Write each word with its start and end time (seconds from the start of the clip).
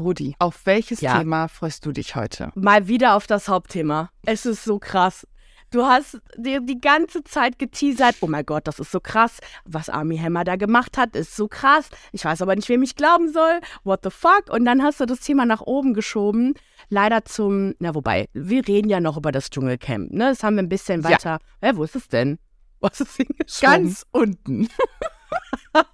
Brudi, 0.00 0.34
auf 0.38 0.64
welches 0.64 1.00
Ja. 1.02 1.18
Thema 1.18 1.48
freust 1.48 1.84
du 1.84 1.92
dich 1.92 2.16
heute? 2.16 2.50
Mal 2.54 2.88
wieder 2.88 3.14
auf 3.16 3.26
das 3.26 3.48
Hauptthema. 3.48 4.10
Es 4.24 4.46
ist 4.46 4.64
so 4.64 4.78
krass. 4.78 5.26
Du 5.70 5.84
hast 5.84 6.18
dir 6.36 6.60
die 6.60 6.80
ganze 6.80 7.22
Zeit 7.22 7.58
geteasert. 7.58 8.16
Oh 8.22 8.26
mein 8.26 8.44
Gott, 8.44 8.66
das 8.66 8.80
ist 8.80 8.90
so 8.90 8.98
krass. 8.98 9.38
Was 9.64 9.88
Army 9.88 10.16
Hammer 10.18 10.42
da 10.42 10.56
gemacht 10.56 10.96
hat, 10.98 11.14
ist 11.14 11.36
so 11.36 11.46
krass. 11.46 11.90
Ich 12.12 12.24
weiß 12.24 12.42
aber 12.42 12.56
nicht, 12.56 12.68
wem 12.68 12.82
ich 12.82 12.96
glauben 12.96 13.32
soll. 13.32 13.60
What 13.84 14.00
the 14.02 14.10
fuck? 14.10 14.46
Und 14.50 14.64
dann 14.64 14.82
hast 14.82 14.98
du 15.00 15.06
das 15.06 15.20
Thema 15.20 15.44
nach 15.46 15.60
oben 15.60 15.94
geschoben. 15.94 16.54
Leider 16.88 17.24
zum, 17.24 17.74
na 17.78 17.94
wobei, 17.94 18.28
wir 18.32 18.66
reden 18.66 18.88
ja 18.88 18.98
noch 18.98 19.16
über 19.16 19.30
das 19.30 19.50
Dschungelcamp. 19.50 20.10
Ne? 20.12 20.30
Das 20.30 20.42
haben 20.42 20.56
wir 20.56 20.62
ein 20.64 20.68
bisschen 20.68 21.02
Ja. 21.02 21.10
weiter. 21.10 21.38
Hä, 21.62 21.72
wo 21.74 21.84
ist 21.84 21.94
es 21.94 22.08
denn? 22.08 22.38
Was 22.80 23.00
ist 23.00 23.14
hingeschoben? 23.16 23.60
Ganz 23.84 24.06
unten. 24.10 24.68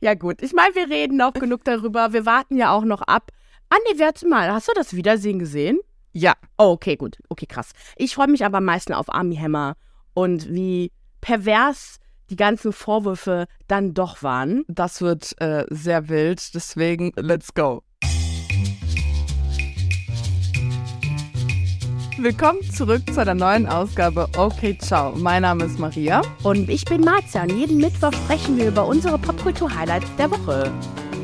Ja 0.00 0.14
gut, 0.14 0.42
ich 0.42 0.52
meine, 0.52 0.74
wir 0.74 0.88
reden 0.88 1.20
auch 1.20 1.32
genug 1.32 1.64
darüber. 1.64 2.12
Wir 2.12 2.26
warten 2.26 2.56
ja 2.56 2.72
auch 2.72 2.84
noch 2.84 3.02
ab. 3.02 3.30
Ah 3.70 3.76
nee, 3.88 3.98
warte 3.98 4.26
mal, 4.28 4.52
hast 4.52 4.68
du 4.68 4.72
das 4.74 4.94
Wiedersehen 4.94 5.38
gesehen? 5.38 5.78
Ja, 6.12 6.34
Oh, 6.58 6.72
okay, 6.72 6.96
gut. 6.96 7.18
Okay, 7.28 7.46
krass. 7.46 7.70
Ich 7.96 8.14
freue 8.14 8.28
mich 8.28 8.44
aber 8.44 8.58
am 8.58 8.64
meisten 8.64 8.92
auf 8.92 9.12
Army 9.12 9.36
Hammer 9.36 9.76
und 10.14 10.52
wie 10.52 10.92
pervers 11.20 11.98
die 12.30 12.36
ganzen 12.36 12.72
Vorwürfe 12.72 13.46
dann 13.68 13.94
doch 13.94 14.22
waren. 14.22 14.64
das 14.68 15.00
wird 15.00 15.40
äh, 15.40 15.64
sehr 15.70 16.08
wild, 16.08 16.54
deswegen 16.54 17.12
let's 17.16 17.54
go. 17.54 17.82
Willkommen 22.22 22.62
zurück 22.70 23.02
zu 23.12 23.20
einer 23.20 23.34
neuen 23.34 23.66
Ausgabe 23.66 24.28
Okay 24.36 24.78
Ciao. 24.78 25.10
Mein 25.16 25.42
Name 25.42 25.64
ist 25.64 25.80
Maria. 25.80 26.22
Und 26.44 26.70
ich 26.70 26.84
bin 26.84 27.00
Marzia 27.00 27.42
und 27.42 27.50
jeden 27.50 27.78
Mittwoch 27.78 28.12
sprechen 28.12 28.56
wir 28.56 28.68
über 28.68 28.86
unsere 28.86 29.18
Popkultur-Highlights 29.18 30.06
der 30.18 30.30
Woche. 30.30 30.72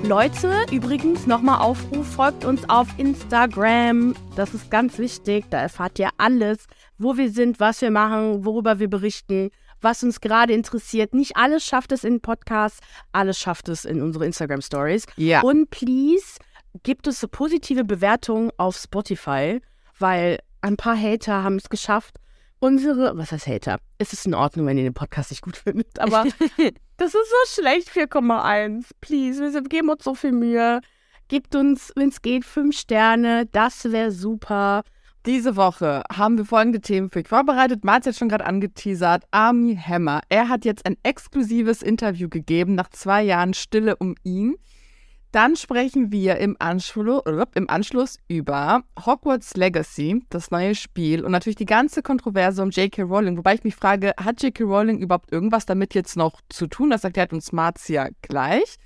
Leute, 0.02 0.52
übrigens 0.73 1.24
nochmal 1.29 1.61
Aufruf, 1.61 2.05
folgt 2.05 2.45
uns 2.45 2.69
auf 2.69 2.88
Instagram. 2.97 4.16
Das 4.34 4.55
ist 4.55 4.73
ganz 4.73 4.98
wichtig. 4.98 5.45
Da 5.51 5.60
erfahrt 5.60 6.01
ihr 6.01 6.09
alles, 6.16 6.65
wo 6.99 7.16
wir 7.16 7.30
sind, 7.30 7.60
was 7.60 7.80
wir 7.80 7.93
machen, 7.93 8.45
worüber 8.45 8.80
wir 8.80 8.90
berichten, 8.90 9.51
was 9.80 10.02
uns 10.02 10.21
gerade 10.21 10.52
interessiert. 10.52 11.15
Nicht 11.15 11.37
alles 11.37 11.65
schafft 11.65 11.93
es 11.93 12.02
in 12.02 12.21
Podcasts, 12.21 12.80
alles 13.12 13.38
schafft 13.38 13.68
es 13.68 13.85
in 13.85 14.02
unsere 14.02 14.27
Instagram-Stories. 14.27 15.07
Ja. 15.15 15.43
Und 15.43 15.71
please, 15.71 16.40
gibt 16.83 17.07
es 17.07 17.23
eine 17.23 17.29
positive 17.29 17.85
Bewertung 17.85 18.51
auf 18.57 18.77
Spotify, 18.77 19.60
weil 20.01 20.40
ein 20.60 20.76
paar 20.76 21.01
Hater 21.01 21.42
haben 21.42 21.56
es 21.56 21.68
geschafft, 21.68 22.16
unsere, 22.59 23.16
was 23.16 23.32
heißt 23.32 23.46
Hater? 23.46 23.78
Es 23.98 24.12
ist 24.12 24.26
in 24.26 24.34
Ordnung, 24.34 24.66
wenn 24.66 24.78
ihr 24.78 24.84
den 24.84 24.95
Podcast 24.95 25.30
nicht 25.30 25.42
gut 25.42 25.56
findet, 25.65 25.98
aber 25.98 26.24
das 26.96 27.15
ist 27.15 27.30
so 27.30 27.60
schlecht, 27.60 27.90
4,1. 27.90 28.87
Please, 29.00 29.40
wir 29.40 29.62
geben 29.62 29.90
uns 29.90 30.04
so 30.04 30.15
viel 30.15 30.32
Mühe. 30.32 30.80
Gebt 31.28 31.54
uns, 31.54 31.92
wenn 31.95 32.09
es 32.09 32.23
geht, 32.23 32.45
fünf 32.45 32.78
Sterne. 32.78 33.46
Das 33.52 33.84
wäre 33.84 34.10
super. 34.10 34.82
Diese 35.26 35.56
Woche 35.56 36.02
haben 36.10 36.38
wir 36.38 36.46
folgende 36.46 36.80
Themen 36.80 37.10
für 37.10 37.18
euch 37.18 37.28
vorbereitet. 37.28 37.84
Marz 37.84 38.06
hat 38.06 38.16
schon 38.16 38.30
gerade 38.30 38.46
angeteasert. 38.46 39.24
Army 39.30 39.76
Hammer. 39.76 40.22
Er 40.30 40.48
hat 40.48 40.65
jetzt 40.65 40.87
ein 40.87 40.96
exklusives 41.02 41.82
Interview 41.82 42.30
gegeben 42.30 42.74
nach 42.74 42.88
zwei 42.88 43.22
Jahren 43.24 43.52
Stille 43.52 43.96
um 43.96 44.15
ihn. 44.22 44.56
Dann 45.32 45.57
sprechen 45.57 46.10
wir 46.10 46.38
im 46.38 46.57
Anschluss, 46.59 47.23
im 47.54 47.68
Anschluss 47.68 48.18
über 48.29 48.82
Hogwarts 49.04 49.57
Legacy, 49.57 50.24
das 50.30 50.51
neue 50.51 50.74
Spiel 50.74 51.23
und 51.23 51.32
natürlich 51.32 51.57
die 51.57 51.66
ganze 51.66 52.02
Kontroverse 52.02 52.62
um 52.62 52.71
J.K. 52.71 53.02
Rowling. 53.02 53.37
Wobei 53.37 53.54
ich 53.54 53.65
mich 53.65 53.76
frage, 53.76 54.15
hat 54.18 54.43
J.K. 54.43 54.65
Rowling 54.65 54.99
überhaupt 54.99 55.30
irgendwas 55.30 55.66
damit 55.66 55.95
jetzt 55.95 56.16
noch 56.16 56.40
zu 56.49 56.66
tun? 56.66 56.88
Das 56.88 57.04
erklärt 57.04 57.34
uns 57.34 57.52
Marzia 57.52 58.09
gleich. 58.23 58.76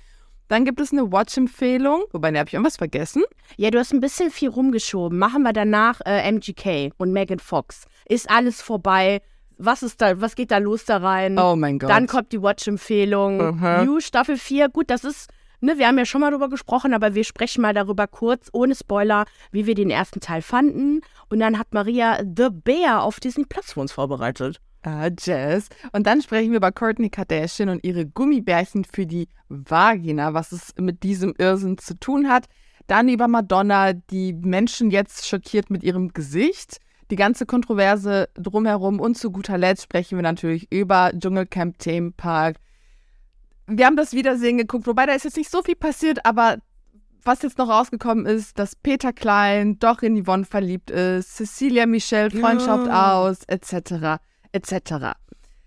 Dann 0.49 0.65
gibt 0.65 0.81
es 0.81 0.91
eine 0.91 1.11
Watch-Empfehlung, 1.11 2.03
wobei, 2.11 2.29
ne, 2.29 2.39
habe 2.39 2.49
ich 2.49 2.53
irgendwas 2.53 2.75
vergessen? 2.75 3.23
Ja, 3.55 3.71
du 3.71 3.79
hast 3.79 3.93
ein 3.93 4.01
bisschen 4.01 4.29
viel 4.29 4.49
rumgeschoben. 4.49 5.17
Machen 5.17 5.43
wir 5.43 5.53
danach 5.53 6.01
äh, 6.05 6.29
MGK 6.29 6.91
und 6.97 7.13
Megan 7.13 7.39
Fox. 7.39 7.85
Ist 8.07 8.29
alles 8.29 8.61
vorbei. 8.61 9.21
Was 9.57 9.81
ist 9.81 10.01
da, 10.01 10.19
was 10.19 10.35
geht 10.35 10.51
da 10.51 10.57
los 10.57 10.83
da 10.83 10.97
rein? 10.97 11.39
Oh 11.39 11.55
mein 11.55 11.79
Gott. 11.79 11.89
Dann 11.89 12.07
kommt 12.07 12.33
die 12.33 12.41
Watch-Empfehlung. 12.41 13.55
Mhm. 13.55 13.85
You 13.85 13.99
Staffel 14.01 14.37
4. 14.37 14.69
Gut, 14.69 14.89
das 14.89 15.05
ist, 15.05 15.29
ne, 15.63 15.77
wir 15.77 15.87
haben 15.87 15.97
ja 15.97 16.05
schon 16.05 16.21
mal 16.21 16.31
drüber 16.31 16.49
gesprochen, 16.49 16.93
aber 16.93 17.15
wir 17.15 17.23
sprechen 17.23 17.61
mal 17.61 17.73
darüber 17.73 18.07
kurz, 18.07 18.49
ohne 18.53 18.75
Spoiler, 18.75 19.25
wie 19.51 19.65
wir 19.65 19.75
den 19.75 19.89
ersten 19.89 20.19
Teil 20.19 20.41
fanden. 20.41 21.01
Und 21.29 21.39
dann 21.39 21.57
hat 21.57 21.73
Maria 21.73 22.19
The 22.19 22.49
Bear 22.51 23.03
auf 23.03 23.19
Disney 23.19 23.45
Plus 23.45 23.73
für 23.73 23.79
uns 23.79 23.91
vorbereitet. 23.91 24.59
Ah, 24.85 25.09
Jazz. 25.17 25.69
Und 25.93 26.07
dann 26.07 26.21
sprechen 26.21 26.51
wir 26.51 26.57
über 26.57 26.73
Courtney 26.73 27.09
Kardashian 27.09 27.69
und 27.69 27.85
ihre 27.85 28.05
Gummibärchen 28.05 28.83
für 28.83 29.05
die 29.05 29.29
Vagina, 29.47 30.33
was 30.33 30.51
es 30.51 30.73
mit 30.77 31.03
diesem 31.03 31.33
Irrsinn 31.37 31.77
zu 31.77 31.97
tun 31.97 32.27
hat. 32.27 32.47
Dann 32.87 33.07
über 33.07 33.29
Madonna, 33.29 33.93
die 33.93 34.33
Menschen 34.33 34.91
jetzt 34.91 35.25
schockiert 35.25 35.69
mit 35.69 35.83
ihrem 35.83 36.09
Gesicht. 36.09 36.79
Die 37.11 37.15
ganze 37.15 37.45
Kontroverse 37.45 38.27
drumherum. 38.33 38.99
Und 38.99 39.17
zu 39.17 39.31
guter 39.31 39.57
Letzt 39.57 39.83
sprechen 39.83 40.17
wir 40.17 40.23
natürlich 40.23 40.69
über 40.69 41.11
Dschungelcamp 41.17 41.77
Themenpark. 41.79 42.57
Wir 43.67 43.85
haben 43.85 43.95
das 43.95 44.13
Wiedersehen 44.13 44.57
geguckt, 44.57 44.87
wobei 44.87 45.05
da 45.05 45.13
ist 45.13 45.23
jetzt 45.25 45.37
nicht 45.37 45.49
so 45.51 45.61
viel 45.61 45.75
passiert, 45.75 46.25
aber 46.25 46.57
was 47.23 47.41
jetzt 47.41 47.57
noch 47.57 47.69
rausgekommen 47.69 48.25
ist, 48.25 48.59
dass 48.59 48.75
Peter 48.75 49.13
Klein 49.13 49.79
doch 49.79 50.01
in 50.01 50.21
Yvonne 50.21 50.43
verliebt 50.43 50.91
ist, 50.91 51.35
Cecilia 51.37 51.85
Michelle 51.85 52.29
Freundschaft 52.31 52.87
Ja. 52.87 53.17
aus, 53.17 53.39
etc 53.47 54.17
etc. 54.51 55.13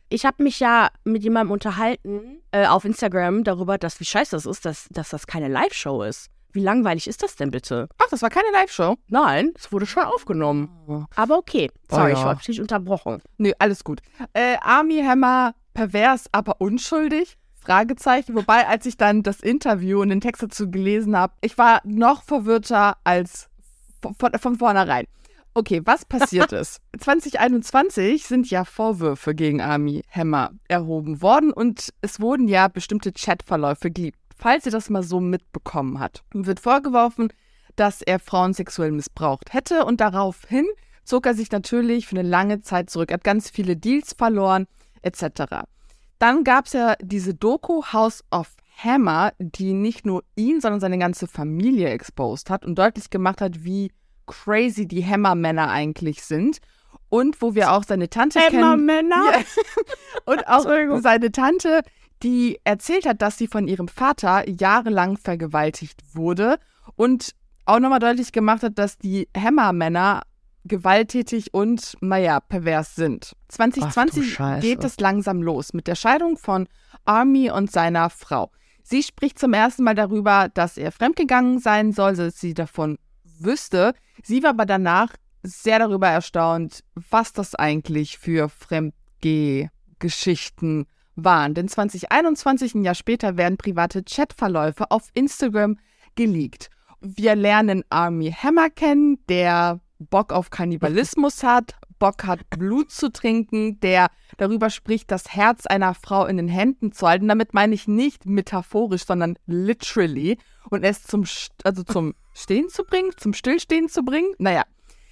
Ich 0.09 0.25
habe 0.25 0.43
mich 0.43 0.61
ja 0.61 0.89
mit 1.05 1.25
jemandem 1.25 1.51
unterhalten 1.53 2.41
äh, 2.53 2.67
auf 2.67 2.85
Instagram 2.85 3.43
darüber, 3.43 3.79
dass 3.79 3.99
wie 3.99 4.05
scheiße 4.05 4.37
das 4.37 4.47
ist, 4.47 4.65
dass, 4.65 4.87
dass 4.91 5.09
das 5.09 5.27
keine 5.27 5.49
Live-Show 5.49 6.03
ist. 6.03 6.29
Wie 6.53 6.61
langweilig 6.61 7.09
ist 7.09 7.23
das 7.23 7.35
denn 7.37 7.51
bitte? 7.51 7.89
Ach, 7.99 8.07
das 8.11 8.23
war 8.23 8.31
keine 8.31 8.51
Live-Show. 8.53 8.97
Nein, 9.09 9.53
es 9.59 9.73
wurde 9.73 9.85
schon 9.87 10.05
aufgenommen. 10.05 11.07
Aber 11.17 11.37
okay. 11.39 11.71
Sorry, 11.91 12.13
Oh 12.13 12.15
ja. 12.15 12.21
ich 12.21 12.25
habe 12.25 12.43
dich 12.43 12.61
unterbrochen. 12.61 13.21
Nö, 13.39 13.51
alles 13.59 13.83
gut. 13.83 14.01
Äh, 14.33 14.57
Army 14.61 15.03
Hammer, 15.03 15.55
pervers, 15.75 16.27
aber 16.33 16.61
unschuldig? 16.61 17.37
Fragezeichen. 17.67 18.37
Wobei, 18.37 18.67
als 18.67 18.87
ich 18.87 18.97
dann 18.97 19.23
das 19.23 19.41
Interview 19.41 20.01
und 20.01 20.09
den 20.11 20.21
Text 20.21 20.43
dazu 20.43 20.71
gelesen 20.71 21.17
habe, 21.17 21.35
ich 21.41 21.59
war 21.59 21.81
noch 21.85 22.23
verwirrter 22.23 22.97
als 23.05 23.49
von, 24.01 24.33
von, 24.39 24.57
vornherein. 24.57 25.07
Okay, 25.55 25.81
was 25.85 26.05
passiert 26.05 26.53
ist? 26.53 26.81
2021 26.99 28.25
sind 28.25 28.49
ja 28.51 28.65
Vorwürfe 28.65 29.35
gegen 29.35 29.61
Army 29.61 30.05
Hammer 30.11 30.51
erhoben 30.69 31.23
worden 31.23 31.53
und 31.53 31.91
es 32.03 32.21
wurden 32.21 32.47
ja 32.47 32.69
bestimmte 32.69 33.13
Chatverläufe 33.13 33.91
geleakt. 33.91 34.19
Falls 34.37 34.67
ihr 34.67 34.73
das 34.73 34.91
mal 34.91 35.03
so 35.03 35.19
mitbekommen 35.19 35.99
habt, 35.99 36.23
wird 36.33 36.61
vorgeworfen, 36.61 37.33
dass 37.75 38.03
er 38.03 38.19
Frauen 38.19 38.53
sexuell 38.53 38.93
missbraucht 38.93 39.55
hätte 39.55 39.87
und 39.87 40.01
daraufhin 40.01 40.67
zog 41.05 41.27
er 41.27 41.35
sich 41.35 41.51
natürlich 41.51 42.07
für 42.07 42.19
eine 42.19 42.29
lange 42.29 42.61
Zeit 42.61 42.91
zurück. 42.91 43.11
Er 43.11 43.15
hat 43.15 43.25
ganz 43.25 43.49
viele 43.49 43.77
Deals 43.77 44.13
verloren, 44.13 44.67
etc. 45.03 45.65
Dann 46.19 46.45
gab 46.45 46.67
es 46.67 46.73
ja 46.73 46.97
diese 47.01 47.35
Doku 47.35 47.83
House 47.93 48.25
of 48.31 48.57
Hammer, 48.77 49.33
die 49.39 49.73
nicht 49.73 50.07
nur 50.07 50.23
ihn, 50.35 50.61
sondern 50.61 50.81
seine 50.81 50.99
ganze 50.99 51.27
Familie 51.27 51.89
exposed 51.89 52.51
hat 52.51 52.65
und 52.65 52.77
deutlich 52.77 53.11
gemacht 53.11 53.41
hat, 53.41 53.65
wie 53.65 53.91
crazy 54.27 54.87
die 54.87 55.05
Hammer-Männer 55.05 55.71
eigentlich 55.71 56.23
sind. 56.23 56.59
Und 57.09 57.41
wo 57.41 57.55
wir 57.55 57.71
auch 57.71 57.85
seine 57.85 58.11
Tante 58.11 58.41
kennen. 58.41 58.61
Ja. 59.33 59.41
Und 60.33 60.49
auch 60.49 60.67
seine 61.01 61.31
Tante, 61.31 61.83
die 62.25 62.59
erzählt 62.65 63.07
hat, 63.07 63.23
dass 63.23 63.39
sie 63.39 63.47
von 63.47 63.69
ihrem 63.69 63.87
Vater 63.87 64.49
jahrelang 64.49 65.17
vergewaltigt 65.17 66.03
wurde 66.15 66.59
und 66.97 67.37
auch 67.65 67.79
nochmal 67.79 68.01
deutlich 68.01 68.33
gemacht 68.33 68.65
hat, 68.65 68.79
dass 68.79 68.99
die 68.99 69.29
Hammermänner 69.37 70.23
gewalttätig 70.67 71.55
und, 71.55 71.97
naja, 72.01 72.41
pervers 72.41 72.95
sind. 72.95 73.33
2020 73.49 74.35
Scheiße. 74.35 74.67
geht 74.67 74.85
es 74.85 75.01
langsam 75.01 75.43
los 75.43 75.73
mit 75.73 75.87
der 75.87 75.95
Scheidung 75.95 76.37
von 76.37 76.69
Army 77.05 77.51
und 77.51 77.71
seiner 77.71 78.11
Frau. 78.11 78.51
Sie 78.83 79.03
spricht 79.03 79.39
zum 79.39 79.53
ersten 79.53 79.85
Mal 79.85 79.95
darüber, 79.95 80.49
dass 80.53 80.77
er 80.77 80.93
fremdgegangen 80.93 81.59
sein 81.59 81.93
soll, 81.93 82.17
dass 82.17 82.39
sie 82.39 82.55
davon 82.55 82.99
wüsste. 83.41 83.95
Sie 84.23 84.43
war 84.43 84.51
aber 84.51 84.67
danach 84.67 85.15
sehr 85.43 85.79
darüber 85.79 86.09
erstaunt, 86.09 86.81
was 86.95 87.33
das 87.33 87.55
eigentlich 87.55 88.19
für 88.19 88.49
Fremdgeh-Geschichten 88.49 90.87
waren. 91.17 91.55
Denn 91.55 91.69
2021, 91.69 92.75
ein 92.75 92.85
Jahr 92.85 92.95
später, 92.95 93.37
werden 93.37 93.57
private 93.57 94.05
Chatverläufe 94.05 94.91
auf 94.91 95.11
Instagram 95.15 95.79
geleakt. 96.15 96.71
Wir 97.01 97.37
lernen 97.37 97.85
Army 97.91 98.33
Hammer 98.33 98.71
kennen, 98.71 99.19
der 99.29 99.81
Bock 99.99 100.33
auf 100.33 100.51
Kannibalismus 100.51 101.43
hat, 101.43 101.75
Bock 101.99 102.25
hat, 102.25 102.49
Blut 102.51 102.91
zu 102.91 103.11
trinken, 103.11 103.81
der 103.81 104.09
darüber 104.37 104.71
spricht, 104.71 105.11
das 105.11 105.35
Herz 105.35 105.67
einer 105.67 105.95
Frau 105.95 106.27
in 106.27 106.37
den 106.37 106.49
Händen 106.49 106.93
zu 106.93 107.07
halten. 107.07 107.29
Damit 107.29 107.55
meine 107.55 107.75
ich 107.75 107.89
nicht 107.89 108.27
metaphorisch, 108.27 109.07
sondern 109.07 109.39
literally. 109.47 110.39
Und 110.69 110.83
es 110.85 111.05
zum, 111.05 111.25
also 111.65 111.83
zum 111.85 112.15
Stehen 112.35 112.69
zu 112.69 112.85
bringen, 112.85 113.11
zum 113.17 113.33
Stillstehen 113.33 113.89
zu 113.89 114.03
bringen. 114.03 114.35
Naja, 114.39 114.65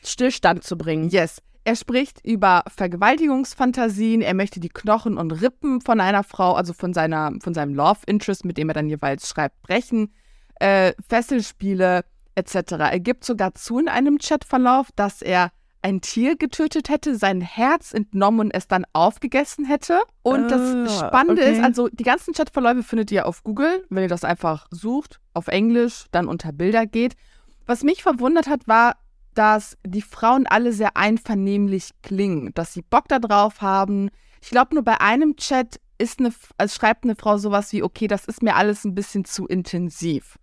Stillstand 0.04 0.64
zu 0.64 0.76
bringen. 0.76 1.08
Yes. 1.08 1.40
Er 1.66 1.76
spricht 1.76 2.22
über 2.22 2.62
Vergewaltigungsfantasien. 2.68 4.20
Er 4.20 4.34
möchte 4.34 4.60
die 4.60 4.68
Knochen 4.68 5.16
und 5.16 5.30
Rippen 5.30 5.80
von 5.80 5.98
einer 5.98 6.22
Frau, 6.22 6.52
also 6.52 6.74
von, 6.74 6.92
seiner, 6.92 7.32
von 7.42 7.54
seinem 7.54 7.74
Love 7.74 8.00
Interest, 8.06 8.44
mit 8.44 8.58
dem 8.58 8.68
er 8.68 8.74
dann 8.74 8.90
jeweils 8.90 9.28
schreibt, 9.28 9.62
brechen. 9.62 10.12
äh, 10.60 10.92
Fesselspiele 11.08 12.04
etc. 12.34 12.72
Er 12.78 13.00
gibt 13.00 13.24
sogar 13.24 13.54
zu 13.54 13.78
in 13.78 13.88
einem 13.88 14.18
Chatverlauf, 14.18 14.88
dass 14.96 15.22
er 15.22 15.50
ein 15.82 16.00
Tier 16.00 16.36
getötet 16.36 16.88
hätte, 16.88 17.14
sein 17.16 17.42
Herz 17.42 17.92
entnommen 17.92 18.40
und 18.40 18.50
es 18.52 18.66
dann 18.66 18.86
aufgegessen 18.94 19.66
hätte. 19.66 20.00
Und 20.22 20.48
das 20.48 20.60
Ah, 20.60 21.06
Spannende 21.08 21.42
okay. 21.42 21.52
ist, 21.52 21.62
also 21.62 21.88
die 21.88 22.04
ganzen 22.04 22.32
Chatverläufe 22.32 22.82
findet 22.82 23.12
ihr 23.12 23.26
auf 23.26 23.44
Google, 23.44 23.84
wenn 23.90 24.02
ihr 24.02 24.08
das 24.08 24.24
einfach 24.24 24.66
sucht, 24.70 25.20
auf 25.34 25.48
Englisch, 25.48 26.06
dann 26.10 26.26
unter 26.26 26.52
Bilder 26.52 26.86
geht. 26.86 27.16
Was 27.66 27.82
mich 27.82 28.02
verwundert 28.02 28.46
hat, 28.46 28.66
war, 28.66 28.96
dass 29.34 29.76
die 29.86 30.00
Frauen 30.00 30.46
alle 30.46 30.72
sehr 30.72 30.96
einvernehmlich 30.96 31.90
klingen, 32.02 32.52
dass 32.54 32.72
sie 32.72 32.82
Bock 32.82 33.08
darauf 33.08 33.60
haben. 33.60 34.08
Ich 34.40 34.50
glaube, 34.50 34.74
nur 34.74 34.84
bei 34.84 35.00
einem 35.02 35.36
Chat 35.36 35.80
ist 35.98 36.18
eine, 36.18 36.32
also 36.56 36.74
schreibt 36.74 37.04
eine 37.04 37.14
Frau 37.14 37.36
sowas 37.36 37.72
wie, 37.72 37.82
okay, 37.82 38.06
das 38.06 38.24
ist 38.24 38.42
mir 38.42 38.56
alles 38.56 38.84
ein 38.84 38.94
bisschen 38.94 39.24
zu 39.24 39.46
intensiv. 39.46 40.38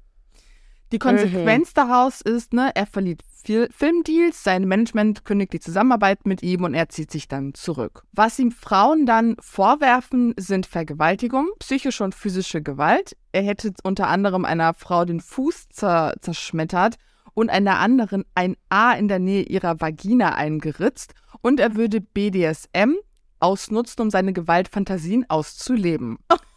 Die 0.92 1.00
Konsequenz 1.00 1.74
daraus 1.74 2.22
ist, 2.22 2.54
ne, 2.54 2.72
er 2.76 2.86
verliert 2.86 3.22
Fil 3.44 3.70
Filmdeals, 3.76 4.44
sein 4.44 4.68
Management 4.68 5.26
kündigt 5.26 5.54
die 5.54 5.60
Zusammenarbeit 5.60 6.26
mit 6.26 6.44
ihm 6.44 6.64
und 6.64 6.74
er 6.74 6.90
zieht 6.90 7.12
sich 7.12 7.28
dann 7.28 7.54
zurück. 7.54 8.04
Was 8.12 8.38
ihm 8.38 8.52
Frauen 8.52 9.06
dann 9.06 9.36
vorwerfen, 9.40 10.34
sind 10.38 10.66
Vergewaltigung, 10.66 11.50
psychische 11.60 12.04
und 12.04 12.14
physische 12.14 12.62
Gewalt. 12.62 13.16
Er 13.32 13.42
hätte 13.42 13.74
unter 13.84 14.10
anderem 14.10 14.46
einer 14.46 14.74
Frau 14.74 15.06
den 15.06 15.22
Fuß 15.22 15.70
zer 15.70 16.14
zerschmettert 16.22 16.98
und 17.34 17.50
einer 17.50 17.80
anderen 17.80 18.26
ein 18.36 18.58
A 18.70 18.92
in 18.94 19.08
der 19.08 19.20
Nähe 19.20 19.44
ihrer 19.44 19.80
Vagina 19.80 20.36
eingeritzt 20.36 21.14
und 21.42 21.60
er 21.60 21.76
würde 21.76 22.02
BDSM 22.02 22.96
ausnutzen, 23.40 24.02
um 24.04 24.10
seine 24.12 24.34
Gewaltfantasien 24.34 25.26
auszuleben. 25.30 26.20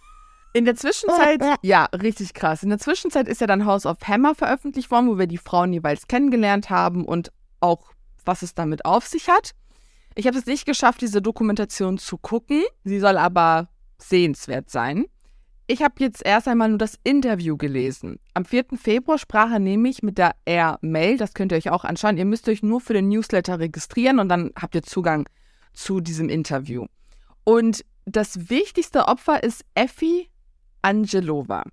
In 0.55 0.65
der 0.65 0.77
Zwischenzeit, 0.77 1.43
ja, 1.63 1.87
richtig 1.87 2.33
krass. 2.33 2.63
In 2.63 2.69
der 2.69 2.79
Zwischenzeit 2.79 3.27
ist 3.27 3.41
ja 3.41 3.49
dann 3.49 3.67
House 3.67 3.87
of 3.87 3.99
Hammer 4.07 4.37
veröffentlicht 4.37 4.89
worden, 4.93 5.09
wo 5.09 5.19
wir 5.19 5.27
die 5.27 5.37
Frauen 5.37 5.73
jeweils 5.73 6.07
kennengelernt 6.07 6.71
haben 6.71 7.05
und 7.05 7.33
auch, 7.59 7.91
was 8.25 8.43
es 8.43 8.55
damit 8.55 8.85
auf 8.85 9.05
sich 9.05 9.29
hat. 9.29 9.51
Ich 10.15 10.29
habe 10.29 10.39
es 10.39 10.47
nicht 10.47 10.65
geschafft, 10.65 11.01
diese 11.01 11.21
Dokumentation 11.21 11.99
zu 11.99 12.19
gucken. 12.19 12.63
Sie 12.85 13.01
soll 13.01 13.19
aber 13.19 13.69
sehenswert 13.99 14.71
sein. 14.71 15.07
Ich 15.67 15.83
habe 15.83 15.95
jetzt 15.99 16.25
erst 16.25 16.47
einmal 16.47 16.69
nur 16.69 16.79
das 16.79 17.01
Interview 17.03 17.57
gelesen. 17.57 18.21
Am 18.33 18.45
4. 18.45 18.67
Februar 18.77 19.19
sprach 19.19 19.51
er 19.51 19.59
nämlich 19.59 20.05
mit 20.05 20.19
der 20.19 20.37
Air 20.45 20.79
Mail. 20.83 21.17
Das 21.17 21.35
könnt 21.35 21.51
ihr 21.51 21.59
euch 21.59 21.71
auch 21.71 21.85
anschauen. 21.85 22.17
Ihr 22.17 22.27
müsst 22.27 22.49
euch 22.49 22.63
nur 22.63 22.81
für 22.81 22.93
den 22.93 23.09
Newsletter 23.09 23.59
registrieren 23.59 24.21
und 24.21 24.29
dann 24.29 24.53
habt 24.55 24.77
ihr 24.77 24.83
Zugang 24.85 25.29
zu 25.73 26.01
diesem 26.01 26.29
Interview. 26.29 26.87
Und 27.43 27.85
das 28.05 28.51
wichtigste 28.51 29.09
Opfer 29.09 29.43
ist 29.43 29.65
Effie 29.75 30.29
Angelova. 30.85 31.65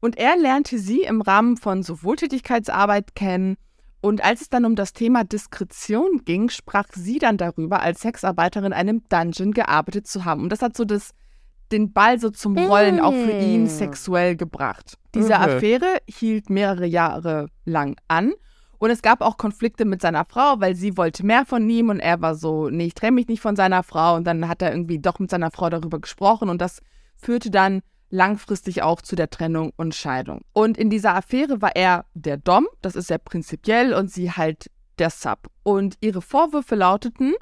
Und 0.00 0.16
er 0.18 0.36
lernte 0.36 0.78
sie 0.78 1.02
im 1.02 1.20
Rahmen 1.20 1.56
von 1.56 1.82
so 1.82 2.02
Wohltätigkeitsarbeit 2.02 3.14
kennen. 3.14 3.56
Und 4.00 4.22
als 4.24 4.42
es 4.42 4.48
dann 4.50 4.64
um 4.64 4.76
das 4.76 4.92
Thema 4.92 5.24
Diskretion 5.24 6.22
ging, 6.24 6.48
sprach 6.50 6.86
sie 6.94 7.18
dann 7.18 7.38
darüber, 7.38 7.80
als 7.80 8.00
Sexarbeiterin 8.02 8.66
in 8.66 8.72
einem 8.72 9.02
Dungeon 9.08 9.52
gearbeitet 9.52 10.06
zu 10.06 10.24
haben. 10.24 10.42
Und 10.42 10.50
das 10.50 10.62
hat 10.62 10.76
so 10.76 10.84
das, 10.84 11.10
den 11.72 11.92
Ball 11.92 12.20
so 12.20 12.30
zum 12.30 12.56
Rollen 12.56 13.00
auch 13.00 13.12
für 13.12 13.32
ihn 13.32 13.64
Mm. 13.64 13.68
sexuell 13.68 14.36
gebracht. 14.36 14.96
Diese 15.14 15.28
Mhm. 15.34 15.42
Affäre 15.42 15.96
hielt 16.08 16.50
mehrere 16.50 16.86
Jahre 16.86 17.48
lang 17.64 17.96
an. 18.06 18.32
Und 18.78 18.90
es 18.90 19.00
gab 19.02 19.22
auch 19.22 19.38
Konflikte 19.38 19.86
mit 19.86 20.02
seiner 20.02 20.26
Frau, 20.26 20.60
weil 20.60 20.76
sie 20.76 20.96
wollte 20.98 21.24
mehr 21.24 21.46
von 21.46 21.68
ihm 21.68 21.88
und 21.88 21.98
er 21.98 22.20
war 22.20 22.34
so, 22.34 22.68
nee, 22.68 22.84
ich 22.86 22.94
trenne 22.94 23.12
mich 23.14 23.26
nicht 23.26 23.40
von 23.40 23.56
seiner 23.56 23.82
Frau. 23.82 24.14
Und 24.14 24.24
dann 24.24 24.46
hat 24.48 24.60
er 24.62 24.70
irgendwie 24.70 24.98
doch 24.98 25.18
mit 25.18 25.30
seiner 25.30 25.50
Frau 25.50 25.70
darüber 25.70 25.98
gesprochen 25.98 26.50
und 26.50 26.60
das 26.60 26.80
führte 27.16 27.50
dann 27.50 27.80
langfristig 28.10 28.82
auch 28.82 29.00
zu 29.02 29.16
der 29.16 29.30
Trennung 29.30 29.72
und 29.76 29.94
Scheidung. 29.94 30.42
Und 30.52 30.78
in 30.78 30.90
dieser 30.90 31.14
Affäre 31.14 31.60
war 31.60 31.74
er 31.74 32.04
der 32.14 32.36
Dom, 32.36 32.66
das 32.82 32.96
ist 32.96 33.10
ja 33.10 33.18
prinzipiell, 33.18 33.94
und 33.94 34.10
sie 34.10 34.30
halt 34.30 34.70
der 34.98 35.10
Sub. 35.10 35.50
Und 35.62 35.96
ihre 36.00 36.22
Vorwürfe 36.22 36.74
lauteten, 36.74 37.34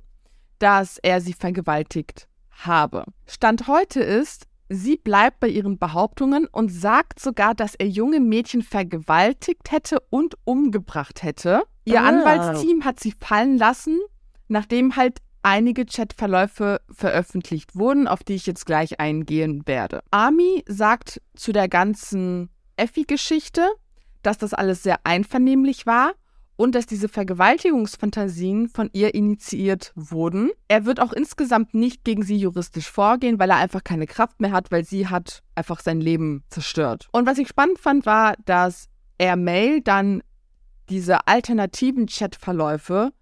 dass 0.58 0.98
er 0.98 1.20
sie 1.20 1.34
vergewaltigt 1.34 2.28
habe. 2.50 3.04
Stand 3.26 3.68
heute 3.68 4.00
ist, 4.00 4.46
sie 4.68 4.96
bleibt 4.96 5.40
bei 5.40 5.48
ihren 5.48 5.78
Behauptungen 5.78 6.46
und 6.46 6.70
sagt 6.70 7.20
sogar, 7.20 7.54
dass 7.54 7.74
er 7.74 7.88
junge 7.88 8.20
Mädchen 8.20 8.62
vergewaltigt 8.62 9.70
hätte 9.70 9.98
und 10.10 10.36
umgebracht 10.44 11.22
hätte. 11.22 11.62
Ihr 11.84 12.00
Ah. 12.00 12.08
Anwaltsteam 12.08 12.84
hat 12.84 12.98
sie 13.00 13.12
fallen 13.12 13.58
lassen, 13.58 14.00
nachdem 14.48 14.96
halt 14.96 15.18
einige 15.44 15.84
Chatverläufe 15.86 16.80
veröffentlicht 16.90 17.76
wurden, 17.76 18.08
auf 18.08 18.24
die 18.24 18.34
ich 18.34 18.46
jetzt 18.46 18.66
gleich 18.66 19.00
eingehen 19.00 19.62
werde. 19.66 20.02
Ami 20.10 20.64
sagt 20.66 21.20
zu 21.36 21.52
der 21.52 21.68
ganzen 21.68 22.50
Effi-Geschichte, 22.76 23.68
dass 24.22 24.38
das 24.38 24.54
alles 24.54 24.82
sehr 24.82 25.00
einvernehmlich 25.04 25.86
war 25.86 26.14
und 26.56 26.74
dass 26.74 26.86
diese 26.86 27.08
Vergewaltigungsfantasien 27.08 28.68
von 28.68 28.88
ihr 28.92 29.14
initiiert 29.14 29.92
wurden. 29.94 30.50
Er 30.68 30.86
wird 30.86 31.00
auch 31.00 31.12
insgesamt 31.12 31.74
nicht 31.74 32.04
gegen 32.04 32.22
sie 32.22 32.36
juristisch 32.36 32.90
vorgehen, 32.90 33.38
weil 33.38 33.50
er 33.50 33.56
einfach 33.56 33.84
keine 33.84 34.06
Kraft 34.06 34.40
mehr 34.40 34.52
hat, 34.52 34.70
weil 34.70 34.84
sie 34.84 35.08
hat 35.08 35.42
einfach 35.54 35.80
sein 35.80 36.00
Leben 36.00 36.44
zerstört. 36.48 37.08
Und 37.12 37.26
was 37.26 37.38
ich 37.38 37.48
spannend 37.48 37.78
fand, 37.78 38.06
war, 38.06 38.34
dass 38.44 38.88
er 39.18 39.36
Mail 39.36 39.80
dann 39.80 40.22
diese 40.88 41.26
alternativen 41.26 42.06
Chatverläufe 42.06 43.12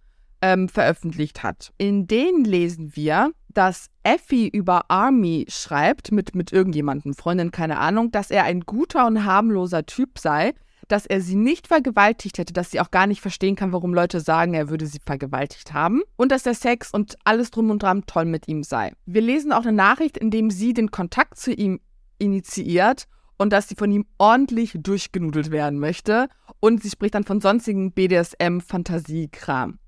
ähm, 0.43 0.69
veröffentlicht 0.69 1.43
hat. 1.43 1.73
In 1.79 2.07
denen 2.07 2.45
lesen 2.45 2.95
wir, 2.95 3.33
dass 3.49 3.87
Effie 4.03 4.49
über 4.49 4.91
Army 4.91 5.47
schreibt, 5.49 6.13
mit, 6.13 6.35
mit 6.35 6.53
irgendjemandem, 6.53 7.15
Freundin, 7.15 7.51
keine 7.51 7.79
Ahnung, 7.79 8.11
dass 8.11 8.31
er 8.31 8.45
ein 8.45 8.61
guter 8.61 9.07
und 9.07 9.25
harmloser 9.25 9.87
Typ 9.87 10.19
sei, 10.19 10.53
dass 10.89 11.07
er 11.07 11.21
sie 11.21 11.37
nicht 11.37 11.69
vergewaltigt 11.69 12.39
hätte, 12.39 12.53
dass 12.53 12.71
sie 12.71 12.81
auch 12.81 12.91
gar 12.91 13.07
nicht 13.07 13.21
verstehen 13.21 13.57
kann, 13.57 13.73
warum 13.73 13.95
Leute 13.95 14.21
sagen, 14.21 14.53
er 14.53 14.69
würde 14.69 14.87
sie 14.87 14.99
vergewaltigt 15.05 15.73
haben 15.73 16.03
und 16.17 16.33
dass 16.33 16.43
der 16.43 16.55
Sex 16.55 16.91
und 16.91 17.17
alles 17.25 17.51
drum 17.51 17.71
und 17.71 17.83
dran 17.83 18.05
toll 18.07 18.25
mit 18.25 18.49
ihm 18.49 18.63
sei. 18.63 18.93
Wir 19.07 19.23
lesen 19.23 19.53
auch 19.53 19.63
eine 19.63 19.73
Nachricht, 19.73 20.19
in 20.19 20.31
dem 20.31 20.51
sie 20.51 20.75
den 20.75 20.91
Kontakt 20.91 21.39
zu 21.39 21.53
ihm 21.53 21.81
initiiert 22.19 23.05
und 23.39 23.53
dass 23.53 23.69
sie 23.69 23.75
von 23.75 23.91
ihm 23.91 24.07
ordentlich 24.19 24.77
durchgenudelt 24.79 25.51
werden 25.51 25.79
möchte 25.79 26.29
und 26.61 26.83
sie 26.83 26.91
spricht 26.91 27.15
dann 27.15 27.25
von 27.25 27.41
sonstigen 27.41 27.93
BDSM-Fantasiekram. 27.93 29.79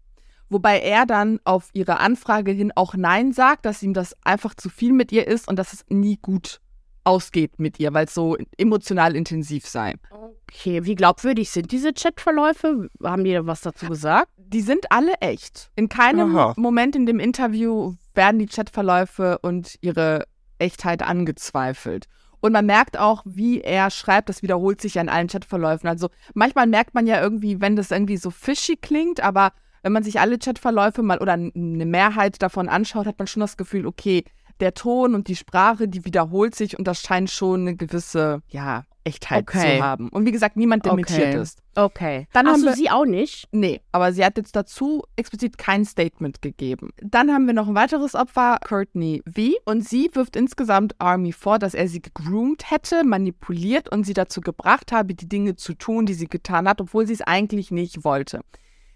Wobei 0.55 0.79
er 0.79 1.05
dann 1.05 1.41
auf 1.43 1.71
ihre 1.73 1.99
Anfrage 1.99 2.53
hin 2.53 2.71
auch 2.77 2.95
Nein 2.95 3.33
sagt, 3.33 3.67
dass 3.67 3.83
ihm 3.83 3.93
das 3.93 4.15
einfach 4.23 4.55
zu 4.55 4.69
viel 4.69 4.93
mit 4.93 5.11
ihr 5.11 5.27
ist 5.27 5.49
und 5.49 5.59
dass 5.59 5.73
es 5.73 5.85
nie 5.89 6.17
gut 6.23 6.61
ausgeht 7.03 7.59
mit 7.59 7.81
ihr, 7.81 7.93
weil 7.93 8.05
es 8.05 8.15
so 8.15 8.37
emotional 8.57 9.17
intensiv 9.17 9.67
sei. 9.67 9.95
Okay, 10.13 10.85
wie 10.85 10.95
glaubwürdig 10.95 11.51
sind 11.51 11.73
diese 11.73 11.93
Chatverläufe? 11.93 12.89
Haben 13.03 13.25
die 13.25 13.33
da 13.33 13.45
was 13.49 13.63
dazu 13.63 13.87
gesagt? 13.87 14.29
Die 14.37 14.61
sind 14.61 14.93
alle 14.93 15.15
echt. 15.15 15.73
In 15.75 15.89
keinem 15.89 16.37
Aha. 16.37 16.55
Moment 16.57 16.95
in 16.95 17.07
dem 17.07 17.19
Interview 17.19 17.95
werden 18.15 18.39
die 18.39 18.47
Chatverläufe 18.47 19.39
und 19.39 19.77
ihre 19.81 20.25
Echtheit 20.61 21.03
angezweifelt. 21.03 22.07
Und 22.39 22.53
man 22.53 22.67
merkt 22.67 22.97
auch, 22.97 23.23
wie 23.25 23.61
er 23.61 23.91
schreibt, 23.91 24.29
das 24.29 24.43
wiederholt 24.45 24.81
sich 24.81 24.95
ja 24.95 25.03
in 25.03 25.09
allen 25.09 25.27
Chatverläufen. 25.27 25.89
Also 25.89 26.11
manchmal 26.33 26.69
merkt 26.69 26.95
man 26.95 27.09
ja 27.09 27.21
irgendwie, 27.21 27.61
wenn 27.61 27.75
das 27.75 27.91
irgendwie 27.91 28.19
so 28.19 28.31
fishy 28.31 28.77
klingt, 28.77 29.21
aber 29.21 29.51
wenn 29.85 29.93
man 29.93 30.03
sich 30.03 30.19
alle 30.19 30.39
Chatverläufe 30.39 31.03
mal 31.03 31.19
oder 31.19 31.35
eine 31.35 31.53
Mehrheit 31.87 32.43
davon 32.43 32.69
anschaut, 32.69 33.07
hat 33.07 33.19
man 33.19 33.29
schon 33.29 33.41
das 33.43 33.57
Gefühl, 33.57 33.87
okay, 33.87 34.25
der 34.61 34.73
Ton 34.75 35.15
und 35.15 35.29
die 35.29 35.37
Sprache, 35.37 35.87
die 35.89 36.05
wiederholt 36.05 36.55
sich 36.55 36.79
und 36.79 36.87
das 36.89 37.01
scheint 37.01 37.31
schon 37.31 37.61
eine 37.63 37.77
gewisse, 37.77 38.41
ja, 38.49 38.85
Echtheit 39.07 39.43
Okay. 39.43 39.77
zu 39.77 39.83
haben. 39.85 40.09
Und 40.09 40.25
wie 40.25 40.33
gesagt, 40.33 40.57
niemand 40.57 40.87
dementiert 40.87 41.35
Okay. 41.35 41.39
ist. 41.43 41.59
Okay. 41.75 42.27
Dann 42.33 42.47
Dann 42.47 42.47
haben 42.47 42.53
Hast 42.55 42.63
du 42.63 42.67
wir- 42.69 42.77
sie 42.77 42.91
auch 42.91 43.05
nicht? 43.05 43.47
Nee, 43.53 43.83
aber 43.93 44.15
sie 44.15 44.25
hat 44.25 44.39
jetzt 44.39 44.57
dazu 44.57 45.03
explizit 45.17 45.59
kein 45.59 45.85
Statement 45.85 46.41
gegeben. 46.41 46.89
Dann 47.03 47.31
haben 47.31 47.47
wir 47.47 47.53
noch 47.53 47.69
ein 47.69 47.75
weiteres 47.75 48.15
Opfer, 48.15 48.57
Courtney 48.67 49.23
V. 49.31 49.43
Und 49.67 49.87
sie 49.87 50.09
wirft 50.15 50.37
insgesamt 50.37 50.95
Army 50.99 51.33
vor, 51.33 51.59
dass 51.59 51.75
er 51.75 51.87
sie 51.89 52.01
gegroomt 52.01 52.71
hätte, 52.71 53.05
manipuliert 53.05 53.91
und 53.93 54.05
sie 54.07 54.15
dazu 54.15 54.41
gebracht 54.41 54.91
habe, 54.93 55.15
die 55.15 55.29
Dinge 55.29 55.55
zu 55.57 55.75
tun, 55.75 56.07
die 56.07 56.15
sie 56.15 56.29
getan 56.29 56.67
hat, 56.67 56.81
obwohl 56.81 57.07
sie 57.07 57.13
es 57.13 57.21
eigentlich 57.21 57.71
nicht 57.71 58.05
wollte. 58.05 58.41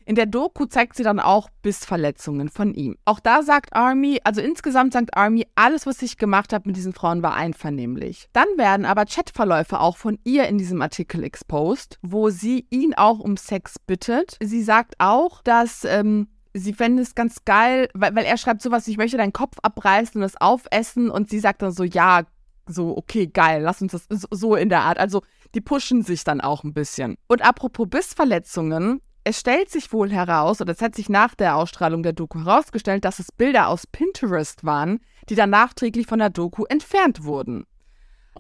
In 0.09 0.15
der 0.15 0.25
Doku 0.25 0.65
zeigt 0.65 0.97
sie 0.97 1.03
dann 1.03 1.21
auch 1.21 1.51
Bissverletzungen 1.61 2.49
von 2.49 2.73
ihm. 2.73 2.97
Auch 3.05 3.21
da 3.21 3.43
sagt 3.43 3.77
Army, 3.77 4.19
also 4.25 4.41
insgesamt 4.41 4.95
sagt 4.95 5.15
Army, 5.15 5.47
alles, 5.55 5.85
was 5.85 6.01
ich 6.01 6.17
gemacht 6.17 6.55
habe 6.55 6.67
mit 6.67 6.77
diesen 6.77 6.95
Frauen, 6.95 7.23
war 7.23 7.35
einvernehmlich. 7.35 8.31
Dann 8.33 8.49
werden 8.57 8.87
aber 8.87 9.05
Chatverläufe 9.05 9.79
auch 9.79 9.99
von 9.99 10.19
ihr 10.25 10.49
in 10.49 10.57
diesem 10.57 10.81
Artikel 10.81 11.25
exposed, 11.25 11.99
wo 12.01 12.31
sie 12.31 12.67
ihn 12.71 12.95
auch 12.95 13.19
um 13.19 13.37
Sex 13.37 13.79
bittet. 13.79 14.39
Sie 14.43 14.63
sagt 14.63 14.95
auch, 14.97 15.43
dass 15.43 15.85
ähm, 15.85 16.29
sie 16.55 16.73
fände 16.73 17.03
es 17.03 17.15
ganz 17.15 17.45
geil, 17.45 17.91
weil, 17.93 18.17
weil 18.17 18.25
er 18.25 18.39
schreibt 18.39 18.63
sowas, 18.63 18.89
ich 18.89 18.97
möchte 18.97 19.19
deinen 19.19 19.35
Kopf 19.35 19.59
abreißen 19.61 20.15
und 20.15 20.23
das 20.23 20.41
aufessen 20.41 21.11
und 21.11 21.29
sie 21.29 21.39
sagt 21.39 21.61
dann 21.61 21.73
so, 21.73 21.85
ja, 21.85 22.23
so, 22.65 22.97
okay, 22.97 23.27
geil, 23.27 23.61
lass 23.61 23.83
uns 23.83 23.93
das 23.93 24.07
so, 24.09 24.27
so 24.31 24.55
in 24.57 24.71
der 24.71 24.81
Art. 24.81 24.99
Also 24.99 25.21
die 25.55 25.61
pushen 25.61 26.03
sich 26.03 26.25
dann 26.25 26.41
auch 26.41 26.65
ein 26.65 26.73
bisschen. 26.73 27.17
Und 27.27 27.43
apropos 27.43 27.89
Bissverletzungen, 27.91 29.03
es 29.29 29.39
stellt 29.39 29.71
sich 29.71 29.93
wohl 29.93 30.11
heraus, 30.11 30.61
oder 30.63 30.73
es 30.73 30.81
hat 30.81 30.95
sich 30.95 31.09
nach 31.11 31.35
der 31.35 31.57
Ausstrahlung 31.57 32.03
der 32.03 32.15
Doku 32.15 32.39
herausgestellt, 32.45 33.05
dass 33.05 33.19
es 33.19 33.31
Bilder 33.31 33.69
aus 33.69 33.87
Pinterest 33.87 34.65
waren, 34.65 35.01
die 35.29 35.35
dann 35.35 35.51
nachträglich 35.51 36.07
von 36.07 36.19
der 36.19 36.31
Doku 36.31 36.65
entfernt 36.65 37.25
wurden. 37.25 37.67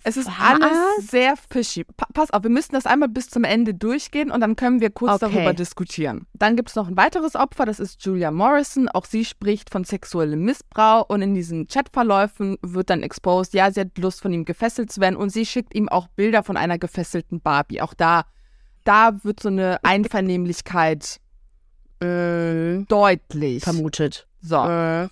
Es 0.04 0.16
ist 0.16 0.28
Was? 0.28 0.60
alles 0.62 1.10
sehr 1.10 1.34
fishy. 1.50 1.84
Pa 1.84 2.06
pass 2.14 2.30
auf, 2.30 2.42
wir 2.44 2.50
müssen 2.50 2.72
das 2.72 2.86
einmal 2.86 3.08
bis 3.08 3.28
zum 3.28 3.42
Ende 3.44 3.74
durchgehen 3.74 4.30
und 4.30 4.40
dann 4.40 4.54
können 4.56 4.80
wir 4.80 4.90
kurz 4.90 5.20
Okay. 5.20 5.30
darüber 5.32 5.52
diskutieren. 5.52 6.26
Dann 6.34 6.54
gibt 6.56 6.68
es 6.70 6.76
noch 6.76 6.86
ein 6.88 6.96
weiteres 6.96 7.34
Opfer, 7.34 7.66
das 7.66 7.80
ist 7.80 8.02
Julia 8.04 8.30
Morrison. 8.30 8.88
Auch 8.88 9.04
sie 9.04 9.24
spricht 9.24 9.70
von 9.70 9.82
sexuellem 9.84 10.40
Missbrauch 10.42 11.08
und 11.08 11.20
in 11.20 11.34
diesen 11.34 11.66
Chatverläufen 11.66 12.58
wird 12.62 12.90
dann 12.90 13.02
exposed, 13.02 13.52
ja, 13.54 13.70
sie 13.72 13.80
hat 13.80 13.98
Lust 13.98 14.22
von 14.22 14.32
ihm 14.32 14.44
gefesselt 14.44 14.90
zu 14.92 15.00
werden 15.00 15.16
und 15.16 15.30
sie 15.30 15.44
schickt 15.44 15.74
ihm 15.74 15.88
auch 15.88 16.06
Bilder 16.08 16.44
von 16.44 16.56
einer 16.56 16.78
gefesselten 16.78 17.40
Barbie. 17.40 17.82
Auch 17.82 17.92
da, 17.94 18.24
da 18.88 19.22
wird 19.22 19.40
so 19.40 19.48
eine 19.48 19.78
Einvernehmlichkeit 19.84 21.20
Äh, 22.00 22.84
deutlich. 22.88 23.64
vermutet. 23.64 24.26
So. 24.40 24.56
Äh, 24.56 25.08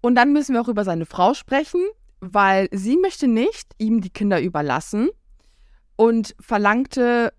Und 0.00 0.14
dann 0.14 0.32
müssen 0.32 0.54
wir 0.54 0.60
auch 0.60 0.68
über 0.68 0.84
seine 0.84 1.06
Frau 1.06 1.34
sprechen, 1.34 1.80
weil 2.20 2.68
sie 2.72 2.96
möchte 2.96 3.28
nicht 3.28 3.72
ihm 3.78 4.00
die 4.00 4.10
Kinder 4.10 4.40
überlassen 4.40 5.10
und 5.96 6.34
verlangte 6.40 7.32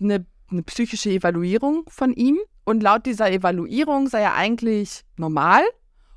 eine, 0.00 0.26
eine 0.50 0.62
psychische 0.64 1.10
Evaluierung 1.10 1.84
von 1.88 2.12
ihm. 2.12 2.38
Und 2.64 2.82
laut 2.82 3.04
dieser 3.06 3.30
Evaluierung 3.30 4.08
sei 4.08 4.22
er 4.22 4.34
eigentlich 4.34 5.02
normal 5.16 5.62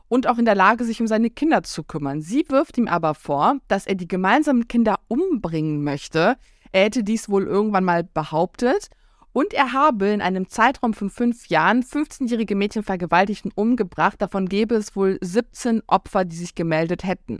und 0.07 0.27
auch 0.27 0.37
in 0.37 0.45
der 0.45 0.55
Lage, 0.55 0.83
sich 0.85 1.01
um 1.01 1.07
seine 1.07 1.29
Kinder 1.29 1.63
zu 1.63 1.83
kümmern. 1.83 2.21
Sie 2.21 2.45
wirft 2.49 2.77
ihm 2.77 2.87
aber 2.87 3.13
vor, 3.15 3.57
dass 3.67 3.85
er 3.87 3.95
die 3.95 4.07
gemeinsamen 4.07 4.67
Kinder 4.67 4.99
umbringen 5.07 5.83
möchte. 5.83 6.37
Er 6.71 6.85
hätte 6.85 7.03
dies 7.03 7.29
wohl 7.29 7.43
irgendwann 7.43 7.83
mal 7.83 8.03
behauptet. 8.03 8.89
Und 9.33 9.53
er 9.53 9.71
habe 9.73 10.07
in 10.07 10.21
einem 10.21 10.49
Zeitraum 10.49 10.93
von 10.93 11.09
fünf 11.11 11.47
Jahren 11.47 11.83
15-jährige 11.83 12.55
Mädchen 12.55 12.81
vergewaltigt 12.81 13.45
und 13.45 13.55
umgebracht. 13.55 14.19
Davon 14.19 14.49
gäbe 14.49 14.75
es 14.75 14.95
wohl 14.95 15.19
17 15.21 15.83
Opfer, 15.85 16.25
die 16.25 16.35
sich 16.35 16.55
gemeldet 16.55 17.03
hätten. 17.03 17.39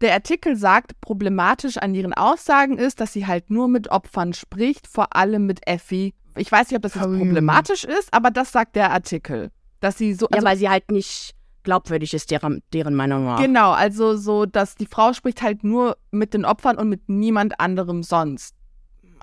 Der 0.00 0.12
Artikel 0.12 0.54
sagt, 0.56 1.00
problematisch 1.00 1.78
an 1.78 1.94
ihren 1.94 2.12
Aussagen 2.12 2.78
ist, 2.78 3.00
dass 3.00 3.12
sie 3.12 3.26
halt 3.26 3.50
nur 3.50 3.68
mit 3.68 3.90
Opfern 3.90 4.32
spricht, 4.32 4.86
vor 4.86 5.16
allem 5.16 5.46
mit 5.46 5.66
Effi. 5.66 6.14
Ich 6.36 6.52
weiß 6.52 6.70
nicht, 6.70 6.76
ob 6.76 6.82
das 6.82 6.94
jetzt 6.94 7.04
problematisch 7.04 7.84
ist, 7.84 8.12
aber 8.12 8.30
das 8.30 8.52
sagt 8.52 8.76
der 8.76 8.92
Artikel. 8.92 9.50
Dass 9.80 9.98
sie 9.98 10.12
so. 10.12 10.26
ja, 10.26 10.36
Also, 10.36 10.46
weil 10.46 10.56
sie 10.56 10.68
halt 10.68 10.90
nicht 10.90 11.34
glaubwürdig 11.68 12.14
ist, 12.14 12.30
deren, 12.30 12.62
deren 12.72 12.94
Meinung 12.94 13.26
nach. 13.26 13.38
Genau, 13.42 13.72
also 13.72 14.16
so, 14.16 14.46
dass 14.46 14.74
die 14.74 14.86
Frau 14.86 15.12
spricht 15.12 15.42
halt 15.42 15.64
nur 15.64 15.98
mit 16.10 16.32
den 16.32 16.46
Opfern 16.46 16.78
und 16.78 16.88
mit 16.88 17.10
niemand 17.10 17.60
anderem 17.60 18.02
sonst. 18.02 18.54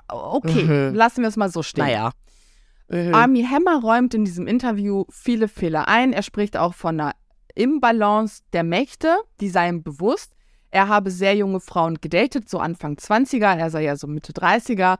Okay, 0.08 0.62
Mhm. 0.62 0.94
lassen 0.94 1.22
wir 1.22 1.28
es 1.28 1.36
mal 1.36 1.50
so 1.50 1.64
stehen. 1.64 1.84
Naja. 1.86 2.12
Mhm. 2.88 3.12
Army 3.12 3.42
Hammer 3.42 3.80
räumt 3.80 4.14
in 4.14 4.24
diesem 4.24 4.46
Interview 4.46 5.04
viele 5.10 5.48
Fehler 5.48 5.88
ein. 5.88 6.12
Er 6.12 6.22
spricht 6.22 6.56
auch 6.56 6.72
von 6.74 7.00
einer 7.00 7.14
Imbalance 7.56 8.42
der 8.52 8.62
Mächte, 8.62 9.16
die 9.40 9.48
sei 9.48 9.68
ihm 9.68 9.82
bewusst. 9.82 10.32
Er 10.70 10.86
habe 10.86 11.10
sehr 11.10 11.34
junge 11.34 11.58
Frauen 11.58 11.96
gedatet, 12.00 12.48
so 12.48 12.60
Anfang 12.60 12.94
20er, 12.94 13.56
er 13.56 13.70
sei 13.70 13.82
ja 13.82 13.96
so 13.96 14.06
Mitte 14.06 14.32
30er, 14.32 14.98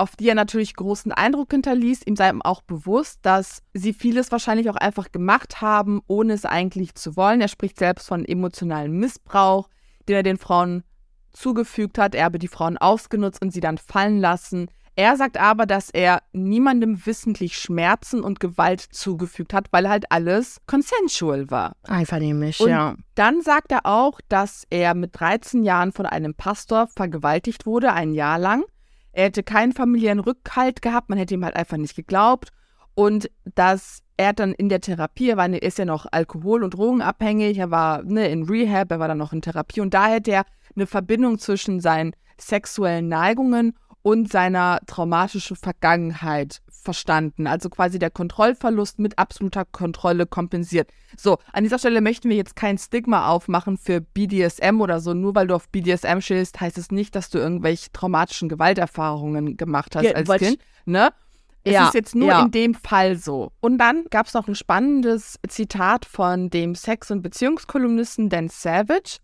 auf 0.00 0.16
die 0.16 0.28
er 0.28 0.34
natürlich 0.34 0.74
großen 0.74 1.12
Eindruck 1.12 1.50
hinterließ. 1.52 2.02
Ihm 2.06 2.16
sei 2.16 2.30
ihm 2.30 2.42
auch 2.42 2.62
bewusst, 2.62 3.20
dass 3.22 3.62
sie 3.74 3.92
vieles 3.92 4.32
wahrscheinlich 4.32 4.70
auch 4.70 4.76
einfach 4.76 5.12
gemacht 5.12 5.60
haben, 5.60 6.00
ohne 6.06 6.32
es 6.32 6.44
eigentlich 6.44 6.94
zu 6.94 7.16
wollen. 7.16 7.40
Er 7.40 7.48
spricht 7.48 7.78
selbst 7.78 8.08
von 8.08 8.24
emotionalem 8.24 8.98
Missbrauch, 8.98 9.68
den 10.08 10.16
er 10.16 10.22
den 10.22 10.38
Frauen 10.38 10.84
zugefügt 11.32 11.98
hat. 11.98 12.14
Er 12.14 12.24
habe 12.24 12.38
die 12.38 12.48
Frauen 12.48 12.78
ausgenutzt 12.78 13.42
und 13.42 13.52
sie 13.52 13.60
dann 13.60 13.78
fallen 13.78 14.20
lassen. 14.20 14.70
Er 14.96 15.16
sagt 15.16 15.38
aber, 15.38 15.66
dass 15.66 15.90
er 15.90 16.22
niemandem 16.32 17.06
wissentlich 17.06 17.58
Schmerzen 17.58 18.22
und 18.22 18.40
Gewalt 18.40 18.80
zugefügt 18.80 19.54
hat, 19.54 19.66
weil 19.70 19.88
halt 19.88 20.10
alles 20.10 20.60
consensual 20.66 21.50
war. 21.50 21.76
Einvernehmlich, 21.84 22.60
Und 22.60 22.70
ja. 22.70 22.96
Dann 23.14 23.40
sagt 23.40 23.70
er 23.70 23.86
auch, 23.86 24.20
dass 24.28 24.66
er 24.70 24.94
mit 24.94 25.18
13 25.18 25.62
Jahren 25.62 25.92
von 25.92 26.06
einem 26.06 26.34
Pastor 26.34 26.88
vergewaltigt 26.88 27.66
wurde, 27.66 27.92
ein 27.92 28.12
Jahr 28.12 28.38
lang. 28.38 28.64
Er 29.12 29.24
hätte 29.24 29.42
keinen 29.42 29.72
familiären 29.72 30.20
Rückhalt 30.20 30.82
gehabt, 30.82 31.08
man 31.08 31.18
hätte 31.18 31.34
ihm 31.34 31.44
halt 31.44 31.56
einfach 31.56 31.76
nicht 31.76 31.96
geglaubt. 31.96 32.50
Und 32.94 33.30
dass 33.54 34.02
er 34.16 34.32
dann 34.32 34.52
in 34.52 34.68
der 34.68 34.80
Therapie, 34.80 35.30
er, 35.30 35.36
war, 35.36 35.48
ist 35.48 35.78
ja 35.78 35.84
noch 35.84 36.06
alkohol- 36.10 36.62
und 36.62 36.74
drogenabhängig, 36.74 37.58
er 37.58 37.70
war 37.70 38.02
ne, 38.02 38.28
in 38.28 38.42
Rehab, 38.42 38.90
er 38.90 38.98
war 38.98 39.08
dann 39.08 39.18
noch 39.18 39.32
in 39.32 39.42
Therapie 39.42 39.80
und 39.80 39.94
da 39.94 40.08
hätte 40.08 40.32
er 40.32 40.44
eine 40.76 40.86
Verbindung 40.86 41.38
zwischen 41.38 41.80
seinen 41.80 42.12
sexuellen 42.36 43.08
Neigungen 43.08 43.74
und 44.02 44.30
seiner 44.30 44.80
traumatischen 44.86 45.56
Vergangenheit 45.56 46.60
verstanden. 46.82 47.46
Also 47.46 47.68
quasi 47.68 47.98
der 47.98 48.10
Kontrollverlust 48.10 48.98
mit 48.98 49.18
absoluter 49.18 49.64
Kontrolle 49.64 50.26
kompensiert. 50.26 50.90
So, 51.16 51.38
an 51.52 51.64
dieser 51.64 51.78
Stelle 51.78 52.00
möchten 52.00 52.28
wir 52.28 52.36
jetzt 52.36 52.56
kein 52.56 52.78
Stigma 52.78 53.28
aufmachen 53.28 53.76
für 53.76 54.00
BDSM 54.00 54.80
oder 54.80 55.00
so. 55.00 55.14
Nur 55.14 55.34
weil 55.34 55.46
du 55.46 55.54
auf 55.54 55.68
BDSM 55.68 56.20
stehst, 56.20 56.60
heißt 56.60 56.78
es 56.78 56.90
nicht, 56.90 57.14
dass 57.14 57.30
du 57.30 57.38
irgendwelche 57.38 57.90
traumatischen 57.92 58.48
Gewalterfahrungen 58.48 59.56
gemacht 59.56 59.96
hast 59.96 60.04
Ja, 60.04 60.12
als 60.12 60.28
Kind. 60.30 60.58
Ne? 60.84 61.10
Es 61.64 61.74
Ja, 61.74 61.86
ist 61.88 61.94
jetzt 61.94 62.14
nur 62.14 62.28
ja. 62.28 62.42
in 62.42 62.50
dem 62.50 62.74
Fall 62.74 63.16
so. 63.16 63.52
Und 63.60 63.78
dann 63.78 64.04
gab 64.10 64.26
es 64.26 64.34
noch 64.34 64.48
ein 64.48 64.54
spannendes 64.54 65.38
Zitat 65.48 66.06
von 66.06 66.48
dem 66.48 66.74
Sex- 66.74 67.10
und 67.10 67.22
Beziehungskolumnisten 67.22 68.30
Dan 68.30 68.48
Savage. 68.48 69.18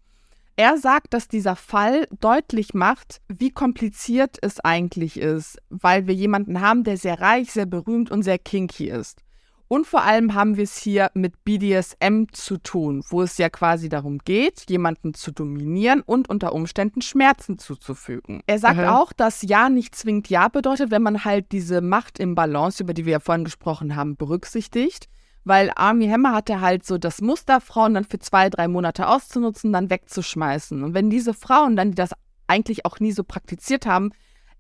Er 0.58 0.78
sagt, 0.78 1.12
dass 1.12 1.28
dieser 1.28 1.54
Fall 1.54 2.08
deutlich 2.20 2.72
macht, 2.72 3.20
wie 3.28 3.50
kompliziert 3.50 4.38
es 4.40 4.58
eigentlich 4.60 5.18
ist, 5.20 5.58
weil 5.68 6.06
wir 6.06 6.14
jemanden 6.14 6.62
haben, 6.62 6.82
der 6.82 6.96
sehr 6.96 7.20
reich, 7.20 7.52
sehr 7.52 7.66
berühmt 7.66 8.10
und 8.10 8.22
sehr 8.22 8.38
kinky 8.38 8.88
ist. 8.88 9.20
Und 9.68 9.86
vor 9.86 10.02
allem 10.02 10.32
haben 10.34 10.56
wir 10.56 10.62
es 10.64 10.78
hier 10.78 11.10
mit 11.12 11.44
BDSM 11.44 12.26
zu 12.32 12.56
tun, 12.56 13.02
wo 13.10 13.20
es 13.22 13.36
ja 13.36 13.50
quasi 13.50 13.88
darum 13.88 14.18
geht, 14.18 14.64
jemanden 14.70 15.12
zu 15.12 15.32
dominieren 15.32 16.02
und 16.02 16.30
unter 16.30 16.52
Umständen 16.52 17.02
Schmerzen 17.02 17.58
zuzufügen. 17.58 18.42
Er 18.46 18.60
sagt 18.60 18.78
Mhm. 18.78 18.84
auch, 18.84 19.12
dass 19.12 19.42
Ja 19.42 19.68
nicht 19.68 19.94
zwingend 19.96 20.30
Ja 20.30 20.46
bedeutet, 20.48 20.92
wenn 20.92 21.02
man 21.02 21.24
halt 21.24 21.50
diese 21.50 21.80
Macht 21.80 22.20
im 22.20 22.36
Balance, 22.36 22.82
über 22.82 22.94
die 22.94 23.04
wir 23.06 23.12
ja 23.14 23.20
vorhin 23.20 23.44
gesprochen 23.44 23.96
haben, 23.96 24.16
berücksichtigt. 24.16 25.08
Weil 25.46 25.70
Army 25.76 26.08
Hammer 26.08 26.32
hatte 26.32 26.60
halt 26.60 26.84
so 26.84 26.98
das 26.98 27.20
Muster, 27.20 27.60
Frauen 27.60 27.94
dann 27.94 28.02
für 28.02 28.18
zwei, 28.18 28.50
drei 28.50 28.66
Monate 28.66 29.06
auszunutzen, 29.06 29.72
dann 29.72 29.90
wegzuschmeißen. 29.90 30.82
Und 30.82 30.92
wenn 30.92 31.08
diese 31.08 31.34
Frauen 31.34 31.76
dann, 31.76 31.92
die 31.92 31.94
das 31.94 32.10
eigentlich 32.48 32.84
auch 32.84 32.98
nie 32.98 33.12
so 33.12 33.22
praktiziert 33.22 33.86
haben, 33.86 34.10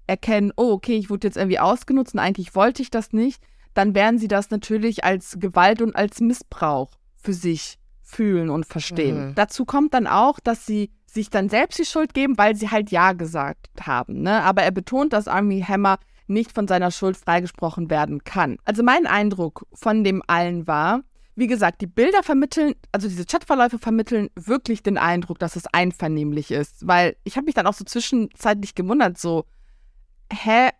erkennen, 0.06 0.52
oh, 0.56 0.70
okay, 0.70 0.96
ich 0.96 1.10
wurde 1.10 1.26
jetzt 1.26 1.36
irgendwie 1.36 1.58
ausgenutzt 1.58 2.14
und 2.14 2.20
eigentlich 2.20 2.54
wollte 2.54 2.82
ich 2.82 2.90
das 2.90 3.12
nicht, 3.12 3.42
dann 3.74 3.96
werden 3.96 4.20
sie 4.20 4.28
das 4.28 4.50
natürlich 4.50 5.02
als 5.02 5.40
Gewalt 5.40 5.82
und 5.82 5.96
als 5.96 6.20
Missbrauch 6.20 6.92
für 7.16 7.32
sich 7.32 7.80
fühlen 8.00 8.48
und 8.48 8.64
verstehen. 8.64 9.30
Mhm. 9.30 9.34
Dazu 9.34 9.64
kommt 9.64 9.92
dann 9.92 10.06
auch, 10.06 10.38
dass 10.38 10.66
sie 10.66 10.92
sich 11.04 11.30
dann 11.30 11.48
selbst 11.48 11.80
die 11.80 11.84
Schuld 11.84 12.14
geben, 12.14 12.38
weil 12.38 12.54
sie 12.54 12.70
halt 12.70 12.92
Ja 12.92 13.12
gesagt 13.12 13.70
haben. 13.80 14.22
Ne? 14.22 14.40
Aber 14.44 14.62
er 14.62 14.70
betont, 14.70 15.12
dass 15.12 15.26
Army 15.26 15.64
Hammer 15.66 15.98
nicht 16.26 16.52
von 16.52 16.66
seiner 16.68 16.90
Schuld 16.90 17.16
freigesprochen 17.16 17.90
werden 17.90 18.24
kann. 18.24 18.58
Also 18.64 18.82
mein 18.82 19.06
Eindruck 19.06 19.66
von 19.72 20.04
dem 20.04 20.22
allen 20.26 20.66
war, 20.66 21.02
wie 21.34 21.46
gesagt, 21.46 21.82
die 21.82 21.86
Bilder 21.86 22.22
vermitteln, 22.22 22.74
also 22.92 23.08
diese 23.08 23.26
Chatverläufe 23.26 23.78
vermitteln 23.78 24.30
wirklich 24.36 24.82
den 24.82 24.96
Eindruck, 24.96 25.38
dass 25.38 25.54
es 25.54 25.66
einvernehmlich 25.66 26.50
ist. 26.50 26.86
Weil 26.86 27.16
ich 27.24 27.36
habe 27.36 27.44
mich 27.44 27.54
dann 27.54 27.66
auch 27.66 27.74
so 27.74 27.84
zwischenzeitlich 27.84 28.74
gewundert, 28.74 29.18
so, 29.18 29.44
hä, 30.32 30.70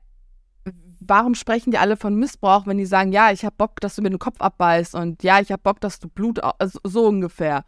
warum 1.01 1.35
sprechen 1.35 1.71
die 1.71 1.79
alle 1.79 1.97
von 1.97 2.17
Missbrauch, 2.17 2.67
wenn 2.67 2.79
die 2.79 2.87
sagen, 2.87 3.13
ja, 3.13 3.31
ich 3.31 3.45
habe 3.45 3.55
Bock, 3.57 3.81
dass 3.81 3.97
du 3.97 4.03
mir 4.03 4.11
den 4.11 4.19
Kopf 4.19 4.41
abbeißt 4.41 4.95
und 4.95 5.23
ja, 5.23 5.41
ich 5.41 5.53
habe 5.53 5.63
Bock, 5.63 5.81
dass 5.81 6.01
du 6.01 6.09
Blut, 6.09 6.41
also 6.43 6.81
so 6.85 7.07
ungefähr. 7.07 7.65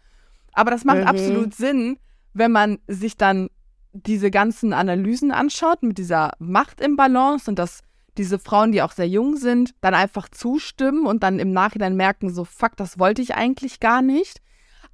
Aber 0.53 0.71
das 0.71 0.85
macht 0.85 0.99
Mhm. 0.99 1.05
absolut 1.05 1.55
Sinn, 1.55 1.99
wenn 2.33 2.51
man 2.51 2.79
sich 2.89 3.17
dann 3.17 3.51
diese 3.93 4.31
ganzen 4.31 4.73
Analysen 4.73 5.31
anschaut 5.31 5.83
mit 5.83 5.99
dieser 5.99 6.33
Macht 6.39 6.81
im 6.81 6.97
Balance 6.97 7.51
und 7.51 7.59
dass 7.59 7.83
diese 8.17 8.39
Frauen, 8.39 8.73
die 8.73 8.83
auch 8.83 8.93
sehr 8.93 9.09
jung 9.09 9.37
sind, 9.37 9.75
dann 9.81 9.95
einfach 9.95 10.29
zustimmen 10.29 11.07
und 11.07 11.23
dann 11.23 11.39
im 11.39 11.53
Nachhinein 11.53 11.97
merken, 11.97 12.33
so, 12.33 12.45
fuck, 12.45 12.77
das 12.77 12.99
wollte 12.99 13.23
ich 13.23 13.35
eigentlich 13.35 13.81
gar 13.81 14.03
nicht. 14.03 14.41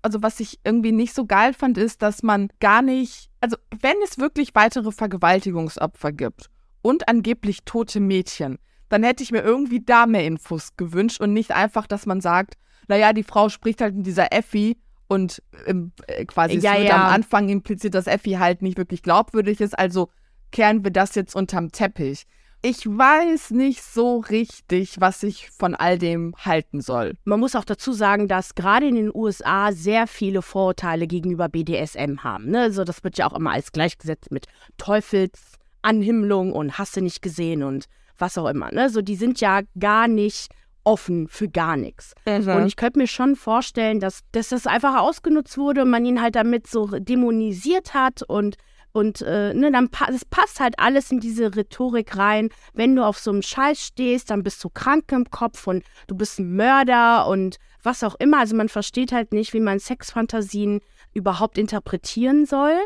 Also 0.02 0.22
was 0.22 0.40
ich 0.40 0.60
irgendwie 0.64 0.92
nicht 0.92 1.14
so 1.14 1.24
geil 1.24 1.54
fand, 1.54 1.78
ist, 1.78 2.02
dass 2.02 2.22
man 2.22 2.48
gar 2.60 2.82
nicht, 2.82 3.30
also 3.40 3.56
wenn 3.80 3.96
es 4.04 4.18
wirklich 4.18 4.54
weitere 4.54 4.92
Vergewaltigungsopfer 4.92 6.12
gibt 6.12 6.50
und 6.82 7.08
angeblich 7.08 7.64
tote 7.64 8.00
Mädchen, 8.00 8.58
dann 8.90 9.02
hätte 9.02 9.22
ich 9.22 9.32
mir 9.32 9.42
irgendwie 9.42 9.80
da 9.80 10.06
mehr 10.06 10.26
Infos 10.26 10.76
gewünscht 10.76 11.20
und 11.20 11.32
nicht 11.32 11.52
einfach, 11.52 11.86
dass 11.86 12.04
man 12.04 12.20
sagt, 12.20 12.54
naja, 12.88 13.14
die 13.14 13.22
Frau 13.22 13.48
spricht 13.48 13.80
halt 13.80 13.94
mit 13.94 14.06
dieser 14.06 14.32
Effi 14.32 14.76
und 15.14 15.42
ähm, 15.66 15.92
äh, 16.06 16.25
quasi 16.25 16.59
Ja, 16.59 16.73
es 16.73 16.78
wird 16.80 16.88
ja. 16.88 17.06
am 17.06 17.12
Anfang 17.12 17.49
impliziert, 17.49 17.94
dass 17.94 18.06
Effi 18.06 18.33
halt 18.33 18.61
nicht 18.62 18.76
wirklich 18.76 19.02
glaubwürdig 19.02 19.61
ist, 19.61 19.78
also 19.78 20.11
kehren 20.50 20.85
wir 20.85 20.90
das 20.90 21.14
jetzt 21.14 21.35
unterm 21.35 21.73
Teppich. 21.73 22.26
Ich 22.66 22.87
weiß 22.87 23.50
nicht 23.50 23.83
so 23.83 24.21
richtig, 24.21 24.99
was 24.99 25.23
ich 25.23 25.50
von 25.50 25.75
all 25.75 25.99
dem 25.99 26.35
halten 26.38 26.80
soll. 26.80 27.12
Man 27.25 27.38
muss 27.38 27.56
auch 27.56 27.64
dazu 27.64 27.92
sagen, 27.92 28.26
dass 28.26 28.54
gerade 28.54 28.88
in 28.88 28.94
den 28.94 29.11
USA 29.14 29.71
sehr 29.73 30.06
viele 30.06 30.40
Vorurteile 30.40 31.06
gegenüber 31.06 31.50
BDSM 31.50 32.25
haben. 32.25 32.50
Ne? 32.50 32.62
Also 32.62 32.85
das 32.85 33.04
wird 33.04 33.18
ja 33.18 33.26
auch 33.26 33.35
immer 33.35 33.50
als 33.50 33.71
gleichgesetzt 33.71 34.33
mit 34.33 34.47
Teufelsanhimmlung 34.78 36.52
und 36.52 36.78
Hasse 36.78 37.02
nicht 37.02 37.21
gesehen 37.21 37.62
und 37.62 37.85
was 38.16 38.38
auch 38.38 38.49
immer. 38.49 38.73
Ne? 38.73 38.88
So, 38.88 39.02
die 39.02 39.16
sind 39.16 39.42
ja 39.42 39.61
gar 39.78 40.09
nicht 40.09 40.49
offen 40.84 41.28
für 41.28 41.48
gar 41.48 41.76
nichts. 41.76 42.14
Und 42.58 42.66
ich 42.66 42.76
könnte 42.76 42.98
mir 42.98 43.06
schon 43.06 43.36
vorstellen, 43.36 44.00
dass, 44.00 44.20
dass 44.32 44.50
das 44.50 44.66
einfach 44.66 44.98
ausgenutzt 45.00 45.58
wurde 45.58 45.82
und 45.82 45.90
man 45.90 46.04
ihn 46.04 46.20
halt 46.20 46.36
damit 46.36 46.66
so 46.66 46.86
dämonisiert 46.86 47.94
hat 47.94 48.22
und 48.22 48.56
und 48.92 49.22
äh, 49.22 49.52
ne, 49.52 49.72
dann 49.72 49.88
pa 49.88 50.06
es 50.08 50.24
passt 50.24 50.60
halt 50.60 50.78
alles 50.78 51.10
in 51.10 51.18
diese 51.18 51.56
Rhetorik 51.56 52.16
rein. 52.16 52.50
Wenn 52.74 52.94
du 52.94 53.04
auf 53.04 53.18
so 53.18 53.32
einem 53.32 53.42
Scheiß 53.42 53.80
stehst, 53.80 54.30
dann 54.30 54.44
bist 54.44 54.62
du 54.62 54.68
krank 54.68 55.10
im 55.10 55.28
Kopf 55.30 55.66
und 55.66 55.82
du 56.06 56.14
bist 56.14 56.38
ein 56.38 56.54
Mörder 56.54 57.26
und 57.26 57.56
was 57.82 58.04
auch 58.04 58.14
immer. 58.20 58.38
Also 58.38 58.54
man 58.54 58.68
versteht 58.68 59.10
halt 59.10 59.32
nicht, 59.32 59.52
wie 59.52 59.58
man 59.58 59.80
Sexfantasien 59.80 60.80
überhaupt 61.12 61.58
interpretieren 61.58 62.46
soll. 62.46 62.78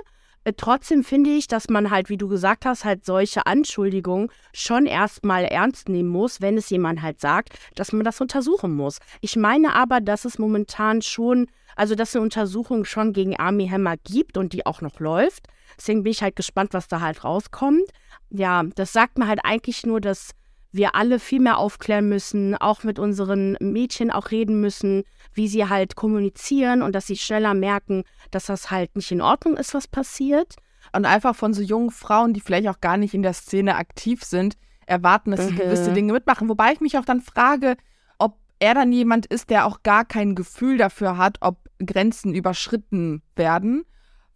Äh, 0.44 0.52
trotzdem 0.56 1.04
finde 1.04 1.30
ich, 1.30 1.46
dass 1.48 1.68
man 1.68 1.90
halt, 1.90 2.08
wie 2.08 2.16
du 2.16 2.28
gesagt 2.28 2.64
hast, 2.64 2.84
halt 2.84 3.04
solche 3.04 3.46
Anschuldigungen 3.46 4.30
schon 4.52 4.86
erstmal 4.86 5.44
ernst 5.44 5.88
nehmen 5.88 6.08
muss, 6.08 6.40
wenn 6.40 6.56
es 6.56 6.70
jemand 6.70 7.02
halt 7.02 7.20
sagt, 7.20 7.58
dass 7.74 7.92
man 7.92 8.04
das 8.04 8.20
untersuchen 8.20 8.74
muss. 8.74 8.98
Ich 9.20 9.36
meine 9.36 9.74
aber, 9.74 10.00
dass 10.00 10.24
es 10.24 10.38
momentan 10.38 11.02
schon, 11.02 11.48
also 11.76 11.94
dass 11.94 12.14
eine 12.14 12.22
Untersuchung 12.22 12.84
schon 12.84 13.12
gegen 13.12 13.36
Army 13.36 13.68
Hammer 13.68 13.96
gibt 13.96 14.36
und 14.36 14.52
die 14.52 14.66
auch 14.66 14.80
noch 14.80 15.00
läuft. 15.00 15.46
Deswegen 15.76 16.02
bin 16.02 16.12
ich 16.12 16.22
halt 16.22 16.36
gespannt, 16.36 16.72
was 16.72 16.88
da 16.88 17.00
halt 17.00 17.24
rauskommt. 17.24 17.84
Ja, 18.30 18.64
das 18.74 18.92
sagt 18.92 19.18
mir 19.18 19.26
halt 19.26 19.40
eigentlich 19.44 19.86
nur, 19.86 20.00
dass 20.00 20.30
wir 20.72 20.94
alle 20.94 21.18
viel 21.18 21.40
mehr 21.40 21.58
aufklären 21.58 22.08
müssen, 22.08 22.54
auch 22.56 22.84
mit 22.84 22.98
unseren 22.98 23.56
Mädchen 23.60 24.10
auch 24.10 24.30
reden 24.30 24.60
müssen, 24.60 25.04
wie 25.32 25.48
sie 25.48 25.68
halt 25.68 25.96
kommunizieren 25.96 26.82
und 26.82 26.94
dass 26.94 27.06
sie 27.06 27.16
schneller 27.16 27.54
merken, 27.54 28.04
dass 28.30 28.46
das 28.46 28.70
halt 28.70 28.94
nicht 28.96 29.10
in 29.10 29.20
Ordnung 29.20 29.56
ist, 29.56 29.74
was 29.74 29.88
passiert. 29.88 30.56
Und 30.92 31.04
einfach 31.04 31.34
von 31.34 31.52
so 31.54 31.62
jungen 31.62 31.90
Frauen, 31.90 32.32
die 32.32 32.40
vielleicht 32.40 32.68
auch 32.68 32.80
gar 32.80 32.96
nicht 32.96 33.14
in 33.14 33.22
der 33.22 33.34
Szene 33.34 33.76
aktiv 33.76 34.24
sind, 34.24 34.56
erwarten, 34.86 35.30
dass 35.30 35.46
sie 35.46 35.52
mhm. 35.52 35.58
gewisse 35.58 35.92
Dinge 35.92 36.12
mitmachen. 36.12 36.48
Wobei 36.48 36.72
ich 36.72 36.80
mich 36.80 36.96
auch 36.98 37.04
dann 37.04 37.20
frage, 37.20 37.76
ob 38.18 38.38
er 38.58 38.74
dann 38.74 38.92
jemand 38.92 39.26
ist, 39.26 39.50
der 39.50 39.66
auch 39.66 39.82
gar 39.82 40.04
kein 40.04 40.34
Gefühl 40.34 40.78
dafür 40.78 41.16
hat, 41.18 41.38
ob 41.40 41.58
Grenzen 41.84 42.34
überschritten 42.34 43.22
werden. 43.36 43.84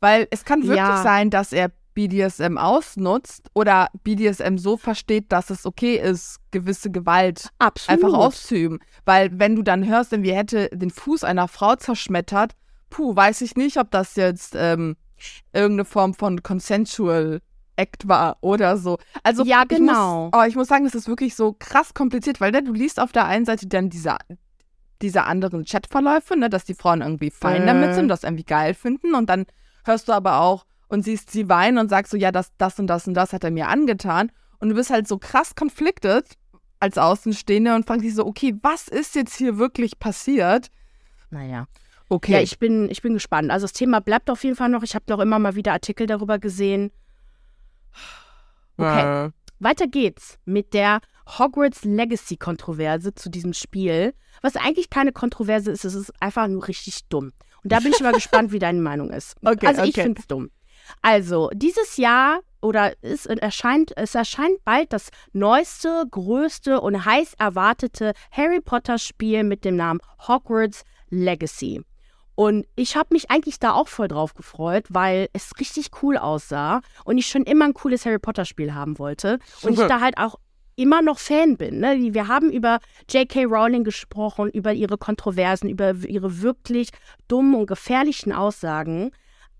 Weil 0.00 0.28
es 0.30 0.44
kann 0.44 0.62
wirklich 0.62 0.76
ja. 0.78 1.02
sein, 1.02 1.30
dass 1.30 1.52
er 1.52 1.72
BDSM 1.94 2.58
ausnutzt 2.58 3.50
oder 3.54 3.88
BDSM 4.04 4.56
so 4.56 4.76
versteht, 4.76 5.30
dass 5.30 5.50
es 5.50 5.66
okay 5.66 5.96
ist, 5.96 6.38
gewisse 6.50 6.90
Gewalt 6.90 7.50
Absolut. 7.58 8.04
einfach 8.04 8.18
auszuüben. 8.18 8.78
Weil 9.04 9.30
wenn 9.38 9.56
du 9.56 9.62
dann 9.62 9.86
hörst, 9.86 10.12
wie 10.12 10.32
hätte 10.32 10.68
den 10.72 10.90
Fuß 10.90 11.24
einer 11.24 11.48
Frau 11.48 11.76
zerschmettert, 11.76 12.52
puh, 12.90 13.14
weiß 13.14 13.40
ich 13.42 13.56
nicht, 13.56 13.78
ob 13.78 13.90
das 13.90 14.16
jetzt 14.16 14.54
ähm, 14.56 14.96
irgendeine 15.52 15.84
Form 15.84 16.14
von 16.14 16.42
consensual 16.42 17.40
Act 17.76 18.06
war 18.06 18.36
oder 18.42 18.76
so. 18.76 18.98
Also 19.22 19.44
ja, 19.44 19.64
genau. 19.64 20.26
Ich 20.26 20.32
muss, 20.32 20.42
oh, 20.42 20.48
ich 20.48 20.56
muss 20.56 20.68
sagen, 20.68 20.86
es 20.86 20.94
ist 20.94 21.08
wirklich 21.08 21.34
so 21.34 21.54
krass 21.58 21.94
kompliziert, 21.94 22.40
weil 22.40 22.52
ne, 22.52 22.62
du 22.62 22.72
liest 22.72 23.00
auf 23.00 23.12
der 23.12 23.26
einen 23.26 23.44
Seite 23.44 23.66
dann 23.66 23.88
diese, 23.88 24.16
diese 25.00 25.24
anderen 25.24 25.64
Chatverläufe, 25.64 26.36
ne, 26.36 26.50
dass 26.50 26.64
die 26.64 26.74
Frauen 26.74 27.00
irgendwie 27.00 27.30
fein 27.30 27.62
äh. 27.62 27.66
damit 27.66 27.94
sind, 27.94 28.08
das 28.08 28.24
irgendwie 28.24 28.44
geil 28.44 28.74
finden 28.74 29.14
und 29.14 29.30
dann 29.30 29.46
hörst 29.84 30.08
du 30.08 30.12
aber 30.12 30.40
auch 30.40 30.64
und 30.92 31.02
siehst 31.02 31.30
sie 31.30 31.48
weinen 31.48 31.78
und 31.78 31.88
sagst 31.88 32.12
so, 32.12 32.18
ja, 32.18 32.30
das, 32.30 32.52
das 32.58 32.78
und 32.78 32.86
das 32.86 33.08
und 33.08 33.14
das 33.14 33.32
hat 33.32 33.44
er 33.44 33.50
mir 33.50 33.68
angetan. 33.68 34.30
Und 34.58 34.68
du 34.68 34.74
bist 34.74 34.90
halt 34.90 35.08
so 35.08 35.16
krass 35.16 35.54
konfliktet 35.54 36.34
als 36.80 36.98
Außenstehende 36.98 37.74
und 37.74 37.86
fragst 37.86 38.04
dich 38.04 38.14
so, 38.14 38.26
okay, 38.26 38.54
was 38.60 38.88
ist 38.88 39.14
jetzt 39.14 39.34
hier 39.34 39.56
wirklich 39.56 39.98
passiert? 39.98 40.70
Naja. 41.30 41.66
Okay. 42.10 42.32
Ja, 42.32 42.40
ich 42.40 42.58
bin, 42.58 42.90
ich 42.90 43.00
bin 43.00 43.14
gespannt. 43.14 43.50
Also 43.50 43.64
das 43.64 43.72
Thema 43.72 44.02
bleibt 44.02 44.28
auf 44.28 44.44
jeden 44.44 44.54
Fall 44.54 44.68
noch. 44.68 44.82
Ich 44.82 44.94
habe 44.94 45.06
doch 45.06 45.18
immer 45.20 45.38
mal 45.38 45.54
wieder 45.54 45.72
Artikel 45.72 46.06
darüber 46.06 46.38
gesehen. 46.38 46.92
Okay. 48.76 49.28
Äh. 49.28 49.30
Weiter 49.60 49.86
geht's 49.86 50.38
mit 50.44 50.74
der 50.74 51.00
Hogwarts 51.38 51.84
Legacy 51.84 52.36
Kontroverse 52.36 53.14
zu 53.14 53.30
diesem 53.30 53.54
Spiel. 53.54 54.12
Was 54.42 54.56
eigentlich 54.56 54.90
keine 54.90 55.12
Kontroverse 55.12 55.70
ist, 55.70 55.86
es 55.86 55.94
ist 55.94 56.12
einfach 56.20 56.48
nur 56.48 56.68
richtig 56.68 57.08
dumm. 57.08 57.32
Und 57.64 57.72
da 57.72 57.80
bin 57.80 57.92
ich 57.92 58.00
mal 58.02 58.12
gespannt, 58.12 58.52
wie 58.52 58.58
deine 58.58 58.82
Meinung 58.82 59.08
ist. 59.10 59.36
Okay, 59.42 59.68
also 59.68 59.84
ich 59.84 59.94
okay. 59.94 60.02
finde 60.02 60.20
es 60.20 60.26
dumm. 60.26 60.50
Also, 61.00 61.50
dieses 61.54 61.96
Jahr 61.96 62.40
oder 62.60 62.92
es 63.02 63.26
erscheint, 63.26 63.92
es 63.96 64.14
erscheint 64.14 64.64
bald 64.64 64.92
das 64.92 65.10
neueste, 65.32 66.04
größte 66.10 66.80
und 66.80 67.04
heiß 67.04 67.34
erwartete 67.38 68.12
Harry 68.30 68.60
Potter 68.60 68.98
Spiel 68.98 69.42
mit 69.42 69.64
dem 69.64 69.76
Namen 69.76 70.00
Hogwarts 70.28 70.84
Legacy. 71.10 71.82
Und 72.34 72.66
ich 72.76 72.96
habe 72.96 73.08
mich 73.12 73.30
eigentlich 73.30 73.58
da 73.58 73.72
auch 73.72 73.88
voll 73.88 74.08
drauf 74.08 74.34
gefreut, 74.34 74.86
weil 74.88 75.28
es 75.32 75.52
richtig 75.60 75.90
cool 76.02 76.16
aussah 76.16 76.80
und 77.04 77.18
ich 77.18 77.26
schon 77.26 77.42
immer 77.42 77.66
ein 77.66 77.74
cooles 77.74 78.06
Harry 78.06 78.18
Potter 78.18 78.44
Spiel 78.44 78.72
haben 78.74 78.98
wollte. 78.98 79.38
Und 79.62 79.74
ich 79.74 79.86
da 79.86 80.00
halt 80.00 80.16
auch 80.16 80.36
immer 80.74 81.02
noch 81.02 81.18
Fan 81.18 81.56
bin. 81.58 81.80
Ne? 81.80 82.14
Wir 82.14 82.28
haben 82.28 82.50
über 82.50 82.80
J.K. 83.10 83.44
Rowling 83.44 83.84
gesprochen, 83.84 84.50
über 84.50 84.72
ihre 84.72 84.96
Kontroversen, 84.96 85.68
über 85.68 85.94
ihre 85.94 86.40
wirklich 86.40 86.88
dummen 87.28 87.54
und 87.54 87.66
gefährlichen 87.66 88.32
Aussagen. 88.32 89.10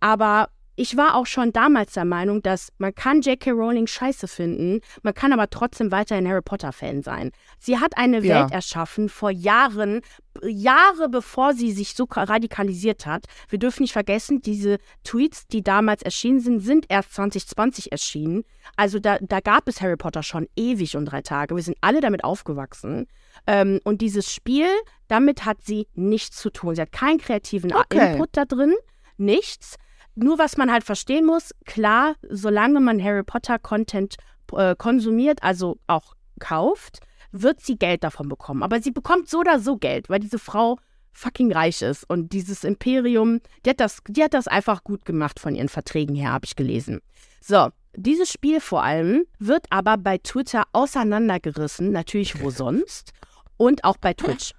Aber 0.00 0.48
ich 0.82 0.96
war 0.96 1.14
auch 1.14 1.26
schon 1.26 1.52
damals 1.52 1.92
der 1.92 2.04
Meinung, 2.04 2.42
dass 2.42 2.72
man 2.78 2.92
kann 2.92 3.20
J.K. 3.20 3.52
Rowling 3.52 3.86
scheiße 3.86 4.26
finden, 4.26 4.80
man 5.04 5.14
kann 5.14 5.32
aber 5.32 5.48
trotzdem 5.48 5.92
weiterhin 5.92 6.26
Harry 6.28 6.42
Potter-Fan 6.42 7.04
sein. 7.04 7.30
Sie 7.60 7.78
hat 7.78 7.96
eine 7.96 8.18
ja. 8.18 8.40
Welt 8.40 8.52
erschaffen 8.52 9.08
vor 9.08 9.30
Jahren, 9.30 10.00
Jahre 10.42 11.08
bevor 11.08 11.54
sie 11.54 11.70
sich 11.70 11.94
so 11.94 12.08
radikalisiert 12.10 13.06
hat. 13.06 13.26
Wir 13.48 13.60
dürfen 13.60 13.84
nicht 13.84 13.92
vergessen, 13.92 14.42
diese 14.42 14.78
Tweets, 15.04 15.46
die 15.46 15.62
damals 15.62 16.02
erschienen 16.02 16.40
sind, 16.40 16.58
sind 16.58 16.86
erst 16.88 17.14
2020 17.14 17.92
erschienen. 17.92 18.42
Also 18.74 18.98
da, 18.98 19.18
da 19.20 19.38
gab 19.38 19.68
es 19.68 19.80
Harry 19.80 19.96
Potter 19.96 20.24
schon 20.24 20.48
ewig 20.56 20.96
und 20.96 21.04
drei 21.04 21.22
Tage. 21.22 21.54
Wir 21.54 21.62
sind 21.62 21.78
alle 21.80 22.00
damit 22.00 22.24
aufgewachsen. 22.24 23.06
Ähm, 23.46 23.78
und 23.84 24.00
dieses 24.00 24.32
Spiel, 24.32 24.66
damit 25.06 25.44
hat 25.44 25.62
sie 25.62 25.86
nichts 25.94 26.38
zu 26.38 26.50
tun. 26.50 26.74
Sie 26.74 26.82
hat 26.82 26.90
keinen 26.90 27.18
kreativen 27.18 27.72
okay. 27.72 28.14
Input 28.14 28.30
da 28.32 28.46
drin, 28.46 28.74
nichts. 29.16 29.76
Nur 30.14 30.38
was 30.38 30.56
man 30.56 30.70
halt 30.70 30.84
verstehen 30.84 31.26
muss, 31.26 31.54
klar, 31.64 32.16
solange 32.28 32.80
man 32.80 33.02
Harry 33.02 33.22
Potter 33.22 33.58
Content 33.58 34.16
äh, 34.52 34.74
konsumiert, 34.76 35.42
also 35.42 35.78
auch 35.86 36.14
kauft, 36.38 37.00
wird 37.30 37.60
sie 37.60 37.76
Geld 37.76 38.04
davon 38.04 38.28
bekommen. 38.28 38.62
Aber 38.62 38.80
sie 38.82 38.90
bekommt 38.90 39.28
so 39.28 39.40
oder 39.40 39.58
so 39.58 39.76
Geld, 39.76 40.10
weil 40.10 40.20
diese 40.20 40.38
Frau 40.38 40.78
fucking 41.12 41.52
reich 41.52 41.82
ist. 41.82 42.08
Und 42.08 42.32
dieses 42.32 42.64
Imperium, 42.64 43.40
die 43.64 43.70
hat 43.70 43.80
das, 43.80 43.98
die 44.08 44.22
hat 44.22 44.34
das 44.34 44.48
einfach 44.48 44.84
gut 44.84 45.04
gemacht 45.04 45.40
von 45.40 45.54
ihren 45.54 45.68
Verträgen 45.68 46.14
her, 46.14 46.32
habe 46.32 46.44
ich 46.44 46.56
gelesen. 46.56 47.00
So, 47.40 47.68
dieses 47.94 48.30
Spiel 48.30 48.60
vor 48.60 48.82
allem 48.82 49.24
wird 49.38 49.66
aber 49.70 49.96
bei 49.98 50.18
Twitter 50.18 50.64
auseinandergerissen, 50.72 51.90
natürlich 51.92 52.42
wo 52.42 52.50
sonst, 52.50 53.12
und 53.56 53.84
auch 53.84 53.96
bei 53.96 54.14
Twitch. 54.14 54.52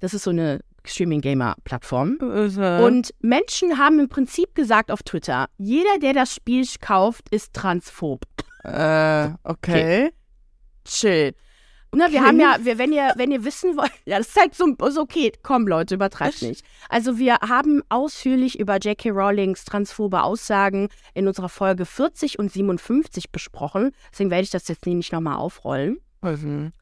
Das 0.00 0.14
ist 0.14 0.24
so 0.24 0.30
eine 0.30 0.60
Streaming-Gamer-Plattform. 0.88 2.18
Und 2.18 3.14
Menschen 3.20 3.78
haben 3.78 3.98
im 3.98 4.08
Prinzip 4.08 4.54
gesagt 4.54 4.90
auf 4.90 5.02
Twitter, 5.02 5.48
jeder, 5.58 5.98
der 6.00 6.12
das 6.12 6.34
Spiel 6.34 6.66
kauft, 6.80 7.28
ist 7.30 7.52
transphob. 7.52 8.22
Äh, 8.64 9.28
okay. 9.44 10.08
okay. 10.08 10.10
Chill. 10.84 11.34
Na, 11.94 12.12
wir 12.12 12.22
haben 12.22 12.38
ja, 12.38 12.58
wir, 12.60 12.76
wenn 12.76 12.92
ihr, 12.92 13.12
wenn 13.16 13.30
ihr 13.30 13.44
wissen 13.44 13.76
wollt, 13.76 13.92
ja, 14.04 14.18
das 14.18 14.28
ist 14.28 14.36
halt 14.36 14.54
so, 14.54 14.74
so 14.90 15.00
okay, 15.00 15.32
komm 15.42 15.66
Leute, 15.66 15.94
übertreibt 15.94 16.42
nicht. 16.42 16.64
Also 16.88 17.18
wir 17.18 17.36
haben 17.36 17.82
ausführlich 17.88 18.58
über 18.58 18.76
J.K. 18.76 19.10
Rowlings 19.10 19.64
transphobe 19.64 20.22
Aussagen 20.22 20.88
in 21.14 21.26
unserer 21.26 21.48
Folge 21.48 21.86
40 21.86 22.38
und 22.38 22.52
57 22.52 23.30
besprochen. 23.30 23.92
Deswegen 24.12 24.30
werde 24.30 24.42
ich 24.42 24.50
das 24.50 24.68
jetzt 24.68 24.84
nicht 24.84 25.12
nochmal 25.12 25.36
aufrollen. 25.36 25.98
Mhm. 26.22 26.72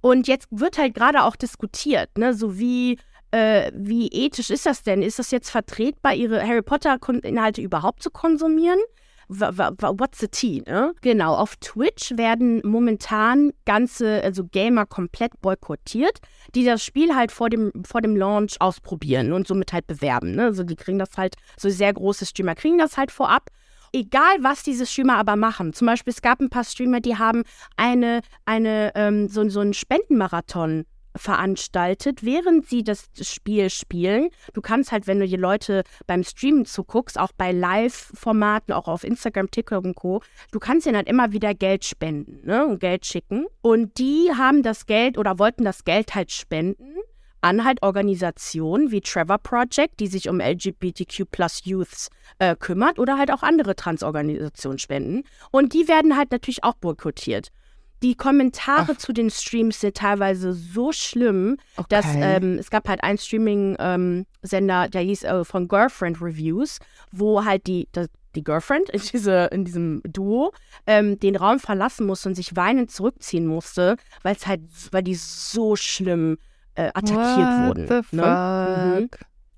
Und 0.00 0.28
jetzt 0.28 0.48
wird 0.50 0.76
halt 0.76 0.94
gerade 0.94 1.22
auch 1.22 1.36
diskutiert, 1.36 2.18
ne, 2.18 2.34
so 2.34 2.58
wie 2.58 2.98
äh, 3.34 3.72
wie 3.74 4.06
ethisch 4.08 4.50
ist 4.50 4.64
das 4.64 4.84
denn? 4.84 5.02
Ist 5.02 5.18
das 5.18 5.32
jetzt 5.32 5.50
vertretbar, 5.50 6.14
ihre 6.14 6.40
Harry 6.46 6.62
Potter-Inhalte 6.62 7.60
überhaupt 7.60 8.02
zu 8.02 8.10
konsumieren? 8.10 8.78
What's 9.26 10.20
the 10.20 10.28
tea, 10.28 10.62
ne? 10.66 10.94
Genau, 11.00 11.34
auf 11.34 11.56
Twitch 11.56 12.16
werden 12.16 12.60
momentan 12.62 13.52
ganze, 13.64 14.22
also 14.22 14.44
Gamer 14.44 14.86
komplett 14.86 15.40
boykottiert, 15.40 16.20
die 16.54 16.64
das 16.64 16.84
Spiel 16.84 17.16
halt 17.16 17.32
vor 17.32 17.48
dem, 17.48 17.72
vor 17.84 18.02
dem 18.02 18.16
Launch 18.16 18.60
ausprobieren 18.60 19.32
und 19.32 19.48
somit 19.48 19.72
halt 19.72 19.86
bewerben, 19.86 20.32
ne? 20.32 20.44
Also 20.44 20.62
die 20.62 20.76
kriegen 20.76 20.98
das 20.98 21.16
halt, 21.16 21.36
so 21.58 21.70
sehr 21.70 21.92
große 21.92 22.26
Streamer 22.26 22.54
kriegen 22.54 22.78
das 22.78 22.96
halt 22.96 23.10
vorab 23.10 23.50
egal 23.94 24.38
was 24.40 24.64
diese 24.64 24.86
Streamer 24.86 25.16
aber 25.18 25.36
machen. 25.36 25.72
Zum 25.72 25.86
Beispiel, 25.86 26.12
es 26.12 26.20
gab 26.20 26.40
ein 26.40 26.50
paar 26.50 26.64
Streamer, 26.64 26.98
die 26.98 27.16
haben 27.16 27.44
eine, 27.76 28.22
eine, 28.44 28.90
ähm, 28.96 29.28
so, 29.28 29.48
so 29.48 29.60
einen 29.60 29.72
Spendenmarathon 29.72 30.84
veranstaltet, 31.16 32.24
während 32.24 32.66
sie 32.66 32.82
das 32.82 33.08
Spiel 33.20 33.70
spielen. 33.70 34.30
Du 34.52 34.60
kannst 34.60 34.92
halt, 34.92 35.06
wenn 35.06 35.20
du 35.20 35.26
die 35.26 35.36
Leute 35.36 35.84
beim 36.06 36.24
Streamen 36.24 36.64
zuguckst, 36.64 37.18
auch 37.18 37.32
bei 37.36 37.52
Live-Formaten, 37.52 38.72
auch 38.72 38.88
auf 38.88 39.04
Instagram, 39.04 39.50
TikTok 39.50 39.84
und 39.84 39.94
Co., 39.94 40.22
du 40.52 40.58
kannst 40.58 40.86
ihnen 40.86 40.96
halt 40.96 41.08
immer 41.08 41.32
wieder 41.32 41.54
Geld 41.54 41.84
spenden 41.84 42.46
ne, 42.46 42.66
und 42.66 42.80
Geld 42.80 43.06
schicken. 43.06 43.46
Und 43.62 43.98
die 43.98 44.30
haben 44.36 44.62
das 44.62 44.86
Geld 44.86 45.18
oder 45.18 45.38
wollten 45.38 45.64
das 45.64 45.84
Geld 45.84 46.14
halt 46.14 46.32
spenden 46.32 46.96
an 47.44 47.62
halt 47.62 47.82
Organisationen 47.82 48.90
wie 48.90 49.02
Trevor 49.02 49.36
Project, 49.36 50.00
die 50.00 50.06
sich 50.06 50.30
um 50.30 50.40
LGBTQ 50.40 51.30
plus 51.30 51.60
Youths 51.64 52.08
äh, 52.38 52.56
kümmert 52.56 52.98
oder 52.98 53.18
halt 53.18 53.30
auch 53.30 53.42
andere 53.42 53.76
Transorganisationen 53.76 54.78
spenden. 54.78 55.24
Und 55.50 55.74
die 55.74 55.86
werden 55.86 56.16
halt 56.16 56.30
natürlich 56.32 56.64
auch 56.64 56.74
boykottiert. 56.74 57.50
Die 58.04 58.14
Kommentare 58.14 58.96
zu 58.98 59.12
den 59.12 59.30
Streams 59.30 59.80
sind 59.80 59.96
teilweise 59.96 60.52
so 60.52 60.92
schlimm, 60.92 61.56
Okay. 61.76 61.86
dass 61.88 62.04
ähm, 62.14 62.58
es 62.58 62.70
gab 62.70 62.86
halt 62.86 63.02
einen 63.02 63.16
Streaming-Sender, 63.18 64.88
der 64.88 65.00
hieß 65.00 65.24
äh, 65.24 65.44
von 65.44 65.68
Girlfriend 65.68 66.20
Reviews, 66.20 66.78
wo 67.12 67.44
halt 67.44 67.66
die, 67.66 67.88
das, 67.92 68.08
die 68.34 68.44
Girlfriend 68.44 68.90
in, 68.90 69.00
diese, 69.00 69.44
in 69.52 69.64
diesem 69.64 70.02
Duo 70.04 70.52
ähm, 70.86 71.18
den 71.18 71.36
Raum 71.36 71.58
verlassen 71.58 72.06
musste 72.06 72.28
und 72.28 72.34
sich 72.34 72.54
weinend 72.56 72.90
zurückziehen 72.90 73.46
musste, 73.46 73.96
weil 74.22 74.36
es 74.36 74.46
halt, 74.46 74.60
weil 74.90 75.02
die 75.02 75.14
so 75.14 75.74
schlimm 75.74 76.36
äh, 76.74 76.90
attackiert 76.92 77.68
wurden. 77.68 77.88
What 77.88 78.04
the 78.10 78.16
ne? 78.16 78.98
Mhm. 79.00 79.08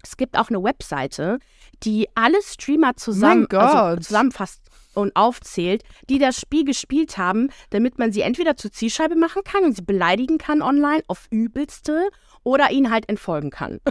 Es 0.05 0.17
gibt 0.17 0.39
auch 0.39 0.51
eine 0.51 0.63
Webseite, 0.63 1.41
die 1.83 2.09
alle 2.15 2.39
Streamer 2.43 2.95
zusammen, 2.97 3.49
also 3.51 4.01
zusammenfasst 4.01 4.63
und 4.97 5.15
aufzählt, 5.17 5.83
die 6.09 6.19
das 6.19 6.41
Spiel 6.41 6.65
gespielt 6.65 7.19
haben, 7.19 7.51
damit 7.71 7.99
man 7.99 8.13
sie 8.13 8.23
entweder 8.23 8.57
zur 8.57 8.73
Zielscheibe 8.73 9.15
machen 9.17 9.43
kann 9.45 9.65
und 9.65 9.75
sie 9.77 9.83
beleidigen 9.83 10.39
kann 10.39 10.63
online 10.63 11.03
auf 11.09 11.27
übelste 11.31 12.09
oder 12.43 12.71
ihnen 12.71 12.91
halt 12.91 13.09
entfolgen 13.09 13.51
kann. 13.51 13.81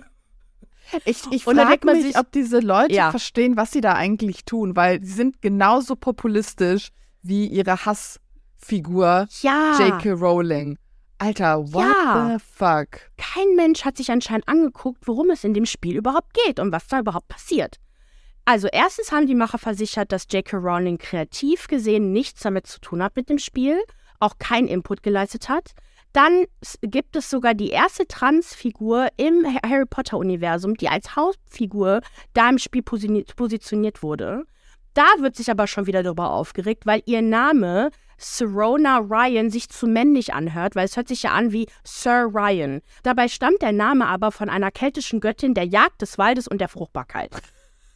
Ich, 1.03 1.23
ich 1.31 1.43
frage 1.43 1.79
mich, 1.91 2.03
sich- 2.03 2.15
ob 2.19 2.31
diese 2.31 2.59
Leute 2.59 2.93
Ja. 2.93 3.09
verstehen, 3.09 3.57
was 3.57 3.71
sie 3.71 3.81
da 3.81 3.93
eigentlich 3.93 4.45
tun, 4.45 4.75
weil 4.75 5.03
sie 5.03 5.13
sind 5.13 5.41
genauso 5.41 5.95
populistisch 5.95 6.89
wie 7.23 7.47
ihre 7.47 7.87
Hassfigur 8.59 9.27
Ja, 9.41 9.77
J.K. 9.79 10.11
Rowling. 10.11 10.77
Alter, 11.17 11.73
what 11.73 11.85
Ja. 11.85 12.37
the 12.37 12.43
fuck? 12.55 13.09
kein 13.17 13.55
Mensch 13.55 13.83
hat 13.83 13.97
sich 13.97 14.11
anscheinend 14.11 14.47
angeguckt, 14.47 15.07
worum 15.07 15.31
es 15.31 15.43
in 15.43 15.55
dem 15.55 15.65
Spiel 15.65 15.95
überhaupt 15.95 16.33
geht 16.45 16.59
und 16.59 16.71
was 16.71 16.85
da 16.87 16.99
überhaupt 16.99 17.29
passiert. 17.29 17.77
Also 18.45 18.67
erstens 18.71 19.11
haben 19.11 19.25
die 19.25 19.35
Macher 19.35 19.57
versichert, 19.57 20.11
dass 20.11 20.27
J.K. 20.29 20.57
Rowling 20.57 20.99
kreativ 20.99 21.67
gesehen 21.67 22.11
nichts 22.11 22.41
damit 22.43 22.67
zu 22.67 22.79
tun 22.79 23.01
hat 23.01 23.15
mit 23.15 23.29
dem 23.29 23.39
Spiel, 23.39 23.83
auch 24.19 24.37
keinen 24.37 24.67
Input 24.67 25.01
geleistet 25.01 25.49
hat. 25.49 25.71
Dann 26.13 26.45
gibt 26.81 27.15
es 27.15 27.29
sogar 27.29 27.55
die 27.55 27.69
erste 27.69 28.07
Transfigur 28.07 29.07
im 29.17 29.45
Ha- 29.45 29.67
Harry 29.67 29.85
Potter-Universum, 29.85 30.75
die 30.75 30.87
als 30.87 31.15
Hauptfigur 31.15 32.01
da 32.33 32.49
im 32.49 32.59
Spiel 32.59 32.83
positioniert, 32.83 33.35
positioniert 33.35 34.03
wurde. 34.03 34.43
Da 34.93 35.07
wird 35.19 35.35
sich 35.35 35.51
aber 35.51 35.67
schon 35.67 35.87
wieder 35.87 36.03
darüber 36.03 36.29
aufgeregt, 36.29 36.85
weil 36.85 37.01
ihr 37.05 37.21
Name 37.21 37.89
Serona 38.17 38.99
Ryan 38.99 39.49
sich 39.49 39.67
zu 39.67 39.87
männlich 39.87 40.33
anhört, 40.33 40.75
weil 40.75 40.85
es 40.85 40.95
hört 40.95 41.09
sich 41.09 41.23
ja 41.23 41.31
an 41.31 41.51
wie 41.51 41.67
Sir 41.83 42.29
Ryan. 42.33 42.81
Dabei 43.03 43.27
stammt 43.27 43.61
der 43.61 43.73
Name 43.73 44.07
aber 44.07 44.31
von 44.31 44.49
einer 44.49 44.71
keltischen 44.71 45.19
Göttin 45.19 45.53
der 45.53 45.65
Jagd, 45.65 46.01
des 46.01 46.17
Waldes 46.17 46.47
und 46.47 46.61
der 46.61 46.69
Fruchtbarkeit. 46.69 47.31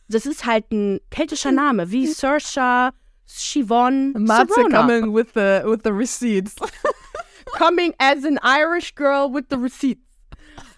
Das 0.09 0.25
ist 0.25 0.45
halt 0.45 0.71
ein 0.71 0.99
keltischer 1.11 1.51
Name, 1.51 1.91
wie 1.91 2.07
Saoirse, 2.07 2.91
Siobhan, 3.25 4.13
Matze 4.13 4.53
Serona. 4.55 4.81
coming 4.81 5.13
with 5.13 5.27
the, 5.35 5.61
with 5.65 5.79
the 5.83 5.91
receipts. 5.91 6.55
Coming 7.57 7.93
as 7.97 8.23
an 8.25 8.37
Irish 8.43 8.93
girl 8.95 9.31
with 9.33 9.45
the 9.49 9.57
receipts. 9.57 10.03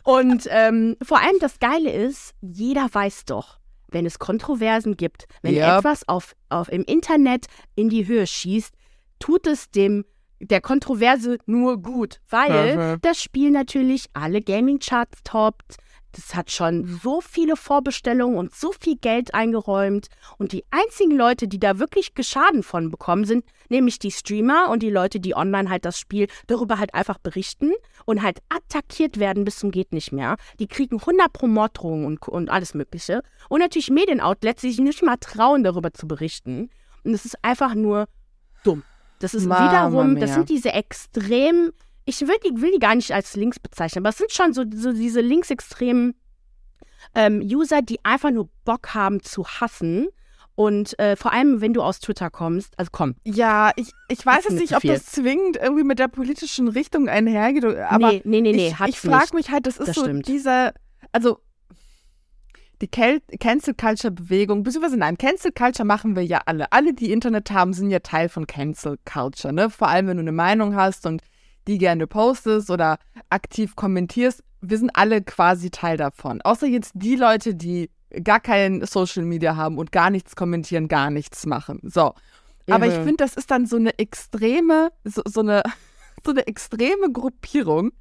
Und 0.04 0.48
ähm, 0.50 0.96
vor 1.04 1.20
allem 1.20 1.38
das 1.40 1.60
Geile 1.60 1.92
ist, 1.92 2.34
jeder 2.42 2.88
weiß 2.92 3.26
doch, 3.26 3.60
wenn 3.90 4.06
es 4.06 4.20
Kontroversen 4.20 4.96
gibt, 4.98 5.26
wenn 5.42 5.54
Yep. 5.56 5.80
etwas 5.80 6.08
auf, 6.08 6.34
auf 6.50 6.70
im 6.72 6.84
Internet 6.84 7.46
in 7.76 7.90
die 7.90 8.08
Höhe 8.08 8.26
schießt, 8.26 8.74
tut 9.20 9.48
es 9.48 9.70
dem 9.70 10.06
der 10.40 10.60
Kontroverse 10.62 11.38
nur 11.46 11.80
gut, 11.82 12.20
weil 12.30 12.78
Mhm. 12.96 13.02
das 13.02 13.22
Spiel 13.22 13.52
natürlich 13.52 14.06
alle 14.14 14.42
Gaming-Charts 14.42 15.20
toppt. 15.24 15.76
Das 16.14 16.36
hat 16.36 16.52
schon 16.52 17.00
so 17.02 17.22
viele 17.22 17.56
Vorbestellungen 17.56 18.38
und 18.38 18.54
so 18.54 18.72
viel 18.72 18.98
Geld 18.98 19.34
eingeräumt. 19.34 20.08
Und 20.38 20.52
die 20.52 20.66
einzigen 20.72 21.16
Leute, 21.16 21.48
die 21.48 21.60
da 21.60 21.80
wirklich 21.80 22.14
Geschaden 22.14 22.64
von 22.64 22.92
bekommen, 22.92 23.26
sind 23.26 23.46
nämlich 23.70 24.00
die 24.00 24.12
Streamer 24.12 24.70
und 24.70 24.84
die 24.84 24.90
Leute, 24.90 25.20
die 25.20 25.36
online 25.36 25.70
halt 25.70 25.86
das 25.86 25.98
Spiel 25.98 26.28
darüber 26.48 26.80
halt 26.80 26.94
einfach 26.94 27.18
berichten 27.18 27.72
und 28.06 28.22
halt 28.22 28.40
attackiert 28.50 29.20
werden 29.20 29.46
bis 29.46 29.58
zum 29.58 29.72
geht 29.72 29.94
nicht 29.94 30.12
mehr. 30.12 30.36
Die 30.60 30.68
kriegen 30.68 31.00
100 31.00 31.32
pro 31.32 31.48
Morddrohungen 31.48 32.06
und, 32.06 32.28
und 32.28 32.50
alles 32.50 32.74
Mögliche. 32.74 33.24
Und 33.50 33.60
natürlich 33.62 33.90
Medienoutlets, 33.90 34.62
die 34.62 34.72
sich 34.72 34.80
nicht 34.80 35.04
mal 35.04 35.18
trauen, 35.18 35.64
darüber 35.64 35.94
zu 35.94 36.08
berichten. 36.08 36.70
Und 37.04 37.14
es 37.14 37.26
ist 37.26 37.44
einfach 37.44 37.74
nur 37.74 38.08
dumm. 38.64 38.84
Das 39.20 39.34
ist 39.34 39.46
Mama 39.46 39.70
wiederum, 39.70 40.20
das 40.20 40.34
sind 40.34 40.50
diese 40.50 40.74
extrem, 40.74 41.72
ich 42.12 42.28
will 42.28 42.36
die, 42.46 42.62
will 42.62 42.72
die 42.72 42.80
gar 42.80 42.96
nicht 42.96 43.12
als 43.14 43.36
links 43.36 43.60
bezeichnen, 43.60 44.04
aber 44.04 44.10
es 44.10 44.18
sind 44.18 44.32
schon 44.32 44.54
so, 44.54 44.64
so 44.74 44.92
diese 44.94 45.22
linksextremen 45.22 46.14
ähm, 47.16 47.42
User, 47.42 47.82
die 47.82 48.04
einfach 48.04 48.32
nur 48.32 48.50
Bock 48.66 48.94
haben 48.94 49.22
zu 49.24 49.46
hassen. 49.48 50.08
Und 50.54 51.00
äh, 51.00 51.16
vor 51.16 51.32
allem, 51.32 51.62
wenn 51.62 51.74
du 51.74 51.82
aus 51.82 52.02
Twitter 52.02 52.30
kommst, 52.30 52.78
also 52.78 52.90
komm, 52.92 53.16
Ja, 53.24 53.72
ich, 53.78 53.92
ich 54.10 54.24
weiß 54.26 54.44
jetzt 54.44 54.60
nicht, 54.60 54.76
ob 54.76 54.84
das 54.84 55.06
zwingend 55.06 55.58
irgendwie 55.58 55.84
mit 55.86 55.98
der 55.98 56.10
politischen 56.10 56.68
Richtung 56.68 57.08
einhergeht, 57.08 57.64
aber 57.64 58.12
nee, 58.12 58.22
nee, 58.26 58.42
nee, 58.42 58.52
nee, 58.52 58.68
ich, 58.68 58.90
ich 58.90 59.00
frage 59.00 59.34
mich 59.34 59.50
halt, 59.50 59.66
das 59.66 59.78
ist 59.78 59.88
Das 59.88 59.96
so 59.96 60.04
stimmt. 60.04 60.28
dieser, 60.28 60.74
also 61.14 61.40
die 62.82 62.88
Kel 62.88 63.22
Cancel 63.40 63.74
Culture 63.74 64.12
Bewegung, 64.12 64.64
beziehungsweise 64.64 64.98
nein, 64.98 65.18
Cancel 65.18 65.52
Culture 65.52 65.86
machen 65.86 66.16
wir 66.16 66.26
ja 66.26 66.42
alle. 66.46 66.72
Alle, 66.72 66.94
die 66.94 67.12
Internet 67.12 67.52
haben, 67.52 67.74
sind 67.74 67.90
ja 67.90 68.00
Teil 68.00 68.28
von 68.28 68.46
Cancel 68.46 68.98
Culture, 69.06 69.54
ne? 69.54 69.70
Vor 69.70 69.88
allem, 69.88 70.08
wenn 70.08 70.18
du 70.18 70.22
eine 70.22 70.32
Meinung 70.32 70.76
hast 70.76 71.06
und 71.06 71.22
die 71.68 71.78
gerne 71.78 72.08
postest 72.08 72.70
oder 72.70 72.98
aktiv 73.30 73.76
kommentierst. 73.76 74.44
Wir 74.62 74.78
sind 74.78 74.92
alle 74.96 75.22
quasi 75.22 75.72
Teil 75.72 75.98
davon. 75.98 76.42
Außer 76.42 76.68
jetzt 76.68 76.92
die 76.96 77.16
Leute, 77.16 77.56
die 77.56 77.90
gar 78.24 78.40
kein 78.40 78.86
Social 78.86 79.24
Media 79.24 79.56
haben 79.56 79.78
und 79.78 79.92
gar 79.92 80.10
nichts 80.10 80.36
kommentieren, 80.36 80.88
gar 80.88 81.10
nichts 81.10 81.46
machen. 81.46 81.80
So. 81.84 82.14
Aber 82.70 82.88
ich 82.88 82.94
finde, 82.94 83.18
das 83.18 83.36
ist 83.36 83.52
dann 83.52 83.66
so 83.66 83.76
eine 83.76 83.98
extreme, 84.00 84.92
so, 85.04 85.22
so, 85.26 85.42
eine, 85.42 85.64
so 86.26 86.32
eine 86.32 86.48
extreme 86.48 87.12
Gruppierung, 87.12 87.92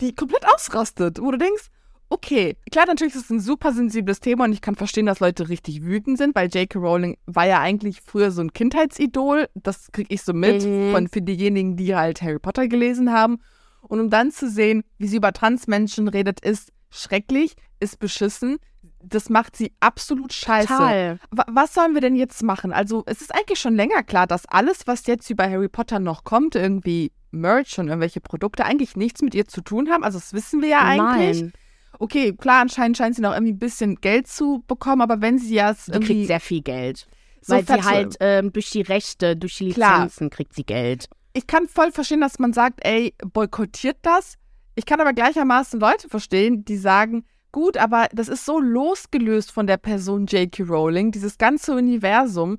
die 0.00 0.14
komplett 0.14 0.46
ausrastet, 0.46 1.20
wo 1.20 1.30
du 1.30 1.38
denkst, 1.38 1.68
okay, 2.10 2.56
klar, 2.70 2.86
natürlich 2.86 3.14
ist 3.14 3.24
es 3.24 3.30
ein 3.30 3.40
super 3.40 3.72
sensibles 3.72 4.20
Thema 4.20 4.44
und 4.44 4.52
ich 4.52 4.60
kann 4.60 4.74
verstehen, 4.74 5.06
dass 5.06 5.20
Leute 5.20 5.48
richtig 5.48 5.82
wütend 5.84 6.18
sind, 6.18 6.34
weil 6.34 6.48
J.K. 6.48 6.78
Rowling 6.78 7.16
war 7.26 7.46
ja 7.46 7.60
eigentlich 7.60 8.00
früher 8.04 8.30
so 8.30 8.42
ein 8.42 8.52
Kindheitsidol. 8.52 9.48
Das 9.54 9.90
kriege 9.92 10.12
ich 10.12 10.22
so 10.22 10.32
mit 10.32 10.64
Mhm. 10.64 10.92
von 10.92 11.08
für 11.08 11.22
diejenigen, 11.22 11.76
die 11.76 11.94
halt 11.94 12.20
Harry 12.22 12.38
Potter 12.38 12.68
gelesen 12.68 13.12
haben. 13.12 13.38
Und 13.82 14.00
um 14.00 14.10
dann 14.10 14.30
zu 14.30 14.50
sehen, 14.50 14.82
wie 14.98 15.06
sie 15.08 15.16
über 15.16 15.32
Transmenschen 15.32 16.08
redet, 16.08 16.40
ist 16.40 16.72
schrecklich, 16.90 17.54
ist 17.80 17.98
beschissen. 17.98 18.58
Das 19.02 19.30
macht 19.30 19.56
sie 19.56 19.72
absolut 19.80 20.32
scheiße. 20.32 20.68
Total. 20.68 21.18
Wa- 21.30 21.46
Was 21.48 21.72
sollen 21.72 21.94
wir 21.94 22.02
denn 22.02 22.16
jetzt 22.16 22.42
machen? 22.42 22.72
Also, 22.72 23.02
es 23.06 23.22
ist 23.22 23.34
eigentlich 23.34 23.58
schon 23.58 23.74
länger 23.74 24.02
klar, 24.02 24.26
dass 24.26 24.44
alles, 24.46 24.86
was 24.86 25.06
jetzt 25.06 25.30
über 25.30 25.44
Harry 25.48 25.68
Potter 25.68 25.98
noch 26.00 26.24
kommt, 26.24 26.54
irgendwie 26.54 27.12
Merch 27.30 27.78
und 27.78 27.88
irgendwelche 27.88 28.20
Produkte, 28.20 28.64
eigentlich 28.66 28.96
nichts 28.96 29.22
mit 29.22 29.34
ihr 29.34 29.46
zu 29.46 29.62
tun 29.62 29.88
haben. 29.90 30.04
Also, 30.04 30.18
das 30.18 30.34
wissen 30.34 30.60
wir 30.60 30.68
ja 30.68 30.80
eigentlich. 30.80 31.40
Nein, 31.42 31.52
Okay, 31.98 32.32
klar, 32.32 32.60
anscheinend 32.62 32.96
scheint 32.96 33.16
sie 33.16 33.22
noch 33.22 33.32
irgendwie 33.32 33.52
ein 33.52 33.58
bisschen 33.58 33.96
Geld 33.96 34.26
zu 34.28 34.62
bekommen, 34.66 35.02
aber 35.02 35.20
wenn 35.20 35.38
sie 35.38 35.54
ja 35.54 35.74
irgendwie 35.88 36.14
kriegt 36.14 36.26
sehr 36.28 36.40
viel 36.40 36.62
Geld. 36.62 37.06
so 37.42 37.54
weil 37.54 37.66
sie 37.66 37.82
halt 37.82 38.16
ähm, 38.20 38.52
durch 38.52 38.70
die 38.70 38.82
Rechte, 38.82 39.36
durch 39.36 39.56
die 39.58 39.70
Klar. 39.72 40.02
Lizenzen 40.04 40.30
kriegt 40.30 40.54
sie 40.54 40.64
Geld. 40.64 41.08
ich 41.32 41.46
kann 41.46 41.66
voll 41.68 41.92
verstehen, 41.92 42.20
dass 42.20 42.38
man 42.38 42.52
sagt, 42.52 42.80
ey, 42.84 43.14
boykottiert 43.24 43.98
das. 44.02 44.36
Ich 44.76 44.86
kann 44.86 45.00
aber 45.00 45.12
gleichermaßen 45.12 45.78
Leute 45.80 46.08
verstehen, 46.08 46.64
die 46.64 46.76
sagen, 46.76 47.24
gut, 47.52 47.76
aber 47.76 48.08
das 48.12 48.28
ist 48.28 48.46
so 48.46 48.58
losgelöst 48.60 49.50
von 49.52 49.66
der 49.66 49.76
Person 49.76 50.26
J.K. 50.26 50.62
Rowling, 50.62 51.10
dieses 51.10 51.36
ganze 51.38 51.74
Universum, 51.74 52.58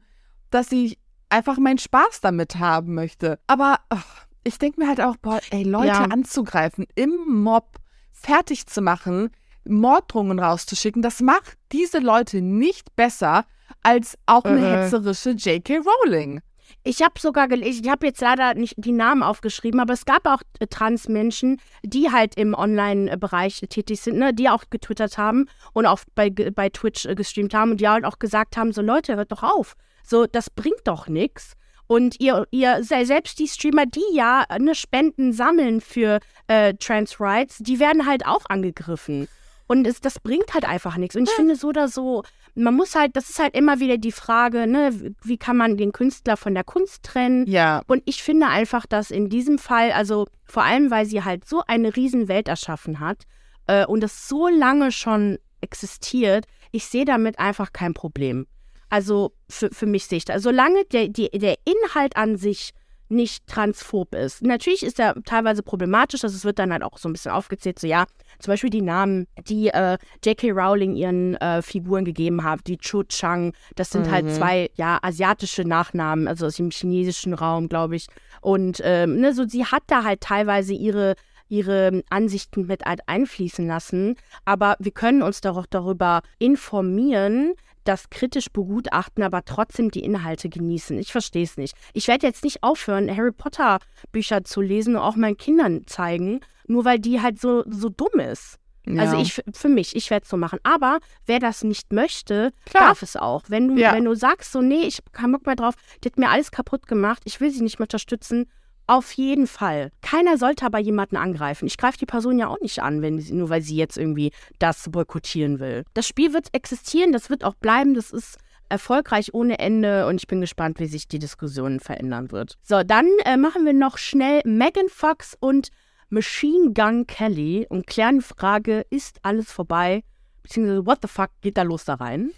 dass 0.52 0.72
ich 0.72 1.00
einfach 1.30 1.58
meinen 1.58 1.78
Spaß 1.78 2.20
damit 2.22 2.58
haben 2.60 2.94
möchte. 2.94 3.40
Aber 3.48 3.78
ach, 3.90 4.26
ich 4.44 4.58
denke 4.60 4.82
mir 4.82 4.88
halt 4.90 5.00
auch, 5.02 5.16
boah, 5.18 5.40
ey, 5.52 5.64
Leute 5.64 5.88
Ja. 5.88 6.04
anzugreifen, 6.06 6.86
im 6.96 7.16
Mob 7.28 7.78
fertig 8.22 8.68
zu 8.68 8.82
machen, 8.82 9.32
Morddrohungen 9.66 10.40
rauszuschicken, 10.40 11.02
das 11.02 11.22
macht 11.22 11.58
diese 11.72 12.00
Leute 12.00 12.42
nicht 12.42 12.96
besser 12.96 13.46
als 13.84 14.18
auch 14.26 14.44
eine 14.46 14.60
Äh. 14.60 14.84
hetzerische 14.84 15.32
J.K. 15.32 15.80
Rowling. 15.80 16.42
Ich 16.84 17.02
habe 17.04 17.20
sogar 17.20 17.48
gelesen, 17.48 17.84
ich 17.84 17.92
habe 17.92 18.08
jetzt 18.08 18.22
leider 18.22 18.54
nicht 18.54 18.76
die 18.78 18.92
Namen 18.94 19.24
aufgeschrieben, 19.24 19.80
aber 19.80 19.94
es 19.94 20.06
gab 20.06 20.26
auch 20.26 20.42
äh, 20.60 20.68
Transmenschen, 20.68 21.60
die 21.84 22.12
halt 22.12 22.36
im 22.38 22.54
Online-Bereich 22.54 23.60
tätig 23.70 24.02
sind, 24.02 24.18
ne, 24.18 24.34
die 24.34 24.50
auch 24.50 24.64
getwittert 24.70 25.18
haben 25.18 25.48
und 25.74 25.86
auch 25.86 26.00
bei, 26.16 26.30
bei 26.30 26.70
Twitch 26.70 27.06
äh, 27.06 27.14
gestreamt 27.14 27.54
haben 27.54 27.72
und 27.72 27.82
die 27.82 27.88
halt 27.88 28.06
auch 28.06 28.20
gesagt 28.20 28.58
haben, 28.58 28.72
so 28.72 28.82
Leute, 28.82 29.16
hört 29.16 29.32
doch 29.32 29.44
auf. 29.44 29.76
So, 30.04 30.26
das 30.26 30.50
bringt 30.50 30.82
doch 30.86 31.08
nichts. 31.08 31.54
Und 31.94 32.22
ihr, 32.22 32.48
ihr, 32.52 32.84
se- 32.84 33.06
selbst 33.06 33.38
die 33.40 33.50
Streamer, 33.50 33.86
die 33.86 34.04
ja 34.14 34.46
eine 34.48 34.76
Spenden 34.76 35.34
sammeln 35.34 35.82
für 35.82 36.20
äh, 36.48 36.74
Trans 36.76 37.20
Rights, 37.20 37.58
die 37.60 37.80
werden 37.80 38.06
halt 38.06 38.26
auch 38.26 38.46
angegriffen. 38.48 39.28
Und 39.68 39.86
es, 39.86 40.00
das 40.00 40.20
bringt 40.20 40.54
halt 40.54 40.64
einfach 40.66 40.96
nichts. 40.96 41.16
Und 41.18 41.24
ich 41.24 41.32
finde 41.36 41.56
so 41.58 41.68
oder 41.68 41.90
so, 41.90 42.24
man 42.56 42.76
muss 42.76 42.96
halt, 42.96 43.16
das 43.18 43.30
ist 43.30 43.40
halt 43.40 43.56
immer 43.56 43.80
wieder 43.82 43.98
die 43.98 44.14
Frage, 44.14 44.68
ne, 44.68 45.14
wie 45.24 45.38
kann 45.38 45.58
man 45.58 45.76
den 45.76 45.92
Künstler 45.92 46.38
von 46.38 46.54
der 46.54 46.64
Kunst 46.64 47.04
trennen? 47.04 47.46
Ja, 47.48 47.82
Und 47.88 48.04
ich 48.06 48.24
finde 48.24 48.48
einfach, 48.48 48.86
dass 48.86 49.12
in 49.12 49.28
diesem 49.30 49.58
Fall, 49.58 49.92
also 49.92 50.28
vor 50.46 50.64
allem, 50.64 50.92
weil 50.92 51.06
sie 51.06 51.24
halt 51.26 51.46
so 51.46 51.62
eine 51.68 51.94
Riesenwelt 51.96 52.48
erschaffen 52.48 53.02
hat 53.02 53.24
äh, 53.68 53.86
und 53.86 54.00
das 54.02 54.30
so 54.30 54.48
lange 54.48 54.94
schon 54.94 55.40
existiert, 55.60 56.46
ich 56.72 56.86
sehe 56.86 57.06
damit 57.06 57.38
einfach 57.40 57.74
kein 57.74 57.94
Problem. 57.94 58.48
Also 58.92 59.32
für, 59.50 59.70
für 59.72 59.86
mich 59.86 60.06
sehe 60.06 60.18
ich 60.18 60.26
da, 60.26 60.38
solange 60.40 60.84
der, 60.92 61.08
die, 61.08 61.30
der 61.30 61.56
Inhalt 61.66 62.18
an 62.18 62.36
sich 62.36 62.72
nicht 63.08 63.48
transphob 63.48 64.14
ist. 64.16 64.42
Natürlich 64.42 64.84
ist 64.84 65.00
er 65.00 65.16
teilweise 65.24 65.64
problematisch, 65.64 66.22
dass 66.22 66.34
es 66.34 66.46
wird 66.46 66.60
dann 66.60 66.72
halt 66.72 66.84
auch 66.84 66.98
so 66.98 67.10
ein 67.10 67.14
bisschen 67.14 67.32
aufgezählt, 67.32 67.80
so 67.80 67.88
ja, 67.88 68.06
zum 68.40 68.52
Beispiel 68.52 68.70
die 68.70 68.82
Namen, 68.82 69.28
die 69.48 69.70
äh, 69.70 69.98
J.K. 70.24 70.52
Rowling 70.52 70.96
ihren 70.96 71.36
äh, 71.36 71.62
Figuren 71.62 72.06
gegeben 72.06 72.44
hat, 72.44 72.62
die 72.68 72.78
Chu 72.78 73.04
Chang, 73.04 73.54
das 73.76 73.92
sind 73.92 74.10
halt 74.12 74.26
mhm. 74.26 74.30
halt 74.30 74.38
zwei, 74.38 74.70
ja, 74.76 75.00
asiatische 75.02 75.64
Nachnamen, 75.64 76.28
also 76.28 76.46
aus 76.46 76.56
dem 76.56 76.70
chinesischen 76.70 77.34
Raum, 77.34 77.70
glaube 77.70 77.96
ich. 77.96 78.08
Und 78.42 78.82
ähm, 78.84 79.20
ne, 79.20 79.34
so 79.34 79.48
sie 79.48 79.66
hat 79.66 79.84
da 79.88 80.04
halt 80.04 80.22
teilweise 80.22 80.74
ihre 80.74 81.16
ihre 81.50 82.02
Ansichten 82.10 82.66
mit 82.68 82.86
halt 82.86 83.02
einfließen 83.08 83.68
lassen. 83.68 84.16
Aber 84.46 84.78
wir 84.80 84.94
können 84.94 85.22
uns 85.22 85.42
doch 85.42 85.58
auch 85.58 85.66
darüber 85.66 86.22
informieren, 86.40 87.56
das 87.84 88.10
kritisch 88.10 88.50
begutachten, 88.52 89.24
aber 89.24 89.44
trotzdem 89.44 89.92
die 89.92 90.04
Inhalte 90.04 90.50
genießen. 90.50 90.98
Ich 91.00 91.12
verstehe 91.12 91.44
es 91.44 91.58
nicht. 91.58 91.76
Ich 91.94 92.08
werde 92.08 92.28
jetzt 92.28 92.44
nicht 92.44 92.64
aufhören, 92.64 93.16
Harry 93.16 93.32
Potter 93.32 93.80
Bücher 94.12 94.44
zu 94.44 94.62
lesen 94.62 94.96
und 94.96 95.02
auch 95.02 95.16
meinen 95.16 95.38
Kindern 95.38 95.86
zeigen, 95.88 96.42
nur 96.68 96.86
weil 96.86 97.00
die 97.00 97.22
halt 97.22 97.40
so, 97.40 97.64
so 97.68 97.90
dumm 97.90 98.20
ist. 98.20 98.58
Ja. 98.86 99.04
Also 99.04 99.18
ich 99.18 99.42
für 99.54 99.70
mich, 99.70 99.96
ich 99.96 100.10
werde 100.10 100.24
es 100.24 100.30
so 100.30 100.38
machen. 100.38 100.60
Aber 100.64 101.00
wer 101.26 101.40
das 101.40 101.64
nicht 101.64 101.94
möchte, 101.94 102.52
Klar. 102.66 102.88
darf 102.90 103.02
es 103.04 103.16
auch. 103.16 103.44
Wenn 103.48 103.68
du, 103.68 103.82
ja. 103.82 103.94
wenn 103.94 104.06
du 104.06 104.16
sagst, 104.16 104.52
so, 104.52 104.62
nee, 104.62 104.82
ich 104.82 104.98
habe 104.98 105.12
keinen 105.12 105.32
Bock 105.34 105.46
mehr 105.46 105.56
drauf, 105.56 105.76
die 106.04 106.10
hat 106.10 106.18
mir 106.18 106.30
alles 106.30 106.52
kaputt 106.52 106.88
gemacht, 106.88 107.22
ich 107.26 107.40
will 107.40 107.52
sie 107.52 107.62
nicht 107.62 107.80
mehr 107.80 107.86
unterstützen, 107.86 108.50
auf 108.92 109.14
jeden 109.14 109.48
Fall. 109.48 109.90
Keiner 110.02 110.38
sollte 110.38 110.66
aber 110.66 110.78
jemanden 110.78 111.16
angreifen. 111.16 111.66
Ich 111.66 111.78
greife 111.78 111.98
die 111.98 112.06
Person 112.06 112.38
ja 112.38 112.50
auch 112.50 112.60
nicht 112.60 112.84
an, 112.84 113.02
wenn 113.02 113.20
sie, 113.20 113.34
nur 113.34 113.50
weil 113.50 113.62
sie 113.62 113.78
jetzt 113.78 113.98
irgendwie 113.98 114.34
das 114.60 114.90
boykottieren 114.92 115.60
will. 115.60 115.86
Das 115.94 116.06
Spiel 116.06 116.34
wird 116.34 116.50
existieren, 116.52 117.14
das 117.14 117.30
wird 117.30 117.46
auch 117.46 117.56
bleiben, 117.56 117.94
das 117.94 118.12
ist 118.12 118.38
erfolgreich 118.68 119.34
ohne 119.34 119.60
Ende 119.60 120.08
und 120.08 120.18
ich 120.18 120.28
bin 120.28 120.42
gespannt, 120.42 120.82
wie 120.82 120.88
sich 120.88 121.08
die 121.08 121.20
Diskussion 121.20 121.80
verändern 121.80 122.32
wird. 122.34 122.58
So, 122.64 122.84
dann 122.84 123.08
äh, 123.24 123.38
machen 123.38 123.66
wir 123.66 123.74
noch 123.74 123.98
schnell 123.98 124.42
Megan 124.44 124.90
Fox 124.90 125.38
und 125.40 125.70
Machine 126.10 126.74
Gun 126.74 127.08
Kelly 127.08 127.68
und 127.70 127.88
klären 127.88 128.20
die 128.20 128.26
Frage, 128.26 128.86
ist 128.90 129.20
alles 129.24 129.54
vorbei? 129.54 130.04
Beziehungsweise, 130.44 130.86
what 130.86 131.00
the 131.02 131.08
fuck 131.08 131.30
geht 131.40 131.56
da 131.56 131.62
los 131.62 131.86
da 131.86 131.94
rein? 131.94 132.32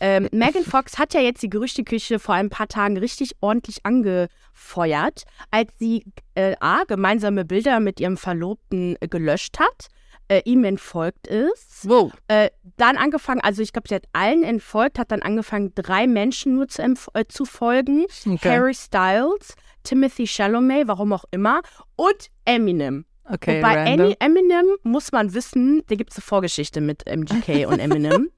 Ähm, 0.00 0.28
Megan 0.32 0.64
Fox 0.64 0.98
hat 0.98 1.14
ja 1.14 1.20
jetzt 1.20 1.42
die 1.42 1.50
Gerüchteküche 1.50 2.18
vor 2.18 2.34
ein 2.34 2.50
paar 2.50 2.68
Tagen 2.68 2.96
richtig 2.96 3.32
ordentlich 3.40 3.84
angefeuert, 3.84 5.24
als 5.50 5.72
sie 5.78 6.04
äh, 6.34 6.54
A, 6.60 6.84
gemeinsame 6.84 7.44
Bilder 7.44 7.80
mit 7.80 8.00
ihrem 8.00 8.16
Verlobten 8.16 8.96
äh, 9.00 9.08
gelöscht 9.08 9.58
hat, 9.58 9.88
äh, 10.28 10.42
ihm 10.44 10.64
entfolgt 10.64 11.26
ist. 11.26 11.88
Wow. 11.88 12.12
Äh, 12.28 12.50
dann 12.76 12.96
angefangen, 12.96 13.40
also 13.40 13.62
ich 13.62 13.72
glaube, 13.72 13.88
sie 13.88 13.94
hat 13.94 14.06
allen 14.12 14.42
entfolgt, 14.42 14.98
hat 14.98 15.12
dann 15.12 15.22
angefangen, 15.22 15.72
drei 15.74 16.06
Menschen 16.06 16.56
nur 16.56 16.68
zu, 16.68 16.82
äh, 17.14 17.24
zu 17.28 17.44
folgen. 17.44 18.04
Okay. 18.26 18.38
Harry 18.48 18.74
Styles, 18.74 19.54
Timothy 19.82 20.26
Chalamet, 20.26 20.88
warum 20.88 21.12
auch 21.12 21.24
immer, 21.30 21.62
und 21.96 22.30
Eminem. 22.44 23.06
Okay, 23.28 23.56
und 23.56 23.62
bei 23.62 24.16
Eminem 24.20 24.66
muss 24.84 25.10
man 25.10 25.34
wissen, 25.34 25.82
da 25.88 25.96
gibt 25.96 26.12
es 26.12 26.18
eine 26.18 26.22
Vorgeschichte 26.22 26.80
mit 26.80 27.04
MGK 27.06 27.66
und 27.66 27.80
Eminem. 27.80 28.30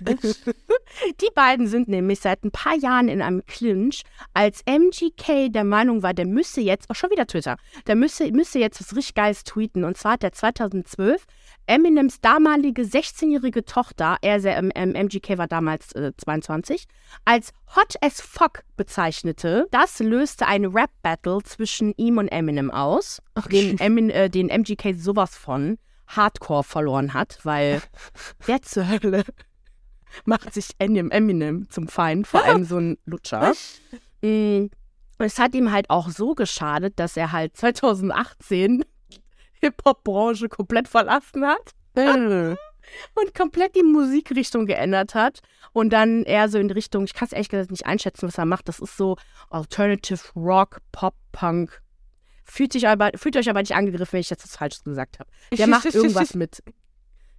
Die 0.04 1.30
beiden 1.34 1.66
sind 1.66 1.88
nämlich 1.88 2.20
seit 2.20 2.44
ein 2.44 2.50
paar 2.50 2.76
Jahren 2.76 3.08
in 3.08 3.22
einem 3.22 3.44
Clinch, 3.46 4.02
als 4.34 4.62
MGK 4.66 5.52
der 5.52 5.64
Meinung 5.64 6.02
war, 6.02 6.14
der 6.14 6.26
müsse 6.26 6.60
jetzt, 6.60 6.86
auch 6.86 6.92
oh, 6.92 6.94
schon 6.94 7.10
wieder 7.10 7.26
Twitter, 7.26 7.56
der 7.86 7.96
müsse, 7.96 8.30
müsse 8.32 8.58
jetzt 8.58 8.80
was 8.80 8.96
richtig 8.96 9.14
Geiles 9.14 9.44
tweeten. 9.44 9.84
Und 9.84 9.96
zwar 9.96 10.12
hat 10.12 10.24
er 10.24 10.32
2012 10.32 11.24
Eminems 11.66 12.20
damalige 12.20 12.82
16-jährige 12.82 13.64
Tochter, 13.64 14.16
er 14.22 14.44
ähm, 14.44 14.70
MGK 14.74 15.38
war 15.38 15.46
damals 15.46 15.92
äh, 15.92 16.12
22, 16.16 16.86
als 17.24 17.52
Hot 17.76 17.94
as 18.00 18.20
Fuck 18.20 18.64
bezeichnete. 18.76 19.66
Das 19.70 20.00
löste 20.00 20.46
eine 20.46 20.74
Rap-Battle 20.74 21.38
zwischen 21.44 21.94
ihm 21.96 22.18
und 22.18 22.28
Eminem 22.28 22.70
aus, 22.70 23.22
okay. 23.34 23.68
den, 23.68 23.80
Emin, 23.80 24.10
äh, 24.10 24.28
den 24.28 24.48
MGK 24.48 24.94
sowas 24.96 25.36
von 25.36 25.78
Hardcore 26.08 26.64
verloren 26.64 27.14
hat, 27.14 27.38
weil 27.44 27.80
wer 28.46 28.60
zur 28.62 28.88
Hölle 28.88 29.24
macht 30.24 30.54
sich 30.54 30.68
Eminem 30.78 31.68
zum 31.70 31.88
Feind, 31.88 32.26
vor 32.26 32.44
allem 32.44 32.64
so 32.64 32.78
ein 32.78 32.98
Lutscher. 33.04 33.52
Mm, 34.24 34.66
es 35.18 35.40
hat 35.40 35.52
ihm 35.52 35.72
halt 35.72 35.90
auch 35.90 36.08
so 36.08 36.36
geschadet, 36.36 37.00
dass 37.00 37.16
er 37.16 37.32
halt 37.32 37.56
2018 37.56 38.84
Hip-Hop-Branche 39.60 40.48
komplett 40.48 40.86
verlassen 40.86 41.44
hat. 41.44 41.72
Äh. 41.96 42.54
und 43.14 43.34
komplett 43.34 43.74
die 43.76 43.82
Musikrichtung 43.82 44.66
geändert 44.66 45.14
hat 45.14 45.40
und 45.72 45.92
dann 45.92 46.24
eher 46.24 46.48
so 46.48 46.58
in 46.58 46.70
Richtung, 46.70 47.04
ich 47.04 47.14
kann 47.14 47.26
es 47.26 47.32
ehrlich 47.32 47.48
gesagt 47.48 47.70
nicht 47.70 47.86
einschätzen, 47.86 48.28
was 48.28 48.38
er 48.38 48.44
macht. 48.44 48.68
Das 48.68 48.80
ist 48.80 48.96
so 48.96 49.16
Alternative 49.50 50.20
Rock, 50.36 50.78
Pop, 50.92 51.14
Punk. 51.32 51.82
Fühlt, 52.44 52.72
sich 52.72 52.88
aber, 52.88 53.10
fühlt 53.14 53.36
euch 53.36 53.48
aber 53.48 53.60
nicht 53.60 53.74
angegriffen, 53.74 54.14
wenn 54.14 54.20
ich 54.20 54.30
jetzt 54.30 54.44
was 54.44 54.56
Falsches 54.56 54.84
gesagt 54.84 55.20
habe. 55.20 55.30
Der 55.56 55.68
macht 55.68 55.86
irgendwas 55.86 56.34
mit 56.34 56.62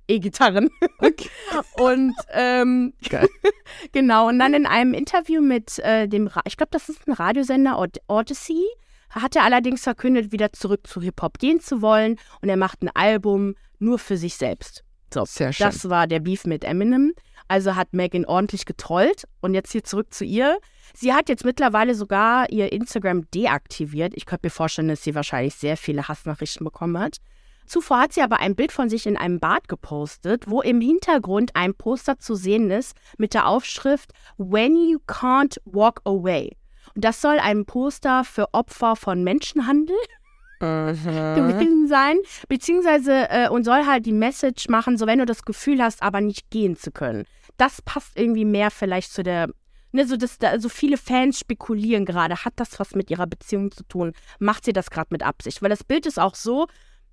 E-Gitarren. 0.08 0.70
Okay. 1.00 1.30
Und 1.78 2.16
ähm, 2.32 2.94
genau, 3.92 4.28
und 4.28 4.40
dann 4.40 4.54
in 4.54 4.66
einem 4.66 4.94
Interview 4.94 5.42
mit 5.42 5.80
äh, 5.80 6.08
dem, 6.08 6.28
Ra 6.28 6.42
ich 6.46 6.58
glaube, 6.58 6.72
das 6.72 6.90
ist 6.90 7.08
ein 7.08 7.14
Radiosender, 7.14 7.84
Odyssey, 8.08 8.66
hat 9.10 9.36
er 9.36 9.44
allerdings 9.44 9.84
verkündet, 9.84 10.32
wieder 10.32 10.52
zurück 10.54 10.88
zu 10.88 11.02
Hip-Hop 11.02 11.38
gehen 11.40 11.60
zu 11.60 11.82
wollen 11.82 12.18
und 12.42 12.50
er 12.50 12.58
macht 12.58 12.82
ein 12.82 12.90
Album 12.94 13.56
nur 13.80 14.00
für 14.00 14.18
sich 14.18 14.36
selbst. 14.36 14.84
So, 15.14 15.26
Sehr 15.26 15.54
schön. 15.54 15.68
das 15.68 15.90
war 15.90 16.08
der 16.08 16.20
Beef 16.20 16.46
mit 16.46 16.64
Eminem. 16.64 17.14
Also 17.48 17.76
hat 17.76 17.94
Megan 17.94 18.26
ordentlich 18.26 18.66
getrollt 18.66 19.26
und 19.42 19.54
jetzt 19.54 19.72
hier 19.72 19.84
zurück 19.84 20.14
zu 20.14 20.26
ihr. 20.26 20.58
Sie 20.96 21.14
hat 21.14 21.30
jetzt 21.30 21.46
mittlerweile 21.46 21.94
sogar 21.94 22.50
ihr 22.50 22.72
Instagram 22.72 23.30
deaktiviert. 23.32 24.14
Ich 24.16 24.26
könnte 24.26 24.48
mir 24.48 24.52
vorstellen, 24.52 24.88
dass 24.88 25.04
sie 25.04 25.14
wahrscheinlich 25.14 25.56
sehr 25.56 25.78
viele 25.78 26.08
Hassnachrichten 26.08 26.64
bekommen 26.64 26.98
hat. 26.98 27.18
Zuvor 27.66 28.00
hat 28.00 28.14
sie 28.14 28.22
aber 28.22 28.40
ein 28.40 28.56
Bild 28.56 28.72
von 28.72 28.90
sich 28.90 29.06
in 29.06 29.18
einem 29.18 29.40
Bad 29.40 29.68
gepostet, 29.68 30.50
wo 30.50 30.62
im 30.62 30.82
Hintergrund 30.82 31.56
ein 31.56 31.74
Poster 31.74 32.20
zu 32.20 32.36
sehen 32.36 32.72
ist 32.72 32.96
mit 33.18 33.34
der 33.34 33.48
Aufschrift 33.48 34.12
When 34.38 34.76
You 34.76 35.00
Can't 35.08 35.58
Walk 35.66 36.02
Away. 36.06 36.56
Und 36.96 37.04
das 37.06 37.22
soll 37.22 37.40
ein 37.40 37.66
Poster 37.66 38.24
für 38.24 38.54
Opfer 38.54 38.96
von 38.96 39.24
Menschenhandel 39.24 39.96
gewesen 40.60 41.88
sein, 41.88 42.18
beziehungsweise 42.48 43.30
äh, 43.30 43.50
und 43.50 43.64
soll 43.64 43.86
halt 43.86 44.06
die 44.06 44.14
Message 44.14 44.70
machen, 44.70 44.98
so 44.98 45.08
wenn 45.08 45.20
du 45.20 45.26
das 45.26 45.44
Gefühl 45.44 45.82
hast, 45.84 46.02
aber 46.02 46.22
nicht 46.22 46.50
gehen 46.52 46.78
zu 46.78 46.92
können. 46.92 47.26
Das 47.58 47.82
passt 47.82 48.18
irgendwie 48.18 48.46
mehr 48.46 48.72
vielleicht 48.72 49.12
zu 49.12 49.24
der 49.24 49.50
Ne, 49.96 50.08
so, 50.08 50.18
dass 50.18 50.40
da, 50.40 50.60
so 50.60 50.70
viele 50.70 50.98
Fans 50.98 51.38
spekulieren 51.38 52.04
gerade, 52.04 52.46
hat 52.46 52.54
das 52.56 52.80
was 52.80 52.96
mit 52.96 53.12
ihrer 53.12 53.28
Beziehung 53.28 53.70
zu 53.70 53.84
tun? 53.84 54.14
Macht 54.40 54.66
sie 54.66 54.74
das 54.74 54.90
gerade 54.90 55.10
mit 55.12 55.22
Absicht? 55.22 55.62
Weil 55.62 55.70
das 55.70 55.84
Bild 55.84 56.08
ist 56.08 56.20
auch 56.20 56.34
so, 56.34 56.66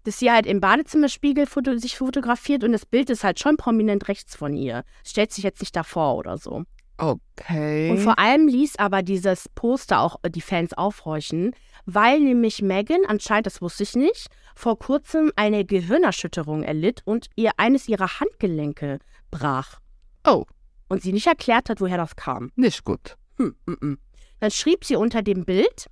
dass 0.04 0.18
sie 0.18 0.30
halt 0.30 0.46
im 0.46 0.60
Badezimmerspiegel 0.60 1.46
foto 1.46 1.76
sich 1.76 1.96
fotografiert 1.96 2.64
und 2.64 2.72
das 2.72 2.86
Bild 2.86 3.10
ist 3.10 3.24
halt 3.24 3.40
schon 3.40 3.56
prominent 3.56 4.08
rechts 4.08 4.36
von 4.36 4.56
ihr. 4.56 4.84
Stellt 5.04 5.32
sich 5.32 5.44
jetzt 5.44 5.60
nicht 5.60 5.76
davor 5.76 6.16
oder 6.16 6.38
so. 6.38 6.64
Okay. 7.00 7.90
Und 7.90 7.98
vor 7.98 8.18
allem 8.18 8.46
ließ 8.46 8.76
aber 8.78 9.02
dieses 9.02 9.48
Poster 9.54 10.00
auch 10.00 10.16
die 10.28 10.42
Fans 10.42 10.74
aufhorchen, 10.74 11.52
weil 11.86 12.20
nämlich 12.20 12.60
Megan, 12.60 13.00
anscheinend, 13.06 13.46
das 13.46 13.62
wusste 13.62 13.84
ich 13.84 13.96
nicht, 13.96 14.26
vor 14.54 14.78
kurzem 14.78 15.32
eine 15.34 15.64
Gehirnerschütterung 15.64 16.62
erlitt 16.62 17.00
und 17.06 17.28
ihr 17.36 17.52
eines 17.56 17.88
ihrer 17.88 18.20
Handgelenke 18.20 18.98
brach. 19.30 19.80
Oh. 20.26 20.44
Und 20.88 21.02
sie 21.02 21.12
nicht 21.12 21.26
erklärt 21.26 21.70
hat, 21.70 21.80
woher 21.80 21.96
das 21.96 22.16
kam. 22.16 22.52
Nicht 22.56 22.84
gut. 22.84 23.16
Hm, 23.38 23.54
m 23.66 23.76
-m. 23.80 23.96
Dann 24.40 24.50
schrieb 24.50 24.84
sie 24.84 24.96
unter 24.96 25.22
dem 25.22 25.44
Bild, 25.44 25.86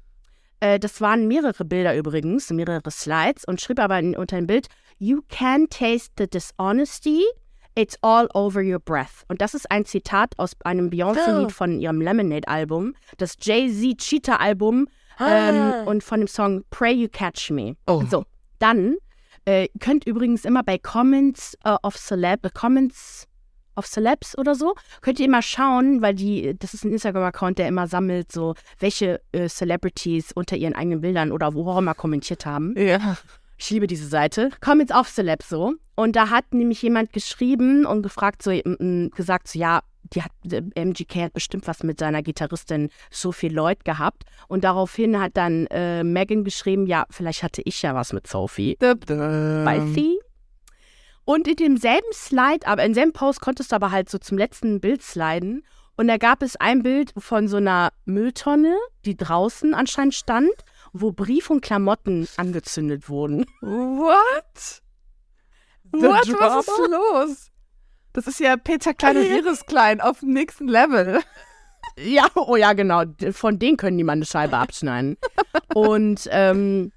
äh, 0.60 0.78
das 0.78 1.00
waren 1.00 1.28
mehrere 1.28 1.64
Bilder 1.64 1.96
übrigens, 1.96 2.50
mehrere 2.50 2.90
Slides 2.90 3.44
und 3.44 3.60
schrieb 3.60 3.78
aber 3.80 3.98
in, 3.98 4.16
unter 4.16 4.36
dem 4.36 4.46
Bild, 4.46 4.68
You 4.98 5.20
can 5.28 5.68
taste 5.68 6.12
the 6.18 6.26
dishonesty, 6.26 7.22
it's 7.76 7.96
all 8.02 8.28
over 8.34 8.60
your 8.60 8.80
breath. 8.80 9.24
Und 9.28 9.40
das 9.40 9.54
ist 9.54 9.70
ein 9.70 9.84
Zitat 9.84 10.36
aus 10.38 10.52
einem 10.64 10.90
Beyoncé-Lied 10.90 11.46
oh. 11.46 11.50
von 11.50 11.78
ihrem 11.78 12.00
Lemonade-Album, 12.00 12.94
das 13.18 13.36
Jay-Z 13.40 13.98
Cheetah-Album 13.98 14.88
ähm, 15.20 15.26
ah. 15.26 15.82
und 15.84 16.02
von 16.02 16.20
dem 16.20 16.28
Song 16.28 16.64
Pray 16.70 16.94
You 16.94 17.08
Catch 17.08 17.50
Me. 17.50 17.76
Oh. 17.86 18.02
So, 18.08 18.24
dann 18.58 18.96
äh, 19.44 19.68
könnt 19.78 20.06
übrigens 20.06 20.44
immer 20.44 20.62
bei 20.62 20.78
Comments 20.78 21.56
uh, 21.66 21.76
of 21.82 21.96
Celeb, 21.96 22.52
Comments 22.54 23.26
auf 23.78 23.86
Celebs 23.86 24.36
oder 24.36 24.54
so, 24.54 24.74
könnt 25.00 25.20
ihr 25.20 25.30
mal 25.30 25.42
schauen, 25.42 26.02
weil 26.02 26.14
die, 26.14 26.54
das 26.58 26.74
ist 26.74 26.84
ein 26.84 26.92
Instagram-Account, 26.92 27.58
der 27.58 27.68
immer 27.68 27.86
sammelt, 27.86 28.32
so 28.32 28.54
welche 28.78 29.20
äh, 29.32 29.48
Celebrities 29.48 30.32
unter 30.32 30.56
ihren 30.56 30.74
eigenen 30.74 31.00
Bildern 31.00 31.32
oder 31.32 31.54
wo 31.54 31.68
auch 31.70 31.78
immer 31.78 31.94
kommentiert 31.94 32.44
haben. 32.44 32.74
Ja. 32.76 33.16
Ich 33.56 33.70
liebe 33.70 33.86
diese 33.86 34.06
Seite. 34.06 34.50
Comments 34.60 34.92
auf 34.92 35.08
Celebs 35.08 35.48
so. 35.48 35.74
Und 35.96 36.14
da 36.14 36.30
hat 36.30 36.54
nämlich 36.54 36.80
jemand 36.82 37.12
geschrieben 37.12 37.86
und 37.86 38.02
gefragt, 38.02 38.42
so, 38.42 38.52
gesagt, 39.16 39.48
so, 39.48 39.58
ja, 39.58 39.80
die 40.14 40.22
hat, 40.22 40.30
MGK 40.44 41.24
hat 41.24 41.32
bestimmt 41.32 41.66
was 41.66 41.82
mit 41.82 41.98
seiner 41.98 42.22
Gitarristin 42.22 42.88
Sophie 43.10 43.48
Lloyd 43.48 43.84
gehabt. 43.84 44.24
Und 44.46 44.64
daraufhin 44.64 45.20
hat 45.20 45.36
dann 45.36 45.66
äh, 45.66 46.04
Megan 46.04 46.44
geschrieben, 46.44 46.86
ja, 46.86 47.04
vielleicht 47.10 47.42
hatte 47.42 47.62
ich 47.64 47.82
ja 47.82 47.94
was 47.94 48.12
mit 48.12 48.26
Sophie. 48.26 48.76
Bei 49.64 49.80
Sie. 49.92 50.18
Und 51.28 51.46
in 51.46 51.56
demselben 51.56 52.10
Slide, 52.14 52.66
aber 52.66 52.82
in 52.84 52.92
demselben 52.92 53.12
Post 53.12 53.42
konntest 53.42 53.70
du 53.70 53.76
aber 53.76 53.90
halt 53.90 54.08
so 54.08 54.16
zum 54.16 54.38
letzten 54.38 54.80
Bild 54.80 55.02
sliden. 55.02 55.62
Und 55.94 56.08
da 56.08 56.16
gab 56.16 56.42
es 56.42 56.56
ein 56.56 56.82
Bild 56.82 57.12
von 57.18 57.48
so 57.48 57.58
einer 57.58 57.90
Mülltonne, 58.06 58.74
die 59.04 59.14
draußen 59.14 59.74
anscheinend 59.74 60.14
stand. 60.14 60.50
wo 60.94 61.12
Brief 61.12 61.50
und 61.50 61.60
Klamotten 61.60 62.26
angezündet 62.38 63.10
wurden. 63.10 63.44
What? 63.60 64.80
The 65.92 66.00
What? 66.00 66.28
drama? 66.28 66.56
Was 66.56 66.66
ist 66.66 66.88
los? 66.88 67.50
Das 68.14 68.26
ist 68.26 68.40
ja 68.40 68.56
Peter 68.56 68.94
Klein 68.94 69.18
und 69.18 69.24
Iris 69.30 69.66
Klein 69.66 70.00
auf 70.00 70.20
dem 70.20 70.32
nächsten 70.32 70.66
Level. 70.66 71.20
Ja, 71.98 72.26
oh 72.36 72.56
ja, 72.56 72.72
genau. 72.72 73.02
Von 73.32 73.58
denen 73.58 73.76
können 73.76 73.98
die 73.98 74.04
mal 74.04 74.14
eine 74.14 74.24
Scheibe 74.24 74.56
abschneiden. 74.56 75.18
und 75.74 76.26
ähm, 76.30 76.90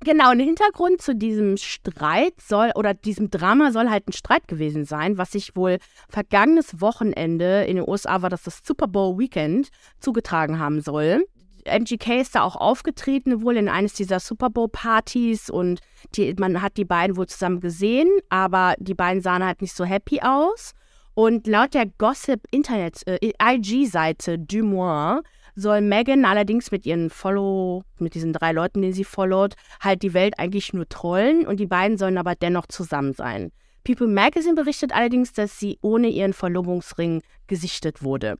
genau, 0.00 0.30
ein 0.30 0.40
Hintergrund 0.40 1.02
zu 1.02 1.14
diesem 1.14 1.56
Streit 1.56 2.40
soll, 2.40 2.72
oder 2.74 2.94
diesem 2.94 3.30
Drama 3.30 3.72
soll 3.72 3.90
halt 3.90 4.08
ein 4.08 4.12
Streit 4.12 4.48
gewesen 4.48 4.84
sein, 4.84 5.18
was 5.18 5.32
sich 5.32 5.56
wohl 5.56 5.78
vergangenes 6.08 6.80
Wochenende 6.80 7.64
in 7.64 7.76
den 7.76 7.88
USA 7.88 8.22
war 8.22 8.30
das 8.30 8.42
das 8.42 8.60
Super 8.64 8.88
Bowl 8.88 9.18
Weekend 9.18 9.68
zugetragen 10.00 10.58
haben 10.58 10.80
soll. 10.80 11.24
MGK 11.64 12.20
ist 12.20 12.34
da 12.34 12.42
auch 12.42 12.56
aufgetreten, 12.56 13.42
wohl 13.42 13.56
in 13.56 13.68
eines 13.68 13.92
dieser 13.92 14.20
Super 14.20 14.50
Bowl 14.50 14.68
Partys 14.68 15.50
und 15.50 15.80
die, 16.14 16.34
man 16.38 16.62
hat 16.62 16.76
die 16.76 16.84
beiden 16.84 17.16
wohl 17.16 17.26
zusammen 17.26 17.60
gesehen, 17.60 18.08
aber 18.28 18.74
die 18.78 18.94
beiden 18.94 19.22
sahen 19.22 19.44
halt 19.44 19.60
nicht 19.60 19.74
so 19.74 19.84
happy 19.84 20.20
aus. 20.22 20.72
Und 21.14 21.48
laut 21.48 21.74
der 21.74 21.86
Gossip-Internet, 21.86 23.04
äh, 23.08 23.32
IG-Seite 23.42 24.38
Du 24.38 24.62
Mois 24.62 25.20
soll 25.58 25.80
Megan 25.80 26.24
allerdings 26.24 26.70
mit 26.70 26.86
ihren 26.86 27.10
Follow, 27.10 27.82
mit 27.98 28.14
diesen 28.14 28.32
drei 28.32 28.52
Leuten, 28.52 28.80
die 28.80 28.92
sie 28.92 29.04
followt, 29.04 29.54
halt 29.80 30.02
die 30.02 30.14
Welt 30.14 30.38
eigentlich 30.38 30.72
nur 30.72 30.88
trollen 30.88 31.46
und 31.46 31.58
die 31.58 31.66
beiden 31.66 31.98
sollen 31.98 32.18
aber 32.18 32.34
dennoch 32.34 32.66
zusammen 32.66 33.12
sein. 33.12 33.50
People 33.84 34.06
Magazine 34.06 34.54
berichtet 34.54 34.92
allerdings, 34.94 35.32
dass 35.32 35.58
sie 35.58 35.78
ohne 35.80 36.08
ihren 36.08 36.32
Verlobungsring 36.32 37.22
gesichtet 37.46 38.02
wurde. 38.02 38.36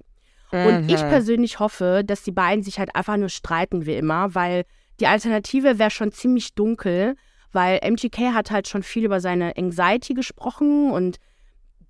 Und 0.50 0.88
ich 0.88 1.00
persönlich 1.00 1.58
hoffe, 1.58 2.02
dass 2.04 2.22
die 2.22 2.32
beiden 2.32 2.62
sich 2.62 2.78
halt 2.78 2.94
einfach 2.94 3.16
nur 3.16 3.28
streiten 3.28 3.84
wie 3.84 3.96
immer, 3.96 4.34
weil 4.34 4.64
die 5.00 5.06
Alternative 5.06 5.78
wäre 5.78 5.90
schon 5.90 6.12
ziemlich 6.12 6.54
dunkel, 6.54 7.16
weil 7.52 7.80
MGK 7.82 8.32
hat 8.32 8.50
halt 8.50 8.68
schon 8.68 8.82
viel 8.82 9.04
über 9.04 9.20
seine 9.20 9.56
Anxiety 9.56 10.14
gesprochen 10.14 10.90
und 10.90 11.18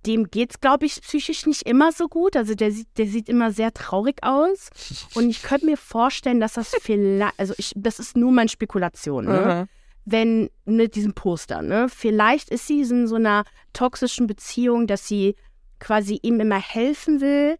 dem 0.05 0.29
geht's, 0.29 0.61
glaube 0.61 0.85
ich, 0.85 1.01
psychisch 1.01 1.45
nicht 1.45 1.63
immer 1.63 1.91
so 1.91 2.07
gut. 2.07 2.35
Also 2.35 2.55
der 2.55 2.71
sieht, 2.71 2.87
der 2.97 3.07
sieht 3.07 3.29
immer 3.29 3.51
sehr 3.51 3.73
traurig 3.73 4.17
aus. 4.21 4.69
Und 5.13 5.29
ich 5.29 5.43
könnte 5.43 5.65
mir 5.65 5.77
vorstellen, 5.77 6.39
dass 6.39 6.53
das 6.53 6.71
vielleicht, 6.81 7.37
also 7.37 7.53
ich, 7.57 7.73
das 7.75 7.99
ist 7.99 8.15
nur 8.15 8.31
meine 8.31 8.49
Spekulation, 8.49 9.25
ne? 9.25 9.67
Wenn 10.05 10.49
mit 10.65 10.95
diesem 10.95 11.13
Poster, 11.13 11.61
ne? 11.61 11.87
Vielleicht 11.89 12.49
ist 12.49 12.67
sie 12.67 12.81
in 12.81 13.07
so 13.07 13.15
einer 13.15 13.43
toxischen 13.73 14.25
Beziehung, 14.25 14.87
dass 14.87 15.07
sie 15.07 15.35
quasi 15.79 16.19
ihm 16.21 16.39
immer 16.39 16.59
helfen 16.59 17.21
will, 17.21 17.57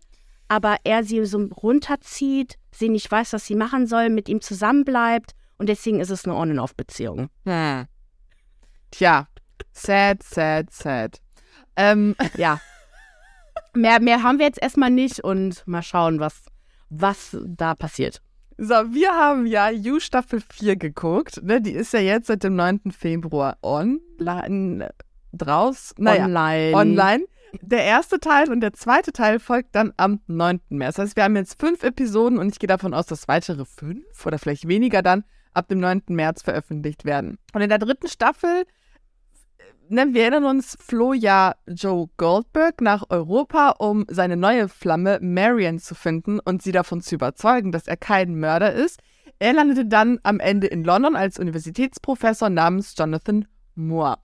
aber 0.47 0.77
er 0.83 1.03
sie 1.03 1.23
so 1.25 1.37
runterzieht, 1.37 2.55
sie 2.71 2.89
nicht 2.89 3.11
weiß, 3.11 3.33
was 3.33 3.45
sie 3.45 3.55
machen 3.55 3.85
soll, 3.85 4.09
mit 4.09 4.29
ihm 4.29 4.41
zusammenbleibt 4.41 5.33
und 5.57 5.67
deswegen 5.69 5.99
ist 5.99 6.09
es 6.09 6.25
eine 6.25 6.35
On-and-Off-Beziehung. 6.35 7.29
Hm. 7.45 7.85
Tja, 8.91 9.27
sad, 9.73 10.23
sad, 10.23 10.71
sad. 10.71 11.19
Ähm, 11.79 12.15
Ja. 12.37 12.59
mehr, 13.73 13.99
mehr 14.01 14.23
haben 14.23 14.37
wir 14.39 14.45
jetzt 14.45 14.61
erstmal 14.61 14.89
nicht 14.91 15.23
und 15.23 15.65
mal 15.67 15.81
schauen, 15.83 16.19
was, 16.19 16.45
was 16.89 17.37
da 17.45 17.75
passiert. 17.75 18.21
so, 18.57 18.73
wir 18.93 19.11
haben 19.13 19.45
ja 19.45 19.69
You 19.69 19.99
Staffel 19.99 20.41
4 20.41 20.75
geguckt. 20.75 21.41
Ne? 21.43 21.61
Die 21.61 21.71
ist 21.71 21.93
ja 21.93 21.99
jetzt 21.99 22.27
seit 22.27 22.43
dem 22.43 22.55
9. 22.55 22.91
Februar 22.91 23.57
online 23.63 24.89
draus. 25.31 25.93
Naja, 25.97 26.25
Online. 26.25 26.75
online. 26.75 27.25
Der 27.61 27.83
erste 27.83 28.19
Teil 28.19 28.51
und 28.51 28.61
der 28.61 28.73
zweite 28.73 29.11
Teil 29.11 29.39
folgt 29.39 29.73
dann 29.75 29.91
am 29.97 30.19
9. 30.27 30.59
März. 30.69 30.95
Das 30.97 31.05
heißt, 31.07 31.15
wir 31.15 31.23
haben 31.23 31.35
jetzt 31.35 31.59
fünf 31.59 31.83
Episoden 31.83 32.37
und 32.37 32.49
ich 32.49 32.59
gehe 32.59 32.67
davon 32.67 32.93
aus, 32.93 33.07
dass 33.07 33.27
weitere 33.27 33.65
fünf 33.65 34.25
oder 34.25 34.37
vielleicht 34.37 34.67
weniger 34.67 35.01
dann 35.01 35.23
ab 35.53 35.67
dem 35.67 35.79
9. 35.79 36.03
März 36.09 36.43
veröffentlicht 36.43 37.05
werden. 37.05 37.39
Und 37.53 37.61
in 37.61 37.69
der 37.69 37.79
dritten 37.79 38.07
Staffel, 38.07 38.65
ne, 39.89 40.07
wir 40.13 40.21
erinnern 40.23 40.45
uns, 40.45 40.77
floh 40.79 41.13
ja 41.13 41.55
Joe 41.67 42.07
Goldberg 42.17 42.81
nach 42.81 43.03
Europa, 43.09 43.75
um 43.79 44.05
seine 44.09 44.37
neue 44.37 44.69
Flamme 44.69 45.19
Marion 45.21 45.79
zu 45.79 45.95
finden 45.95 46.39
und 46.39 46.61
sie 46.61 46.71
davon 46.71 47.01
zu 47.01 47.15
überzeugen, 47.15 47.71
dass 47.71 47.87
er 47.87 47.97
kein 47.97 48.39
Mörder 48.39 48.73
ist. 48.73 48.99
Er 49.39 49.53
landete 49.53 49.85
dann 49.85 50.19
am 50.23 50.39
Ende 50.39 50.67
in 50.67 50.83
London 50.83 51.15
als 51.15 51.39
Universitätsprofessor 51.39 52.49
namens 52.49 52.93
Jonathan 52.97 53.47
Moore. 53.75 54.17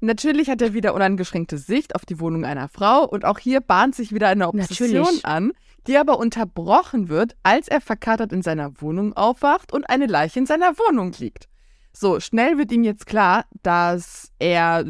Natürlich 0.00 0.48
hat 0.48 0.62
er 0.62 0.74
wieder 0.74 0.94
uneingeschränkte 0.94 1.58
Sicht 1.58 1.96
auf 1.96 2.06
die 2.06 2.20
Wohnung 2.20 2.44
einer 2.44 2.68
Frau 2.68 3.04
und 3.04 3.24
auch 3.24 3.38
hier 3.38 3.60
bahnt 3.60 3.96
sich 3.96 4.12
wieder 4.12 4.28
eine 4.28 4.46
Obsession 4.46 4.92
Natürlich. 4.92 5.24
an, 5.24 5.52
die 5.88 5.96
aber 5.96 6.18
unterbrochen 6.18 7.08
wird, 7.08 7.34
als 7.42 7.66
er 7.66 7.80
verkatert 7.80 8.32
in 8.32 8.42
seiner 8.42 8.80
Wohnung 8.80 9.14
aufwacht 9.14 9.72
und 9.72 9.88
eine 9.90 10.06
Leiche 10.06 10.38
in 10.38 10.46
seiner 10.46 10.78
Wohnung 10.78 11.12
liegt. 11.18 11.48
So, 11.92 12.20
schnell 12.20 12.58
wird 12.58 12.70
ihm 12.70 12.84
jetzt 12.84 13.06
klar, 13.06 13.46
dass 13.62 14.30
er 14.38 14.84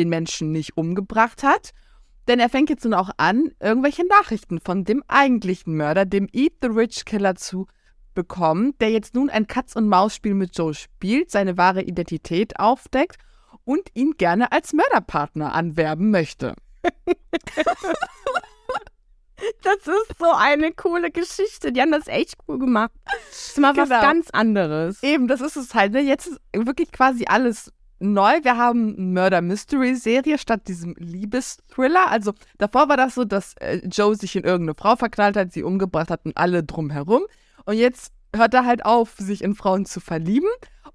den 0.00 0.08
Menschen 0.08 0.50
nicht 0.50 0.76
umgebracht 0.78 1.42
hat, 1.42 1.70
denn 2.26 2.40
er 2.40 2.48
fängt 2.48 2.70
jetzt 2.70 2.84
nun 2.84 2.94
auch 2.94 3.10
an, 3.18 3.50
irgendwelche 3.60 4.06
Nachrichten 4.06 4.60
von 4.60 4.84
dem 4.84 5.02
eigentlichen 5.08 5.76
Mörder, 5.76 6.06
dem 6.06 6.26
Eat 6.32 6.54
the 6.62 6.68
Rich 6.68 7.04
Killer, 7.04 7.34
zu 7.34 7.66
bekommen, 8.14 8.74
der 8.80 8.90
jetzt 8.90 9.14
nun 9.14 9.28
ein 9.30 9.46
Katz-und-Maus-Spiel 9.46 10.34
mit 10.34 10.56
Joe 10.56 10.74
spielt, 10.74 11.30
seine 11.30 11.56
wahre 11.58 11.82
Identität 11.82 12.58
aufdeckt 12.58 13.18
und 13.64 13.90
ihn 13.94 14.14
gerne 14.16 14.52
als 14.52 14.72
Mörderpartner 14.72 15.52
anwerben 15.52 16.10
möchte. 16.10 16.54
Das 19.62 19.76
ist 19.76 20.18
so 20.18 20.30
eine 20.36 20.72
coole 20.72 21.10
Geschichte. 21.10 21.72
Die 21.72 21.80
haben 21.80 21.92
das 21.92 22.08
echt 22.08 22.34
cool 22.46 22.58
gemacht. 22.58 22.90
Das 23.06 23.48
ist 23.48 23.58
mal 23.58 23.74
was 23.76 23.88
Genau. 23.88 24.02
ganz 24.02 24.28
anderes. 24.30 25.02
Eben, 25.02 25.28
das 25.28 25.40
ist 25.40 25.56
es 25.56 25.74
halt. 25.74 25.92
Ne? 25.92 26.00
Jetzt 26.00 26.26
ist 26.26 26.40
wirklich 26.54 26.92
quasi 26.92 27.24
alles 27.26 27.72
neu. 28.00 28.42
Wir 28.42 28.56
haben 28.56 28.96
eine 28.96 29.06
Murder-Mystery-Serie 29.06 30.38
statt 30.38 30.68
diesem 30.68 30.94
Liebesthriller. 30.98 32.10
Also 32.10 32.32
davor 32.58 32.88
war 32.88 32.96
das 32.96 33.14
so, 33.14 33.24
dass 33.24 33.54
äh, 33.60 33.76
Joe 33.86 34.14
sich 34.14 34.36
in 34.36 34.44
irgendeine 34.44 34.74
Frau 34.74 34.96
verknallt 34.96 35.36
hat, 35.36 35.52
sie 35.52 35.62
umgebracht 35.62 36.10
hat 36.10 36.24
und 36.24 36.36
alle 36.36 36.64
drumherum. 36.64 37.22
Und 37.64 37.76
jetzt 37.76 38.12
hört 38.34 38.54
er 38.54 38.64
halt 38.64 38.84
auf, 38.84 39.14
sich 39.18 39.42
in 39.44 39.54
Frauen 39.54 39.86
zu 39.86 40.00
verlieben 40.00 40.48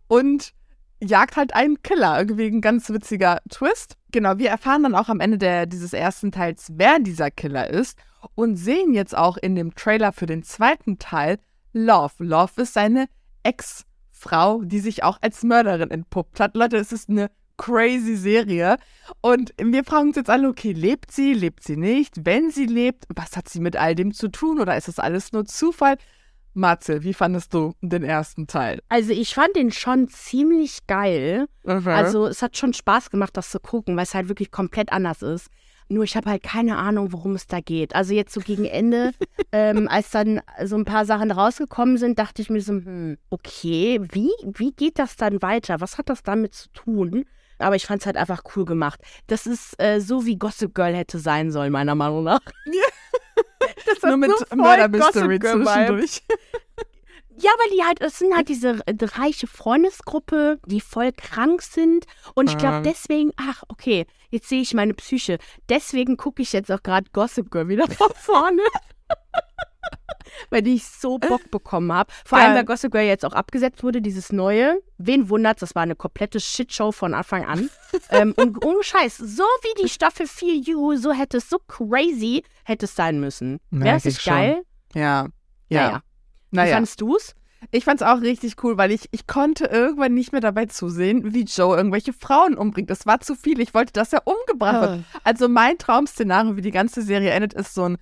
und 0.07 0.53
jagt 1.01 1.37
halt 1.37 1.55
einen 1.55 1.81
Killer. 1.83 2.17
Irgendwie 2.17 2.47
ein 2.47 2.61
ganz 2.61 2.89
witziger 2.89 3.39
Twist. 3.49 3.97
Genau, 4.11 4.37
wir 4.37 4.49
erfahren 4.49 4.83
dann 4.83 4.95
auch 4.95 5.09
am 5.09 5.19
Ende 5.19 5.37
der, 5.37 5.65
dieses 5.65 5.93
ersten 5.93 6.31
Teils, 6.31 6.67
wer 6.73 6.99
dieser 6.99 7.31
Killer 7.31 7.69
ist 7.69 7.97
und 8.33 8.55
sehen 8.55 8.93
jetzt 8.93 9.15
auch 9.15 9.37
in 9.37 9.55
dem 9.55 9.75
Trailer 9.75 10.11
für 10.11 10.25
den 10.25 10.43
zweiten 10.43 10.97
Teil 10.97 11.37
Love. 11.73 12.13
Love 12.19 12.61
ist 12.61 12.73
seine 12.73 13.07
Ex-Frau, 13.43 13.85
die 14.63 14.79
sich 14.79 15.03
auch 15.03 15.17
als 15.21 15.43
Mörderin 15.43 15.91
entpuppt 15.91 16.39
hat. 16.39 16.55
Leute, 16.55 16.77
es 16.77 16.91
ist 16.91 17.09
eine 17.09 17.29
crazy 17.57 18.15
Serie. 18.15 18.77
Und 19.21 19.53
wir 19.57 19.83
fragen 19.83 20.09
uns 20.09 20.17
jetzt 20.17 20.29
alle, 20.29 20.49
okay, 20.49 20.73
lebt 20.73 21.11
sie, 21.11 21.33
lebt 21.33 21.63
sie 21.63 21.77
nicht? 21.77 22.25
Wenn 22.25 22.51
sie 22.51 22.65
lebt, 22.65 23.05
was 23.15 23.37
hat 23.37 23.47
sie 23.49 23.59
mit 23.59 23.75
all 23.77 23.95
dem 23.95 24.13
zu 24.13 24.27
tun? 24.29 24.59
Oder 24.59 24.75
ist 24.77 24.87
das 24.87 24.99
alles 24.99 25.31
nur 25.31 25.45
Zufall? 25.45 25.97
Matze, 26.53 27.03
wie 27.03 27.13
fandest 27.13 27.53
du 27.53 27.73
den 27.81 28.03
ersten 28.03 28.47
Teil? 28.47 28.81
Also 28.87 29.11
ich 29.11 29.33
fand 29.35 29.55
den 29.55 29.71
schon 29.71 30.07
ziemlich 30.07 30.87
geil. 30.87 31.47
Also 31.65 32.27
es 32.27 32.41
hat 32.41 32.55
schon 32.57 32.73
Spaß 32.73 33.09
gemacht, 33.09 33.35
das 33.35 33.49
zu 33.49 33.59
gucken, 33.59 33.95
weil 33.97 34.03
es 34.03 34.15
halt 34.15 34.29
wirklich 34.29 34.51
komplett 34.51 34.91
anders 34.91 35.21
ist. 35.21 35.49
Nur 35.87 36.03
ich 36.03 36.15
habe 36.15 36.29
halt 36.29 36.43
keine 36.43 36.77
Ahnung, 36.77 37.11
worum 37.11 37.35
es 37.35 37.47
da 37.47 37.59
geht. 37.59 37.93
Also 37.95 38.13
jetzt 38.13 38.33
so 38.33 38.41
gegen 38.41 38.65
Ende, 38.65 39.11
ähm, 39.51 39.87
als 39.87 40.09
dann 40.09 40.41
so 40.63 40.75
ein 40.75 40.85
paar 40.85 41.05
Sachen 41.05 41.31
rausgekommen 41.31 41.97
sind, 41.97 42.17
dachte 42.17 42.41
ich 42.41 42.49
mir 42.49 42.61
so, 42.61 42.73
hm, 42.73 43.17
okay, 43.29 43.99
wie, 44.11 44.31
wie 44.43 44.71
geht 44.71 44.97
das 44.97 45.15
dann 45.15 45.41
weiter? 45.41 45.81
Was 45.81 45.97
hat 45.97 46.09
das 46.09 46.23
damit 46.23 46.55
zu 46.55 46.69
tun? 46.69 47.25
Aber 47.59 47.75
ich 47.75 47.85
fand 47.85 48.01
es 48.01 48.05
halt 48.05 48.17
einfach 48.17 48.41
cool 48.55 48.65
gemacht. 48.65 48.99
Das 49.27 49.45
ist 49.45 49.79
äh, 49.81 49.99
so, 49.99 50.25
wie 50.25 50.37
Gossip 50.37 50.73
Girl 50.73 50.93
hätte 50.93 51.19
sein 51.19 51.51
sollen, 51.51 51.71
meiner 51.71 51.95
Meinung 51.95 52.23
nach. 52.23 52.41
das 53.85 54.01
nur 54.01 54.17
mit 54.17 54.31
so 54.37 54.55
Murder 54.55 54.89
Mystery 54.89 55.39
zwischendurch. 55.39 56.23
Ja, 57.37 57.51
weil 57.59 57.75
die 57.77 57.83
halt, 57.83 58.01
es 58.01 58.19
sind 58.19 58.35
halt 58.35 58.47
diese 58.49 58.79
reiche 58.87 59.47
Freundesgruppe, 59.47 60.59
die 60.65 60.81
voll 60.81 61.11
krank 61.11 61.61
sind. 61.61 62.05
Und 62.33 62.49
ich 62.49 62.57
glaube 62.57 62.77
Ah. 62.77 62.81
deswegen, 62.81 63.31
ach, 63.37 63.63
okay, 63.67 64.05
jetzt 64.29 64.47
sehe 64.49 64.61
ich 64.61 64.73
meine 64.73 64.93
Psyche. 64.93 65.37
Deswegen 65.69 66.17
gucke 66.17 66.41
ich 66.41 66.53
jetzt 66.53 66.71
auch 66.71 66.81
gerade 66.83 67.09
Gossip 67.11 67.51
Girl 67.51 67.67
wieder 67.67 67.87
von 67.87 68.09
vorne. 68.15 68.61
weil 70.49 70.67
ich 70.67 70.85
so 70.85 71.17
Bock 71.17 71.49
bekommen 71.51 71.93
habe. 71.93 72.11
Vor 72.25 72.37
allem, 72.37 72.47
Geil. 72.47 72.55
weil 72.57 72.65
Gossip 72.65 72.91
Girl 72.91 73.05
jetzt 73.05 73.23
auch 73.25 73.33
abgesetzt 73.33 73.83
wurde, 73.83 74.01
dieses 74.01 74.31
neue. 74.31 74.81
Wen 74.97 75.29
wundert's, 75.29 75.59
das 75.61 75.75
war 75.75 75.83
eine 75.83 75.95
komplette 75.95 76.39
Shitshow 76.39 76.91
von 76.91 77.13
Anfang 77.13 77.45
an. 77.45 77.69
ähm, 78.09 78.33
und 78.35 78.63
ohne 78.65 78.83
Scheiß, 78.83 79.17
so 79.17 79.43
wie 79.43 79.83
die 79.83 79.89
Staffel 79.89 80.27
4 80.27 80.55
You, 80.55 80.95
so 80.97 81.11
hätte 81.13 81.37
es 81.37 81.49
so 81.49 81.59
crazy, 81.67 82.43
hätte 82.63 82.85
es 82.85 82.95
sein 82.95 83.19
müssen. 83.19 83.59
Wäre 83.71 83.97
es 83.97 84.05
nicht 84.05 84.23
geil? 84.25 84.63
Ja. 84.93 85.27
Ja. 85.69 85.83
Naja. 85.87 86.01
Wie 86.55 86.61
Naja. 86.61 86.73
fandest 86.75 87.01
du's? 87.01 87.35
Ich 87.71 87.83
fand's 87.83 88.03
auch 88.03 88.21
richtig 88.21 88.63
cool, 88.63 88.77
weil 88.77 88.91
ich, 88.91 89.07
ich 89.11 89.25
konnte 89.25 89.65
irgendwann 89.65 90.13
nicht 90.13 90.31
mehr 90.31 90.41
dabei 90.41 90.65
zusehen, 90.67 91.33
wie 91.33 91.43
Joe 91.45 91.75
irgendwelche 91.75 92.13
Frauen 92.13 92.55
umbringt. 92.55 92.89
Das 92.91 93.05
war 93.07 93.19
zu 93.21 93.33
viel. 93.35 93.59
Ich 93.59 93.73
wollte, 93.73 93.93
dass 93.93 94.13
er 94.13 94.23
umgebracht 94.27 94.81
wird. 94.81 95.03
Also 95.23 95.49
mein 95.49 95.77
Traum-Szenario, 95.79 96.57
wie 96.57 96.61
die 96.61 96.71
ganze 96.71 97.01
Serie 97.01 97.31
endet, 97.31 97.53
ist 97.53 97.73
so 97.73 97.85
ein, 97.89 97.97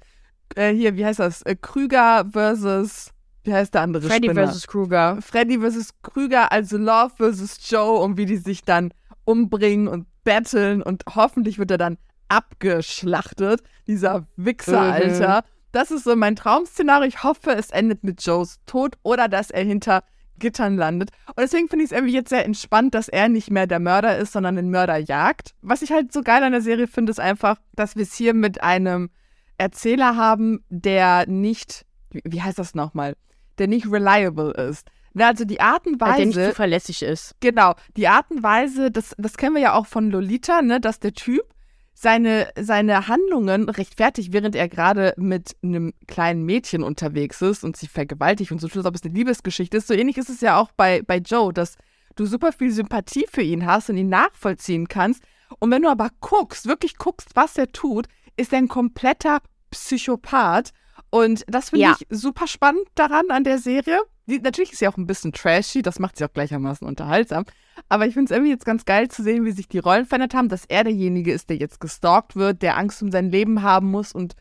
äh, 0.56 0.74
hier, 0.74 0.97
wie 0.97 1.06
heißt 1.06 1.20
das? 1.20 1.43
Äh, 1.43 1.56
Krüger 1.56 2.26
versus 2.32 3.12
wie 3.45 3.54
heißt 3.54 3.74
der 3.74 3.82
andere 3.82 4.08
Freddy 4.08 4.30
Spinner? 4.30 4.47
vs. 4.51 4.68
Krueger. 4.68 5.18
Freddy 5.22 5.60
vs. 5.60 5.89
Krüger, 6.01 6.51
also 6.51 6.78
Love 6.78 7.12
vs. 7.18 7.70
Joe 7.70 7.99
und 7.99 8.18
wie 8.18 8.26
die 8.26 8.38
sich 8.38 8.64
dann 8.64 8.93
umbringen 9.26 9.88
und 9.88 10.08
battlen 10.26 10.82
und 10.82 11.04
hoffentlich 11.16 11.58
wird 11.60 11.72
er 11.72 11.78
dann 11.78 11.97
abgeschlachtet, 12.30 13.62
dieser 13.88 14.26
Wichser, 14.36 14.82
Mhm. 14.84 14.91
Alter. 14.91 15.43
Das 15.74 15.91
ist 15.91 16.05
so 16.05 16.15
mein 16.15 16.36
Traum-Szenario. 16.38 17.07
Ich 17.07 17.24
hoffe, 17.24 17.51
es 17.51 17.71
endet 17.71 18.03
mit 18.03 18.24
Joes 18.26 18.59
Tod 18.65 18.95
oder 19.03 19.28
dass 19.28 19.49
er 19.51 19.63
hinter 19.63 20.03
Gittern 20.39 20.78
landet. 20.78 21.09
Und 21.28 21.39
deswegen 21.39 21.67
finde 21.67 21.84
ich 21.84 21.91
es 21.91 21.95
irgendwie 21.97 22.13
jetzt 22.13 22.30
sehr 22.30 22.45
entspannt, 22.45 22.93
dass 22.95 23.07
er 23.09 23.28
nicht 23.28 23.51
mehr 23.51 23.67
der 23.67 23.80
Mörder 23.80 24.17
ist, 24.17 24.34
sondern 24.34 24.55
den 24.55 24.69
Mörder 24.71 24.97
jagt. 24.97 25.53
Was 25.61 25.82
ich 25.82 25.91
halt 25.91 26.13
so 26.13 26.21
geil 26.21 26.43
an 26.43 26.51
der 26.53 26.61
Serie 26.61 26.88
finde, 26.88 27.11
ist 27.11 27.19
einfach, 27.19 27.57
dass 27.76 27.95
wir 27.95 28.03
es 28.03 28.13
hier 28.13 28.34
mit 28.34 28.63
einem 28.63 29.09
Erzähler 29.57 30.15
haben, 30.15 30.63
der 30.69 31.28
nicht, 31.28 31.86
wie- 32.11 32.41
heißt 32.41 32.59
das 32.59 32.76
nochmal, 32.76 33.15
der 33.57 33.67
nicht 33.67 33.91
reliable 33.91 34.51
ist. 34.51 34.88
Also 35.17 35.45
die 35.45 35.61
Art 35.61 35.86
und 35.86 36.01
Weil 36.01 36.15
der 36.17 36.26
nicht 36.26 36.36
Weise, 36.38 36.49
zuverlässig 36.49 37.03
ist. 37.03 37.36
genau, 37.39 37.76
die 37.97 38.07
Art 38.07 38.30
und 38.32 38.41
Weise, 38.41 38.89
das, 38.89 39.13
das 39.19 39.38
kennen 39.38 39.53
wir 39.55 39.61
ja 39.61 39.74
auch 39.74 39.86
von 39.86 40.09
Lolita, 40.09 40.61
ne, 40.63 40.80
dass 40.80 40.99
der 40.99 41.13
Typ 41.13 41.43
seine, 41.94 42.50
seine 42.60 43.08
Handlungen 43.08 43.70
rechtfertigt, 43.70 44.34
während 44.34 44.56
er 44.56 44.68
gerade 44.68 45.14
mit 45.18 45.56
einem 45.64 45.94
kleinen 46.08 46.44
Mädchen 46.44 46.84
unterwegs 46.84 47.41
ist 47.41 47.64
und 47.64 47.78
sie 47.78 47.88
vergewaltigt 47.88 48.52
und 48.52 48.60
so 48.60 48.68
tut, 48.68 48.78
als 48.78 48.86
ob 48.86 48.96
es 48.96 49.04
eine 49.04 49.14
Liebesgeschichte 49.14 49.78
ist. 49.78 49.88
So 49.88 49.94
ähnlich 49.94 50.18
ist 50.18 50.30
es 50.30 50.41
ja 50.41 50.58
auch 50.60 50.72
bei, 50.76 51.02
bei 51.04 51.18
Joe, 51.18 51.54
dass 51.54 51.76
du 52.16 52.26
super 52.26 52.52
viel 52.52 52.72
Sympathie 52.72 53.26
für 53.32 53.41
ihn 53.41 53.66
hast 53.66 53.89
und 53.89 53.98
ihn 53.98 54.10
nachvollziehen 54.10 54.88
kannst. 54.88 55.24
Und 55.60 55.72
wenn 55.72 55.84
du 55.84 55.89
aber 55.89 56.10
guckst, 56.20 56.66
wirklich 56.68 56.98
guckst, 56.98 57.30
was 57.36 57.58
er 57.58 57.72
tut, 57.72 58.08
ist 58.38 58.52
er 58.52 58.60
ein 58.60 58.68
kompletter 58.68 59.39
Psychopath. 59.72 60.72
Und 61.10 61.44
das 61.48 61.70
finde 61.70 61.86
Ja. 61.86 61.96
ich 62.00 62.08
super 62.10 62.48
spannend 62.48 62.88
daran 62.96 63.26
an 63.30 63.44
der 63.44 63.60
Serie. 63.60 64.00
Die, 64.26 64.39
natürlich 64.39 64.71
ist 64.71 64.80
sie 64.80 64.88
auch 64.88 64.97
ein 64.97 65.05
bisschen 65.07 65.34
trashy, 65.34 65.82
das 65.82 65.99
macht 65.99 66.17
sie 66.17 66.24
auch 66.26 66.32
gleichermaßen 66.34 66.88
unterhaltsam. 66.88 67.45
Aber 67.89 68.05
ich 68.07 68.13
finde 68.13 68.26
es 68.26 68.32
irgendwie 68.32 68.51
jetzt 68.51 68.65
ganz 68.65 68.86
geil 68.86 69.09
zu 69.09 69.21
sehen, 69.24 69.43
wie 69.45 69.51
sich 69.51 69.67
die 69.67 69.80
Rollen 69.80 70.05
verändert 70.05 70.34
haben, 70.34 70.47
dass 70.49 70.63
er 70.65 70.84
derjenige 70.86 71.34
ist, 71.34 71.49
der 71.49 71.57
jetzt 71.57 71.80
gestalkt 71.82 72.36
wird, 72.36 72.61
der 72.61 72.78
Angst 72.78 73.01
um 73.01 73.11
sein 73.11 73.30
Leben 73.32 73.61
haben 73.63 73.91
muss 73.91 74.13
und 74.13 74.36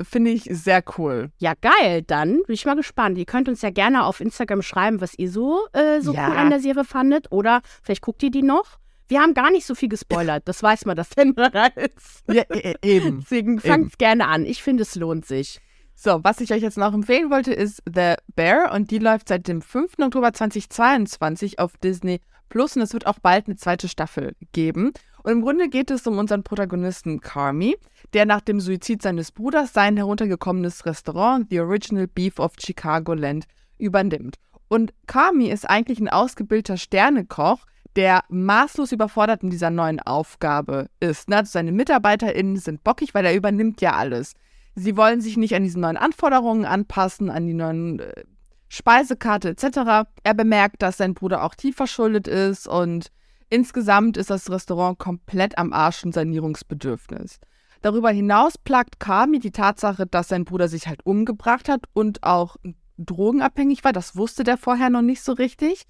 finde 0.00 0.30
ich 0.32 0.44
sehr 0.50 0.82
cool. 0.98 1.30
Ja, 1.38 1.52
geil. 1.60 2.02
Dann 2.02 2.42
bin 2.46 2.54
ich 2.54 2.64
mal 2.64 2.74
gespannt. 2.74 3.16
Ihr 3.18 3.26
könnt 3.26 3.48
uns 3.48 3.62
ja 3.62 3.70
gerne 3.70 4.04
auf 4.04 4.20
Instagram 4.20 4.62
schreiben, 4.62 5.00
was 5.00 5.16
ihr 5.16 5.30
so, 5.30 5.60
äh, 5.72 6.00
so 6.00 6.12
Ja. 6.14 6.28
cool 6.30 6.36
an 6.36 6.50
der 6.50 6.58
Serie 6.60 6.84
fandet. 6.84 7.30
Oder 7.30 7.60
vielleicht 7.82 8.02
guckt 8.02 8.22
ihr 8.24 8.30
die 8.32 8.42
noch. 8.42 8.78
Wir 9.08 9.20
haben 9.20 9.34
gar 9.34 9.50
nicht 9.52 9.66
so 9.66 9.74
viel 9.76 9.88
gespoilert. 9.90 10.48
Das 10.48 10.62
weiß 10.62 10.86
man, 10.86 10.96
dass 10.96 11.10
der 11.10 11.26
Mörder 11.26 11.76
ist. 11.76 12.24
Ja, 12.26 12.42
e- 12.50 12.74
eben. 12.82 13.20
Deswegen 13.30 13.60
fangt 13.60 13.98
gerne 13.98 14.26
an. 14.26 14.44
Ich 14.46 14.62
finde, 14.62 14.82
es 14.82 14.94
lohnt 14.96 15.26
sich. 15.26 15.60
So, 15.94 16.20
was 16.22 16.40
ich 16.40 16.52
euch 16.52 16.62
jetzt 16.62 16.78
noch 16.78 16.94
empfehlen 16.94 17.30
wollte, 17.30 17.52
ist 17.52 17.82
The 17.86 18.14
Bear 18.34 18.72
und 18.72 18.90
die 18.90 18.98
läuft 18.98 19.28
seit 19.28 19.46
dem 19.46 19.62
5. 19.62 19.98
Oktober 20.00 20.32
2022 20.32 21.58
auf 21.58 21.76
Disney 21.76 22.20
Plus 22.48 22.76
und 22.76 22.82
es 22.82 22.92
wird 22.92 23.06
auch 23.06 23.18
bald 23.18 23.46
eine 23.46 23.56
zweite 23.56 23.88
Staffel 23.88 24.34
geben. 24.52 24.92
Und 25.22 25.32
im 25.32 25.42
Grunde 25.42 25.68
geht 25.68 25.90
es 25.90 26.06
um 26.06 26.18
unseren 26.18 26.42
Protagonisten 26.42 27.20
Carmi, 27.20 27.76
der 28.12 28.26
nach 28.26 28.40
dem 28.40 28.60
Suizid 28.60 29.02
seines 29.02 29.32
Bruders 29.32 29.72
sein 29.72 29.96
heruntergekommenes 29.96 30.84
Restaurant 30.84 31.46
The 31.50 31.60
Original 31.60 32.08
Beef 32.08 32.38
of 32.38 32.54
Chicagoland 32.58 33.46
übernimmt. 33.78 34.36
Und 34.68 34.92
Carmi 35.06 35.48
ist 35.48 35.68
eigentlich 35.68 36.00
ein 36.00 36.08
ausgebildeter 36.08 36.76
Sternekoch, 36.76 37.66
der 37.96 38.24
maßlos 38.28 38.92
überfordert 38.92 39.42
in 39.42 39.50
dieser 39.50 39.70
neuen 39.70 40.00
Aufgabe 40.00 40.88
ist. 40.98 41.28
Ne? 41.28 41.36
Also 41.38 41.52
seine 41.52 41.72
MitarbeiterInnen 41.72 42.56
sind 42.56 42.82
bockig, 42.82 43.14
weil 43.14 43.24
er 43.24 43.34
übernimmt 43.34 43.80
ja 43.80 43.92
alles. 43.92 44.34
Sie 44.74 44.96
wollen 44.96 45.20
sich 45.20 45.36
nicht 45.36 45.54
an 45.54 45.64
diese 45.64 45.78
neuen 45.80 45.96
Anforderungen 45.96 46.64
anpassen, 46.64 47.30
an 47.30 47.46
die 47.46 47.54
neuen 47.54 48.00
äh, 48.00 48.24
Speisekarte 48.68 49.50
etc. 49.50 50.08
Er 50.22 50.34
bemerkt, 50.34 50.80
dass 50.82 50.96
sein 50.96 51.14
Bruder 51.14 51.44
auch 51.44 51.54
tief 51.54 51.76
verschuldet 51.76 52.26
ist 52.26 52.66
und 52.66 53.08
insgesamt 53.50 54.16
ist 54.16 54.30
das 54.30 54.50
Restaurant 54.50 54.98
komplett 54.98 55.58
am 55.58 55.74
Arsch 55.74 56.04
und 56.04 56.14
Sanierungsbedürfnis. 56.14 57.38
Darüber 57.82 58.10
hinaus 58.10 58.56
plagt 58.56 58.98
Kami 59.00 59.40
die 59.40 59.50
Tatsache, 59.50 60.06
dass 60.06 60.28
sein 60.28 60.44
Bruder 60.44 60.68
sich 60.68 60.86
halt 60.86 61.04
umgebracht 61.04 61.68
hat 61.68 61.84
und 61.92 62.22
auch 62.22 62.56
drogenabhängig 62.96 63.84
war. 63.84 63.92
Das 63.92 64.16
wusste 64.16 64.44
der 64.44 64.56
vorher 64.56 64.88
noch 64.88 65.02
nicht 65.02 65.22
so 65.22 65.32
richtig. 65.32 65.84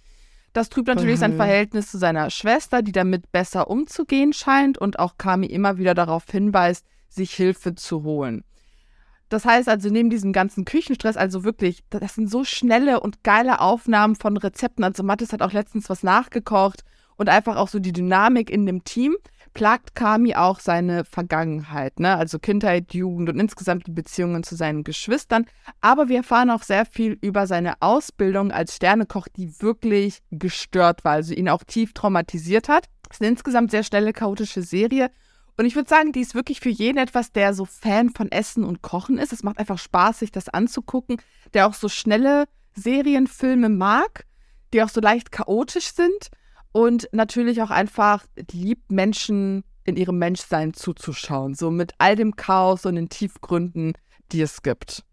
Das 0.52 0.68
trübt 0.68 0.88
natürlich 0.88 1.20
sein 1.20 1.32
Mhm. 1.32 1.36
Verhältnis 1.36 1.90
zu 1.90 1.98
seiner 1.98 2.30
Schwester, 2.30 2.82
die 2.82 2.92
damit 2.92 3.30
besser 3.30 3.70
umzugehen 3.70 4.32
scheint 4.32 4.76
und 4.76 4.98
auch 4.98 5.16
Kami 5.18 5.46
immer 5.46 5.78
wieder 5.78 5.94
darauf 5.94 6.24
hinweist, 6.30 6.84
sich 7.08 7.32
Hilfe 7.32 7.74
zu 7.74 8.02
holen. 8.02 8.42
Das 9.32 9.46
heißt 9.46 9.68
also, 9.68 9.88
neben 9.88 10.10
diesem 10.10 10.34
ganzen 10.34 10.66
Küchenstress, 10.66 11.16
also 11.16 11.42
wirklich, 11.42 11.82
das 11.88 12.16
sind 12.16 12.30
so 12.30 12.44
schnelle 12.44 13.00
und 13.00 13.24
geile 13.24 13.60
Aufnahmen 13.60 14.14
von 14.14 14.36
Rezepten. 14.36 14.84
Also 14.84 15.02
Mathis 15.02 15.32
hat 15.32 15.40
auch 15.40 15.52
letztens 15.52 15.88
was 15.88 16.02
nachgekocht 16.02 16.84
und 17.16 17.30
einfach 17.30 17.56
auch 17.56 17.68
so 17.68 17.78
die 17.78 17.92
Dynamik 17.92 18.50
in 18.50 18.66
dem 18.66 18.84
Team 18.84 19.16
plagt 19.54 19.94
Kami 19.94 20.34
auch 20.34 20.60
seine 20.60 21.04
Vergangenheit, 21.04 21.98
ne? 21.98 22.16
Also 22.16 22.38
Kindheit, 22.38 22.92
Jugend 22.92 23.30
und 23.30 23.38
insgesamt 23.38 23.86
die 23.86 23.92
Beziehungen 23.92 24.42
zu 24.42 24.54
seinen 24.54 24.84
Geschwistern. 24.84 25.46
Aber 25.80 26.08
wir 26.08 26.18
erfahren 26.18 26.50
auch 26.50 26.62
sehr 26.62 26.84
viel 26.84 27.18
über 27.22 27.46
seine 27.46 27.80
Ausbildung 27.80 28.50
als 28.50 28.76
Sternekoch, 28.76 29.28
die 29.28 29.60
wirklich 29.60 30.20
gestört 30.30 31.04
war, 31.04 31.12
also 31.12 31.32
ihn 31.34 31.48
auch 31.48 31.64
tief 31.64 31.94
traumatisiert 31.94 32.68
hat. 32.68 32.86
Es 33.10 33.16
ist 33.16 33.22
eine 33.22 33.30
insgesamt 33.30 33.70
sehr 33.70 33.82
schnelle, 33.82 34.12
chaotische 34.12 34.62
Serie. 34.62 35.10
Und 35.56 35.66
ich 35.66 35.74
würde 35.74 35.88
sagen, 35.88 36.12
die 36.12 36.20
ist 36.20 36.34
wirklich 36.34 36.60
für 36.60 36.70
jeden 36.70 36.98
etwas, 36.98 37.32
der 37.32 37.54
so 37.54 37.64
Fan 37.64 38.10
von 38.10 38.30
Essen 38.32 38.64
und 38.64 38.82
Kochen 38.82 39.18
ist. 39.18 39.32
Es 39.32 39.42
macht 39.42 39.58
einfach 39.58 39.78
Spaß, 39.78 40.20
sich 40.20 40.32
das 40.32 40.48
anzugucken, 40.48 41.18
der 41.52 41.66
auch 41.66 41.74
so 41.74 41.88
schnelle 41.88 42.46
Serienfilme 42.74 43.68
mag, 43.68 44.26
die 44.72 44.82
auch 44.82 44.88
so 44.88 45.00
leicht 45.00 45.30
chaotisch 45.30 45.92
sind 45.92 46.30
und 46.72 47.08
natürlich 47.12 47.60
auch 47.62 47.70
einfach 47.70 48.24
liebt, 48.50 48.90
Menschen 48.90 49.64
in 49.84 49.96
ihrem 49.96 50.18
Menschsein 50.18 50.72
zuzuschauen. 50.72 51.54
So 51.54 51.70
mit 51.70 51.92
all 51.98 52.16
dem 52.16 52.36
Chaos 52.36 52.86
und 52.86 52.94
den 52.94 53.08
Tiefgründen, 53.08 53.92
die 54.32 54.40
es 54.40 54.62
gibt. 54.62 55.04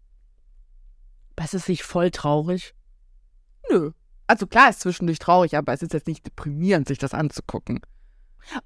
Das 1.36 1.54
ist 1.54 1.68
nicht 1.68 1.82
voll 1.82 2.10
traurig. 2.10 2.74
Nö. 3.70 3.92
Also 4.26 4.46
klar 4.46 4.70
ist 4.70 4.80
zwischendurch 4.80 5.18
traurig, 5.18 5.56
aber 5.56 5.72
es 5.72 5.82
ist 5.82 5.92
jetzt 5.92 6.06
nicht 6.06 6.24
deprimierend, 6.24 6.88
sich 6.88 6.98
das 6.98 7.14
anzugucken. 7.14 7.80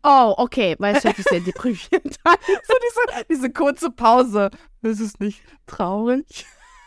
Oh, 0.02 0.34
okay, 0.38 0.76
weil 0.78 0.96
es 0.96 1.04
hört 1.04 1.16
sich 1.16 1.26
sehr 1.26 1.40
deprimierend 1.46 2.18
an. 2.24 2.36
So 2.46 2.74
diese, 3.14 3.24
diese 3.30 3.50
kurze 3.52 3.90
Pause. 3.90 4.50
Das 4.82 5.00
ist 5.00 5.20
nicht 5.20 5.42
traurig. 5.66 6.46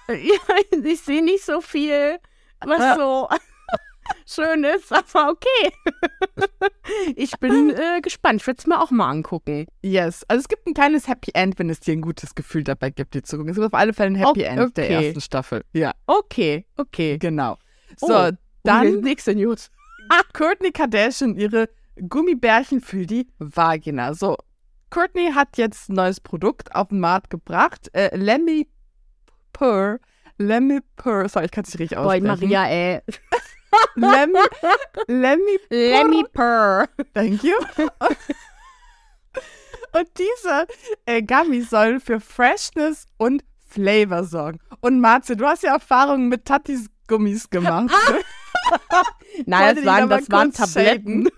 Ja, 0.10 0.78
ich 0.84 1.02
sehe 1.02 1.24
nicht 1.24 1.44
so 1.44 1.60
viel, 1.62 2.18
was 2.66 2.98
so 2.98 3.28
schön 4.26 4.64
ist, 4.64 4.92
aber 4.94 5.32
okay. 5.32 5.72
Ich 7.16 7.32
bin 7.40 7.72
äh, 7.72 8.00
gespannt. 8.02 8.42
Ich 8.42 8.48
werde 8.48 8.60
es 8.60 8.68
mir 8.68 8.80
auch 8.82 8.92
mal 8.92 9.10
angucken. 9.10 9.66
Yes. 9.82 10.24
Also 10.30 10.42
es 10.42 10.48
gibt 10.48 10.66
ein 10.68 10.74
kleines 10.74 11.08
Happy 11.08 11.32
End, 11.34 11.60
wenn 11.60 11.70
es 11.70 11.80
dir 11.82 11.92
ein 11.94 12.02
gutes 12.02 12.34
Gefühl 12.36 12.64
dabei 12.64 12.90
gibt, 12.92 13.14
dir 13.14 13.24
zu 13.24 13.36
gucken. 13.38 13.50
Es 13.52 13.56
gibt 13.58 13.68
auf 13.68 13.74
alle 13.78 13.94
Fälle 13.94 14.12
ein 14.12 14.16
Happy 14.16 14.30
Okay. 14.30 14.44
End 14.46 14.78
der 14.78 14.90
ersten 14.90 15.22
Staffel. 15.22 15.66
Ja, 15.74 15.92
Okay, 16.06 16.66
okay. 16.78 17.18
genau. 17.18 17.58
Oh, 18.02 18.08
So, 18.08 18.32
dann 18.64 19.02
nächste 19.02 19.36
News. 19.36 19.70
Courtney 20.34 20.72
Kardashian 20.72 21.36
ihre 21.36 21.68
Gummibärchen 22.08 22.82
für 22.82 23.06
die 23.06 23.28
Vagina. 23.40 24.14
So, 24.14 24.38
Courtney 24.90 25.32
hat 25.34 25.58
jetzt 25.58 25.90
ein 25.90 25.96
neues 25.96 26.20
Produkt 26.20 26.74
auf 26.76 26.90
den 26.90 27.00
Markt 27.00 27.30
gebracht. 27.30 27.90
Äh, 27.94 28.16
Lemmy 28.16 28.68
Purr. 29.54 30.00
Lemmy 30.38 30.80
Purr. 30.96 31.28
Sorry, 31.30 31.46
ich 31.46 31.52
kann 31.52 31.64
es 31.64 31.70
nicht 31.74 31.80
richtig 31.80 31.98
Boy, 31.98 32.18
aussprechen. 32.18 32.28
Maria, 32.28 32.68
ey. 32.68 33.02
Lemmy, 33.96 34.40
Lemmy 35.08 35.60
Lemmy 35.70 36.24
Purr. 36.34 36.88
Thank 37.14 37.44
you. 37.44 37.56
Und 39.94 40.10
diese 40.18 40.68
äh, 41.06 41.22
Gummies 41.24 41.70
sollen 41.70 42.00
für 42.00 42.20
Freshness 42.20 43.06
und 43.18 43.44
Flavor 43.68 44.24
sorgen. 44.24 44.60
Und 44.82 45.00
Marze, 45.00 45.36
du 45.36 45.46
hast 45.46 45.64
ja 45.64 45.74
Erfahrungen 45.74 46.30
mit 46.30 46.46
Tatis 46.46 46.88
Gummis 47.08 47.50
gemacht. 47.50 47.94
Nein, 49.46 49.76
das 49.76 49.86
waren, 49.86 50.10
das 50.10 50.30
waren 50.30 50.52
Tabletten. 50.52 51.24
shaden. 51.24 51.30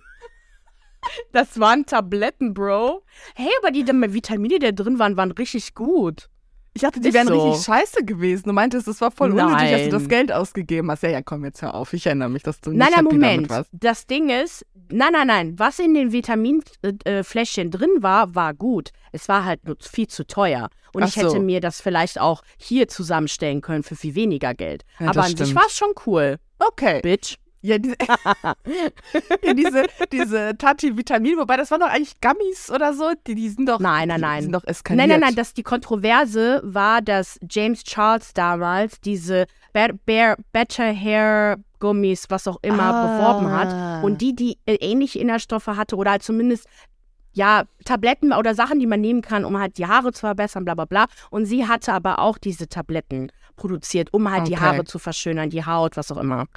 Das 1.31 1.59
waren 1.59 1.85
Tabletten, 1.85 2.53
Bro. 2.53 3.03
Hey, 3.35 3.49
aber 3.61 3.71
die 3.71 3.85
Vitamine, 3.87 4.59
die 4.59 4.65
da 4.65 4.71
drin 4.71 4.99
waren, 4.99 5.17
waren 5.17 5.31
richtig 5.31 5.73
gut. 5.75 6.29
Ich 6.75 6.83
dachte, 6.83 6.99
die 6.99 7.07
Ist 7.09 7.13
wären 7.15 7.27
so. 7.27 7.49
richtig 7.49 7.65
scheiße 7.65 8.05
gewesen. 8.05 8.43
Du 8.47 8.53
meintest, 8.53 8.87
es 8.87 9.01
war 9.01 9.09
voll 9.11 9.31
unnötig, 9.31 9.71
dass 9.71 9.83
du 9.85 9.89
das. 9.89 10.07
Geld 10.07 10.31
ausgegeben 10.31 10.89
hast. 10.91 11.01
Ja, 11.03 11.09
ja, 11.09 11.21
komm, 11.21 11.43
jetzt 11.43 11.61
hör 11.61 11.73
auf. 11.73 11.93
Ich 11.93 12.05
erinnere 12.05 12.29
mich, 12.29 12.43
dass 12.43 12.61
du 12.61 12.69
nicht 12.69 12.79
Nein, 12.79 12.89
nein, 12.95 13.05
happy 13.05 13.15
Moment. 13.15 13.35
damit 13.37 13.49
warst. 13.49 13.69
Das 13.73 14.05
Ding 14.05 14.29
ist, 14.29 14.65
nein, 14.89 15.11
nein, 15.13 15.27
nein. 15.27 15.59
Was 15.59 15.79
in 15.79 15.93
den 15.95 16.11
Vitaminfläschchen 16.11 17.67
äh, 17.67 17.69
drin 17.71 17.89
war, 18.01 18.35
war 18.35 18.53
gut. 18.53 18.91
Es 19.11 19.27
war 19.27 19.45
halt 19.45 19.65
nur 19.65 19.77
viel 19.79 20.07
zu 20.07 20.25
teuer. 20.27 20.69
Und 20.93 21.03
Ach 21.03 21.07
ich 21.07 21.17
hätte 21.17 21.31
so. 21.31 21.39
mir 21.39 21.59
das 21.59 21.81
vielleicht 21.81 22.19
auch 22.19 22.43
hier 22.57 22.87
zusammenstellen 22.87 23.61
können 23.61 23.83
für 23.83 23.95
viel 23.95 24.15
weniger 24.15 24.53
Geld. 24.53 24.85
Ja, 24.99 25.07
Aber 25.07 25.15
das 25.15 25.25
an 25.25 25.37
sich 25.37 25.47
stimmt. 25.47 25.55
war 25.59 25.65
es 25.67 25.75
schon 25.75 25.93
cool, 26.05 26.37
Okay. 26.59 27.01
Bitch. 27.01 27.37
Ja, 27.61 27.77
diese, 27.77 27.95
ja, 29.43 29.53
diese, 29.53 29.83
diese 30.11 30.57
Tati-Vitamin, 30.57 31.37
wobei 31.37 31.57
das 31.57 31.71
waren 31.71 31.81
doch 31.81 31.89
eigentlich 31.89 32.19
Gummies 32.21 32.71
oder 32.71 32.93
so. 32.93 33.11
Die, 33.27 33.35
die 33.35 33.49
sind 33.49 33.67
doch. 33.67 33.79
Nein, 33.79 34.07
nein, 34.07 34.21
nein. 34.21 34.37
Die 34.37 34.43
sind 34.43 34.53
doch 34.53 34.63
eskaliert. 34.65 34.99
Nein, 35.07 35.19
nein, 35.19 35.27
nein, 35.29 35.35
das, 35.35 35.53
die 35.53 35.63
Kontroverse 35.63 36.61
war, 36.63 37.01
dass 37.01 37.37
James 37.49 37.83
Charles 37.83 38.33
damals 38.33 39.01
diese 39.01 39.45
Bear, 39.73 39.89
Bear, 40.05 40.37
Better 40.53 40.93
Hair 40.93 41.57
Gummis, 41.79 42.25
was 42.29 42.47
auch 42.47 42.57
immer, 42.61 42.93
Ah. 42.93 43.17
beworben 43.17 43.51
hat. 43.51 44.03
Und 44.03 44.21
die, 44.21 44.35
die 44.35 44.57
äh, 44.65 44.75
ähnliche 44.75 45.19
Inhaltsstoffe 45.19 45.67
hatte 45.67 45.95
oder 45.95 46.11
halt 46.11 46.23
zumindest 46.23 46.67
ja, 47.31 47.63
Tabletten 47.85 48.33
oder 48.33 48.55
Sachen, 48.55 48.79
die 48.79 48.87
man 48.87 49.01
nehmen 49.01 49.21
kann, 49.21 49.45
um 49.45 49.57
halt 49.59 49.77
die 49.77 49.85
Haare 49.85 50.11
zu 50.11 50.21
verbessern, 50.21 50.65
bla 50.65 50.73
bla 50.73 50.85
bla. 50.85 51.05
Und 51.29 51.45
sie 51.45 51.67
hatte 51.67 51.93
aber 51.93 52.19
auch 52.19 52.37
diese 52.37 52.67
Tabletten 52.67 53.31
produziert, 53.59 54.13
um 54.13 54.31
halt 54.31 54.47
die 54.47 54.53
Okay. 54.53 54.61
Haare 54.63 54.83
zu 54.85 54.97
verschönern, 54.97 55.49
die 55.49 55.65
Haut, 55.65 55.95
was 55.97 56.11
auch 56.11 56.17
immer. 56.17 56.47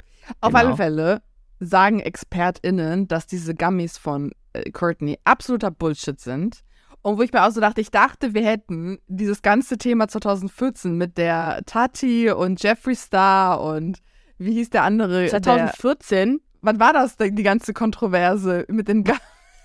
Auf 0.41 0.53
Genau. 0.53 0.57
alle 0.59 0.75
Fälle 0.75 1.21
sagen 1.59 1.99
ExpertInnen, 1.99 3.07
dass 3.07 3.27
diese 3.27 3.53
Gummies 3.53 3.97
von 3.97 4.31
äh, 4.53 4.71
Courtney 4.71 5.19
absoluter 5.23 5.69
Bullshit 5.71 6.19
sind. 6.19 6.61
Und 7.01 7.17
wo 7.17 7.21
ich 7.21 7.33
mir 7.33 7.45
auch 7.45 7.51
so 7.51 7.59
dachte, 7.61 7.81
ich 7.81 7.91
dachte, 7.91 8.33
wir 8.33 8.45
hätten 8.45 8.97
dieses 9.07 9.41
ganze 9.41 9.77
Thema 9.77 10.07
2014 10.07 10.97
mit 10.97 11.17
der 11.17 11.61
Tati 11.65 12.31
und 12.31 12.63
Jeffree 12.63 12.95
Star 12.95 13.61
und 13.61 13.99
wie 14.37 14.53
hieß 14.53 14.69
der 14.71 14.83
andere? 14.83 15.21
Der, 15.27 15.41
2014, 15.43 16.39
wann 16.61 16.79
war 16.79 16.93
das 16.93 17.17
denn, 17.17 17.35
die 17.35 17.43
ganze 17.43 17.73
Kontroverse 17.73 18.65
mit 18.69 18.87
den 18.87 19.03
Gummies? 19.03 19.19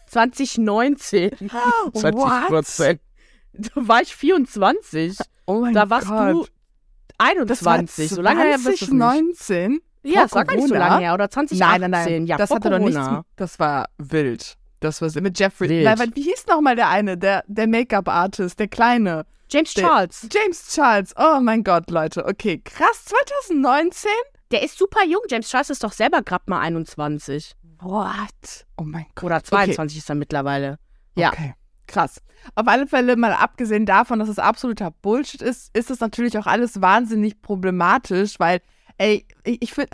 2019. 0.08 1.30
What? 1.42 2.98
Da 3.54 3.88
war 3.88 4.02
ich 4.02 4.14
24. 4.14 5.18
Oh 5.46 5.60
mein 5.60 5.74
Da 5.74 5.90
warst 5.90 6.08
Gott. 6.08 6.32
du 6.34 6.46
21. 7.18 8.10
so 8.10 8.22
lange 8.22 8.42
her 8.42 8.52
bist 8.56 8.66
du 8.66 8.70
nicht. 8.70 8.78
2019? 8.88 9.80
Ja, 10.04 10.22
das 10.22 10.32
war 10.32 10.44
gar 10.44 10.54
nicht 10.54 10.68
so 10.68 10.74
Corona? 10.74 10.88
lange 10.88 11.02
her. 11.04 11.14
Oder 11.14 11.30
2018. 11.30 11.58
Nein, 11.58 11.90
nein, 11.90 12.04
nein. 12.12 12.26
Ja, 12.26 12.36
das 12.36 12.50
hatte 12.50 12.70
doch 12.70 12.78
nichts. 12.78 12.96
Corona. 12.96 13.24
Das 13.36 13.58
war 13.58 13.88
wild. 13.98 14.54
Das 14.80 15.02
war 15.02 15.10
mit 15.22 15.38
Jeffrey. 15.38 15.68
Wild. 15.68 15.84
Nein, 15.84 16.12
wie 16.14 16.22
hieß 16.22 16.46
noch 16.46 16.60
mal 16.60 16.76
der 16.76 16.88
eine, 16.88 17.18
der, 17.18 17.42
der 17.48 17.66
Make-up-Artist, 17.66 18.58
der 18.60 18.68
kleine? 18.68 19.26
James 19.50 19.74
Der- 19.74 19.84
Charles. 19.84 20.28
James 20.32 20.68
Charles. 20.74 21.14
Oh 21.18 21.40
mein 21.40 21.64
Gott, 21.64 21.90
Leute. 21.90 22.24
Okay, 22.26 22.60
krass. 22.64 23.06
2019? 23.06 24.10
Der 24.52 24.62
ist 24.62 24.78
super 24.78 25.04
jung. 25.04 25.22
James 25.28 25.48
Charles 25.48 25.70
ist 25.70 25.82
doch 25.82 25.92
selber 25.92 26.22
gerade 26.22 26.44
mal 26.46 26.60
21. 26.60 27.54
What? 27.80 28.66
Oh 28.76 28.84
mein 28.84 29.06
Gott. 29.14 29.24
Oder 29.24 29.42
22 29.42 29.98
ist 29.98 30.08
er 30.08 30.14
mittlerweile. 30.14 30.78
Ja. 31.16 31.30
Okay, 31.32 31.54
krass. 31.88 32.22
Auf 32.54 32.68
alle 32.68 32.86
Fälle, 32.86 33.16
mal 33.16 33.32
abgesehen 33.32 33.86
davon, 33.86 34.20
dass 34.20 34.28
es 34.28 34.38
absoluter 34.38 34.92
Bullshit 35.02 35.42
ist, 35.42 35.76
ist 35.76 35.90
es 35.90 36.00
natürlich 36.00 36.38
auch 36.38 36.46
alles 36.46 36.80
wahnsinnig 36.80 37.42
problematisch, 37.42 38.38
weil, 38.38 38.60
ey, 38.96 39.26
ich, 39.44 39.62
ich 39.62 39.72
finde, 39.72 39.90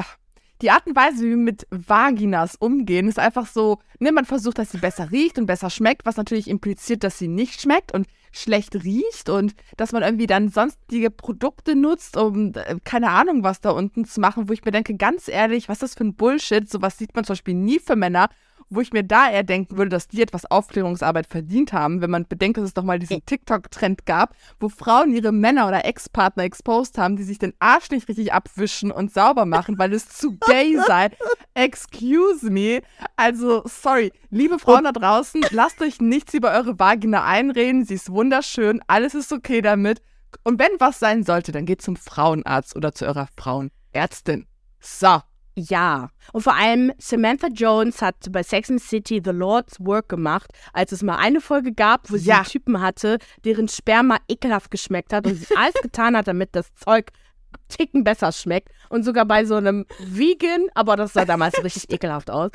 die 0.61 0.71
Art 0.71 0.87
und 0.87 0.97
Weise, 0.97 1.25
wie 1.25 1.31
wir 1.31 1.37
mit 1.37 1.67
Vaginas 1.71 2.57
umgehen, 2.57 3.09
ist 3.09 3.19
einfach 3.19 3.47
so, 3.47 3.81
ne, 3.99 4.13
man 4.13 4.25
versucht, 4.25 4.59
dass 4.59 4.71
sie 4.71 4.79
besser 4.79 5.11
riecht 5.11 5.39
und 5.39 5.47
besser 5.47 5.71
schmeckt, 5.71 6.07
was 6.07 6.17
natürlich 6.17 6.49
impliziert, 6.49 7.03
dass 7.05 7.19
sie 7.19 7.29
nicht 7.29 7.61
schmeckt 7.61 7.93
und 7.93 8.07
schlecht 8.33 8.75
riecht 8.75 9.29
und 9.29 9.55
dass 9.77 9.93
man 9.93 10.03
irgendwie 10.03 10.27
dann 10.27 10.49
sonstige 10.49 11.11
Produkte 11.11 11.77
nutzt, 11.77 12.17
um 12.17 12.53
äh, 12.55 12.77
keine 12.85 13.11
Ahnung 13.11 13.45
was 13.45 13.61
da 13.61 13.71
unten 13.71 14.05
zu 14.05 14.21
machen, 14.21 14.49
wo 14.49 14.53
ich 14.53 14.65
mir 14.65 14.73
denke, 14.73 14.97
ganz 14.97 15.29
ehrlich, 15.29 15.69
was 15.69 15.77
ist 15.77 15.83
das 15.83 15.95
für 15.95 16.05
ein 16.05 16.15
Bullshit? 16.15 16.69
Sowas 16.69 16.99
sieht 16.99 17.15
man 17.15 17.25
zum 17.25 17.35
Beispiel 17.35 17.55
nie 17.55 17.79
für 17.79 17.95
Männer, 17.97 18.29
wo 18.75 18.81
ich 18.81 18.93
mir 18.93 19.05
da 19.05 19.31
eher 19.31 19.43
denken 19.43 19.77
würde, 19.77 19.91
dass 19.91 20.09
die 20.09 20.23
etwas 20.23 20.47
Aufklärungsarbeit 20.47 21.27
verdient 21.27 21.73
haben, 21.73 22.01
wenn 22.01 22.11
man 22.11 22.27
bedenkt, 22.27 22.59
dass 22.59 22.65
es 22.65 22.75
doch 22.75 22.83
mal 22.83 22.99
diesen 22.99 23.25
TikTok-Trend 23.25 24.07
gab, 24.07 24.35
wo 24.61 24.69
Frauen 24.69 25.13
ihre 25.15 25.33
Männer 25.33 25.69
oder 25.69 25.85
Ex-Partner 25.85 26.45
exposed 26.45 26.99
haben, 26.99 27.17
die 27.17 27.23
sich 27.23 27.39
den 27.39 27.55
Arsch 27.59 27.91
nicht 27.91 28.09
richtig 28.09 28.33
abwischen 28.33 28.91
und 28.91 29.13
sauber 29.13 29.47
machen, 29.47 29.79
weil 29.79 29.93
es 29.93 30.09
zu 30.09 30.39
gay 30.47 30.77
sei. 30.87 31.11
Excuse 31.55 32.51
me. 32.51 32.83
Also, 33.17 33.63
sorry. 33.67 34.13
Liebe 34.31 34.59
Frauen 34.59 34.85
da 34.85 34.93
draußen, 34.93 35.45
lasst 35.51 35.81
euch 35.81 36.01
nichts 36.01 36.35
über 36.35 36.53
eure 36.53 36.79
Vagina 36.79 37.25
einreden. 37.25 37.85
Sie 37.85 37.95
ist 37.95 38.11
wunderschön. 38.11 38.81
Alles 38.87 39.15
ist 39.15 39.33
okay 39.33 39.61
damit. 39.61 40.03
Und 40.43 40.59
wenn 40.59 40.81
was 40.81 40.99
sein 40.99 41.23
sollte, 41.23 41.53
dann 41.53 41.67
geht 41.67 41.83
zum 41.83 41.97
Frauenarzt 41.97 42.75
oder 42.75 42.93
zu 42.93 43.07
eurer 43.07 43.29
Frauenärztin. 43.37 44.47
So. 44.81 45.21
Ja. 45.57 46.11
Und 46.33 46.43
vor 46.43 46.55
allem 46.57 46.93
Samantha 46.99 47.47
Jones 47.49 48.03
hat 48.03 48.17
bei 48.31 48.43
Sex 48.43 48.71
and 48.71 48.81
City 48.83 49.21
The 49.25 49.31
Lord's 49.31 49.77
Work 49.79 50.09
gemacht, 50.09 50.51
als 50.73 50.91
es 50.93 51.03
mal 51.03 51.17
eine 51.17 51.41
Folge 51.41 51.73
gab, 51.73 52.11
wo 52.11 52.17
sie 52.17 52.29
Ja. 52.29 52.37
einen 52.39 52.45
Typen 52.47 52.81
hatte, 52.81 53.19
deren 53.45 53.69
Sperma 53.69 54.19
ekelhaft 54.29 54.71
geschmeckt 54.71 55.13
hat 55.13 55.27
und 55.27 55.35
sie 55.37 55.47
alles 55.57 55.75
getan 55.83 56.17
hat, 56.17 56.27
damit 56.29 56.51
das 56.57 56.75
Zeug 56.75 57.11
Ticken 57.69 58.03
besser 58.03 58.33
schmeckt. 58.33 58.71
Und 58.89 59.05
sogar 59.05 59.25
bei 59.27 59.45
so 59.45 59.55
einem 59.55 59.87
Vegan, 60.01 60.67
aber 60.75 60.97
das 60.97 61.13
sah 61.13 61.25
damals 61.25 61.55
richtig 61.65 61.89
ekelhaft 61.93 62.31
aus. 62.31 62.51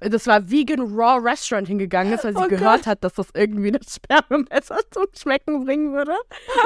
Das 0.00 0.26
war 0.26 0.50
Vegan 0.50 0.80
Raw 0.80 1.20
Restaurant 1.22 1.68
hingegangen 1.68 2.12
ist, 2.12 2.24
weil 2.24 2.34
sie 2.36 2.42
Oh 2.42 2.48
gehört 2.48 2.78
Gott. 2.78 2.86
hat, 2.88 3.04
dass 3.04 3.12
das 3.14 3.28
irgendwie 3.34 3.70
das 3.70 3.94
Sperma 3.94 4.44
besser 4.50 4.78
zum 4.90 5.04
Schmecken 5.16 5.64
bringen 5.64 5.92
würde. 5.92 6.16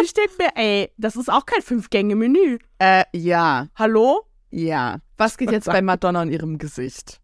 Ich 0.03 0.15
denke 0.15 0.33
mir, 0.39 0.49
ey, 0.55 0.91
das 0.97 1.17
ist 1.17 1.31
auch 1.31 1.45
kein 1.45 1.61
Fünf-Gänge-Menü. 1.61 2.57
Äh, 2.79 3.05
ja. 3.13 3.67
Hallo? 3.77 4.23
Ja. 4.51 4.99
Was 5.17 5.37
geht 5.37 5.51
jetzt 5.51 5.67
bei 5.67 5.83
Madonna 5.83 6.23
in 6.23 6.31
ihrem 6.31 6.59
Gesicht? 6.59 7.21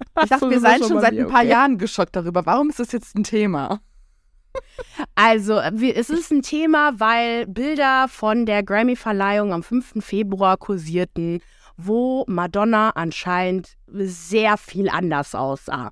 Ich 0.00 0.06
Ach 0.14 0.26
dachte, 0.26 0.50
wir 0.50 0.60
seien 0.60 0.82
schon 0.82 1.00
seit 1.00 1.16
ein 1.16 1.26
paar 1.26 1.40
okay. 1.40 1.50
Jahren 1.50 1.78
geschockt 1.78 2.16
darüber. 2.16 2.44
Warum 2.44 2.70
ist 2.70 2.78
das 2.78 2.92
jetzt 2.92 3.16
ein 3.16 3.24
Thema? 3.24 3.80
Also, 5.14 5.60
wir, 5.72 5.96
es 5.96 6.10
ist 6.10 6.30
ein 6.30 6.42
Thema, 6.42 6.98
weil 6.98 7.46
Bilder 7.46 8.08
von 8.08 8.46
der 8.46 8.62
Grammy-Verleihung 8.62 9.52
am 9.52 9.62
5. 9.62 10.04
Februar 10.04 10.56
kursierten, 10.56 11.40
wo 11.76 12.24
Madonna 12.26 12.90
anscheinend 12.90 13.76
sehr 13.86 14.56
viel 14.56 14.88
anders 14.88 15.34
aussah. 15.34 15.90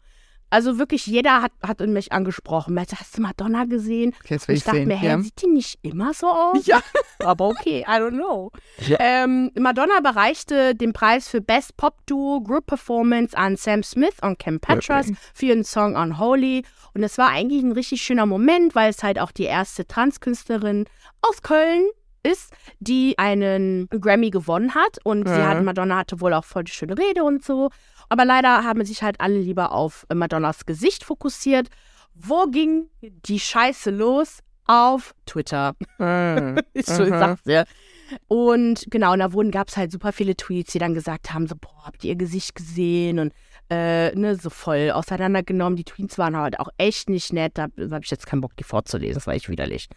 Also 0.54 0.78
wirklich, 0.78 1.04
jeder 1.06 1.42
hat, 1.42 1.50
hat 1.66 1.80
mich 1.80 2.12
angesprochen. 2.12 2.74
Meinte, 2.74 2.94
Hast 3.00 3.18
du 3.18 3.22
Madonna 3.22 3.64
gesehen? 3.64 4.14
Okay, 4.22 4.34
jetzt 4.34 4.48
Und 4.48 4.54
ich 4.54 4.62
dachte 4.62 4.86
mir, 4.86 4.94
hä, 4.96 5.20
sieht 5.20 5.42
die 5.42 5.48
nicht 5.48 5.80
immer 5.82 6.14
so 6.14 6.28
aus? 6.28 6.64
Ja. 6.64 6.80
Aber 7.18 7.48
okay, 7.48 7.80
I 7.88 7.90
don't 7.90 8.10
know. 8.12 8.52
Ja. 8.86 8.98
Ähm, 9.00 9.50
Madonna 9.58 9.98
bereichte 10.00 10.76
den 10.76 10.92
Preis 10.92 11.26
für 11.26 11.40
Best 11.40 11.76
Pop 11.76 12.06
Duo 12.06 12.40
Group 12.40 12.66
Performance 12.66 13.36
an 13.36 13.56
Sam 13.56 13.82
Smith 13.82 14.14
und 14.22 14.38
Kim 14.38 14.60
Petras 14.60 15.10
für 15.34 15.46
ihren 15.46 15.64
Song 15.64 15.96
Unholy. 15.96 16.64
Und 16.94 17.02
es 17.02 17.18
war 17.18 17.30
eigentlich 17.30 17.64
ein 17.64 17.72
richtig 17.72 18.02
schöner 18.02 18.26
Moment, 18.26 18.76
weil 18.76 18.90
es 18.90 19.02
halt 19.02 19.18
auch 19.18 19.32
die 19.32 19.44
erste 19.46 19.84
Transkünstlerin 19.88 20.84
aus 21.20 21.42
Köln 21.42 21.84
ist, 22.22 22.52
die 22.78 23.18
einen 23.18 23.88
Grammy 23.90 24.30
gewonnen 24.30 24.74
hat. 24.74 24.98
Und 25.04 25.28
sie 25.28 25.34
Ja. 25.34 25.48
hat, 25.48 25.62
Madonna 25.64 25.96
hatte 25.98 26.20
wohl 26.20 26.32
auch 26.32 26.44
voll 26.44 26.64
die 26.64 26.72
schöne 26.72 26.96
Rede 26.96 27.22
und 27.24 27.44
so. 27.44 27.70
Aber 28.08 28.24
leider 28.24 28.64
haben 28.64 28.84
sich 28.84 29.02
halt 29.02 29.20
alle 29.20 29.38
lieber 29.38 29.72
auf 29.72 30.06
äh, 30.08 30.14
Madonnas 30.14 30.66
Gesicht 30.66 31.04
fokussiert. 31.04 31.68
Wo 32.14 32.46
ging 32.46 32.88
die 33.00 33.40
Scheiße 33.40 33.90
los? 33.90 34.38
Auf 34.66 35.14
Twitter. 35.26 35.74
Ich 36.72 36.86
so, 36.86 37.04
ich 37.04 37.12
Aha. 37.12 37.18
sag's 37.18 37.42
dir. 37.42 37.64
Und 38.28 38.86
genau, 38.90 39.12
und 39.12 39.18
da 39.18 39.32
wurden, 39.32 39.50
gab 39.50 39.68
es 39.68 39.76
halt 39.76 39.92
super 39.92 40.12
viele 40.12 40.36
Tweets, 40.36 40.72
die 40.72 40.78
dann 40.78 40.94
gesagt 40.94 41.32
haben: 41.32 41.46
so, 41.46 41.54
boah, 41.56 41.84
habt 41.84 42.04
ihr 42.04 42.10
ihr 42.10 42.16
Gesicht 42.16 42.54
gesehen? 42.54 43.18
Und 43.18 43.32
äh, 43.70 44.14
ne, 44.14 44.36
so 44.36 44.50
voll 44.50 44.90
auseinandergenommen. 44.90 45.76
Die 45.76 45.84
Tweets 45.84 46.18
waren 46.18 46.36
halt 46.36 46.60
auch 46.60 46.68
echt 46.78 47.08
nicht 47.08 47.32
nett. 47.32 47.52
Da, 47.56 47.68
da 47.76 47.94
habe 47.94 48.04
ich 48.04 48.10
jetzt 48.10 48.26
keinen 48.26 48.40
Bock, 48.40 48.56
die 48.56 48.64
vorzulesen. 48.64 49.14
Das 49.14 49.26
war 49.26 49.34
echt 49.34 49.48
widerlich. 49.48 49.88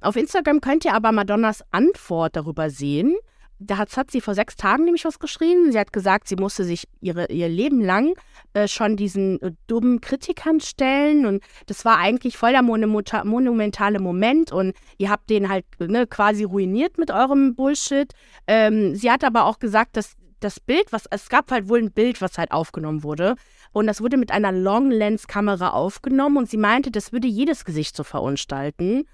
Auf 0.00 0.16
Instagram 0.16 0.60
könnt 0.60 0.84
ihr 0.84 0.94
aber 0.94 1.12
Madonnas 1.12 1.64
Antwort 1.70 2.36
darüber 2.36 2.70
sehen. 2.70 3.16
Da 3.58 3.78
hat, 3.78 3.96
hat 3.96 4.10
sie 4.10 4.20
vor 4.20 4.34
sechs 4.34 4.56
Tagen 4.56 4.84
nämlich 4.84 5.06
was 5.06 5.18
geschrieben. 5.18 5.72
Sie 5.72 5.78
hat 5.78 5.92
gesagt, 5.92 6.28
sie 6.28 6.36
musste 6.36 6.64
sich 6.64 6.86
ihre, 7.00 7.26
ihr 7.30 7.48
Leben 7.48 7.80
lang 7.80 8.14
äh, 8.52 8.68
schon 8.68 8.96
diesen 8.96 9.40
äh, 9.40 9.52
dummen 9.66 10.02
Kritikern 10.02 10.60
stellen. 10.60 11.24
Und 11.24 11.42
das 11.66 11.84
war 11.86 11.96
eigentlich 11.96 12.36
voll 12.36 12.52
der 12.52 12.62
monumenta- 12.62 13.24
monumentale 13.24 13.98
Moment. 13.98 14.52
Und 14.52 14.74
ihr 14.98 15.10
habt 15.10 15.30
den 15.30 15.48
halt 15.48 15.64
ne, 15.78 16.06
quasi 16.06 16.44
ruiniert 16.44 16.98
mit 16.98 17.10
eurem 17.10 17.54
Bullshit. 17.54 18.12
Ähm, 18.46 18.94
sie 18.94 19.10
hat 19.10 19.24
aber 19.24 19.46
auch 19.46 19.58
gesagt, 19.58 19.96
dass 19.96 20.16
das 20.40 20.60
Bild, 20.60 20.92
was 20.92 21.06
es 21.10 21.30
gab 21.30 21.50
halt 21.50 21.70
wohl 21.70 21.78
ein 21.78 21.92
Bild, 21.92 22.20
was 22.20 22.36
halt 22.36 22.52
aufgenommen 22.52 23.02
wurde. 23.02 23.36
Und 23.72 23.86
das 23.86 24.02
wurde 24.02 24.18
mit 24.18 24.30
einer 24.32 24.52
Long-Lens-Kamera 24.52 25.70
aufgenommen. 25.70 26.36
Und 26.36 26.50
sie 26.50 26.58
meinte, 26.58 26.90
das 26.90 27.10
würde 27.10 27.26
jedes 27.26 27.64
Gesicht 27.64 27.96
so 27.96 28.04
verunstalten. 28.04 29.04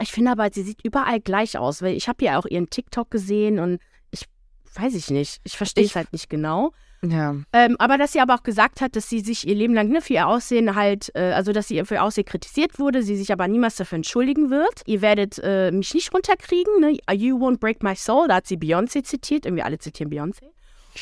Ich 0.00 0.12
finde 0.12 0.32
aber, 0.32 0.48
sie 0.52 0.62
sieht 0.62 0.84
überall 0.84 1.20
gleich 1.20 1.56
aus, 1.56 1.82
weil 1.82 1.96
ich 1.96 2.08
habe 2.08 2.24
ja 2.24 2.38
auch 2.38 2.46
ihren 2.46 2.68
TikTok 2.68 3.10
gesehen 3.10 3.58
und 3.58 3.80
ich 4.10 4.24
weiß 4.74 4.94
ich 4.94 5.10
nicht. 5.10 5.40
Ich 5.44 5.56
verstehe 5.56 5.84
es 5.84 5.96
halt 5.96 6.12
nicht 6.12 6.28
genau. 6.28 6.72
Ja. 7.02 7.36
Ähm, 7.52 7.76
aber 7.78 7.98
dass 7.98 8.12
sie 8.12 8.20
aber 8.20 8.34
auch 8.34 8.42
gesagt 8.42 8.80
hat, 8.80 8.96
dass 8.96 9.08
sie 9.08 9.20
sich 9.20 9.46
ihr 9.46 9.54
Leben 9.54 9.74
lang 9.74 9.88
ne, 9.88 10.00
für 10.00 10.14
ihr 10.14 10.26
Aussehen 10.26 10.74
halt, 10.74 11.10
äh, 11.14 11.32
also 11.32 11.52
dass 11.52 11.68
sie 11.68 11.84
für 11.84 11.94
ihr 11.94 12.02
Aussehen 12.02 12.24
kritisiert 12.24 12.78
wurde, 12.78 13.02
sie 13.02 13.16
sich 13.16 13.32
aber 13.32 13.48
niemals 13.48 13.76
dafür 13.76 13.96
entschuldigen 13.96 14.50
wird. 14.50 14.82
Ihr 14.86 15.02
werdet 15.02 15.38
äh, 15.42 15.70
mich 15.70 15.94
nicht 15.94 16.12
runterkriegen, 16.12 16.80
ne? 16.80 16.96
You 17.12 17.38
won't 17.38 17.58
break 17.58 17.82
my 17.82 17.94
soul, 17.94 18.28
da 18.28 18.36
hat 18.36 18.46
sie 18.46 18.56
Beyoncé 18.56 19.04
zitiert, 19.04 19.46
irgendwie 19.46 19.62
alle 19.62 19.78
zitieren 19.78 20.10
Beyoncé. 20.12 20.44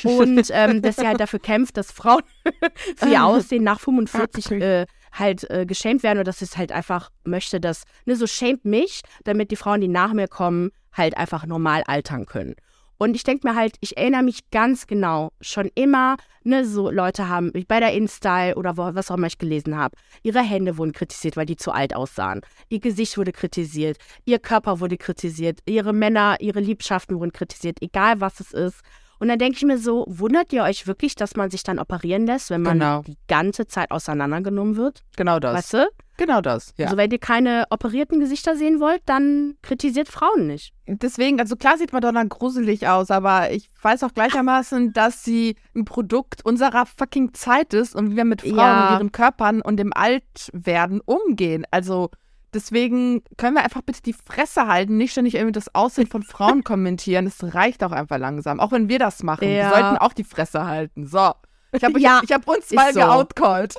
Und 0.02 0.50
ähm, 0.50 0.82
dass 0.82 0.96
sie 0.96 1.06
halt 1.06 1.20
dafür 1.20 1.38
kämpft, 1.38 1.76
dass 1.76 1.92
Frauen 1.92 2.22
für 2.96 3.08
ihr 3.08 3.24
Aussehen 3.24 3.62
nach 3.62 3.78
45 3.78 4.50
äh, 4.50 4.86
halt 5.14 5.48
äh, 5.50 5.64
geschämt 5.66 6.02
werden 6.02 6.18
und 6.18 6.28
dass 6.28 6.40
sie 6.40 6.44
es 6.44 6.56
halt 6.56 6.72
einfach 6.72 7.10
möchte, 7.24 7.60
dass, 7.60 7.84
ne, 8.04 8.16
so 8.16 8.26
schämt 8.26 8.64
mich, 8.64 9.00
damit 9.24 9.50
die 9.50 9.56
Frauen, 9.56 9.80
die 9.80 9.88
nach 9.88 10.12
mir 10.12 10.28
kommen, 10.28 10.70
halt 10.92 11.16
einfach 11.16 11.46
normal 11.46 11.82
altern 11.86 12.26
können. 12.26 12.54
Und 12.96 13.16
ich 13.16 13.24
denke 13.24 13.48
mir 13.48 13.56
halt, 13.56 13.76
ich 13.80 13.96
erinnere 13.96 14.22
mich 14.22 14.50
ganz 14.50 14.86
genau, 14.86 15.32
schon 15.40 15.68
immer, 15.74 16.16
ne, 16.44 16.64
so 16.64 16.90
Leute 16.90 17.28
haben 17.28 17.52
bei 17.66 17.80
der 17.80 17.92
InStyle 17.92 18.54
oder 18.54 18.76
wo, 18.76 18.94
was 18.94 19.10
auch 19.10 19.16
immer 19.16 19.26
ich 19.26 19.38
gelesen 19.38 19.76
habe, 19.76 19.96
ihre 20.22 20.40
Hände 20.40 20.78
wurden 20.78 20.92
kritisiert, 20.92 21.36
weil 21.36 21.46
die 21.46 21.56
zu 21.56 21.72
alt 21.72 21.94
aussahen. 21.94 22.40
Ihr 22.68 22.80
Gesicht 22.80 23.18
wurde 23.18 23.32
kritisiert, 23.32 23.98
ihr 24.24 24.38
Körper 24.38 24.78
wurde 24.80 24.96
kritisiert, 24.96 25.60
ihre 25.66 25.92
Männer, 25.92 26.36
ihre 26.40 26.60
Liebschaften 26.60 27.18
wurden 27.18 27.32
kritisiert, 27.32 27.82
egal 27.82 28.20
was 28.20 28.40
es 28.40 28.52
ist. 28.52 28.80
Und 29.18 29.28
dann 29.28 29.38
denke 29.38 29.56
ich 29.56 29.64
mir 29.64 29.78
so, 29.78 30.04
wundert 30.08 30.52
ihr 30.52 30.62
euch 30.62 30.86
wirklich, 30.86 31.14
dass 31.14 31.36
man 31.36 31.50
sich 31.50 31.62
dann 31.62 31.78
operieren 31.78 32.26
lässt, 32.26 32.50
wenn 32.50 32.62
man 32.62 32.78
Genau. 32.78 33.02
die 33.02 33.16
ganze 33.28 33.66
Zeit 33.66 33.90
auseinandergenommen 33.90 34.76
wird? 34.76 35.02
Genau 35.16 35.38
das. 35.38 35.54
Weißt 35.54 35.74
du? 35.74 35.88
Genau 36.16 36.40
das. 36.40 36.72
Ja. 36.76 36.86
Also 36.86 36.96
wenn 36.96 37.10
ihr 37.10 37.18
keine 37.18 37.64
operierten 37.70 38.20
Gesichter 38.20 38.56
sehen 38.56 38.78
wollt, 38.78 39.02
dann 39.06 39.56
kritisiert 39.62 40.06
Frauen 40.08 40.46
nicht. 40.46 40.72
Deswegen, 40.86 41.40
also 41.40 41.56
klar 41.56 41.76
sieht 41.76 41.92
Madonna 41.92 42.22
gruselig 42.22 42.86
aus, 42.86 43.10
aber 43.10 43.50
ich 43.50 43.68
weiß 43.82 44.04
auch 44.04 44.14
gleichermaßen, 44.14 44.92
dass 44.92 45.24
sie 45.24 45.56
ein 45.74 45.84
Produkt 45.84 46.44
unserer 46.44 46.86
fucking 46.86 47.34
Zeit 47.34 47.74
ist 47.74 47.96
und 47.96 48.12
wie 48.12 48.16
wir 48.16 48.24
mit 48.24 48.42
Frauen 48.42 48.56
Ja. 48.56 48.88
und 48.90 48.94
ihren 49.00 49.12
Körpern 49.12 49.60
und 49.60 49.76
dem 49.76 49.92
Altwerden 49.92 51.00
umgehen. 51.04 51.64
Also 51.72 52.10
deswegen 52.54 53.22
können 53.36 53.54
wir 53.56 53.64
einfach 53.64 53.82
bitte 53.82 54.00
die 54.02 54.12
Fresse 54.14 54.66
halten, 54.66 54.96
nicht 54.96 55.12
ständig 55.12 55.34
irgendwie 55.34 55.52
das 55.52 55.74
Aussehen 55.74 56.06
von 56.06 56.22
Frauen 56.22 56.64
kommentieren. 56.64 57.26
Es 57.26 57.42
reicht 57.54 57.82
auch 57.84 57.92
einfach 57.92 58.18
langsam, 58.18 58.60
auch 58.60 58.72
wenn 58.72 58.88
wir 58.88 58.98
das 58.98 59.22
machen. 59.22 59.42
Wir 59.48 59.50
Ja. 59.56 59.70
sollten 59.70 59.98
auch 59.98 60.12
die 60.12 60.24
Fresse 60.24 60.64
halten. 60.66 61.06
So. 61.06 61.32
Ich 61.72 61.82
habe 61.84 61.98
Ja, 62.00 62.20
ich 62.24 62.32
hab 62.32 62.46
uns 62.48 62.70
mal 62.70 62.92
so. 62.92 63.00
geoutcallt. 63.00 63.74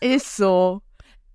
Ist 0.00 0.36
so. 0.36 0.80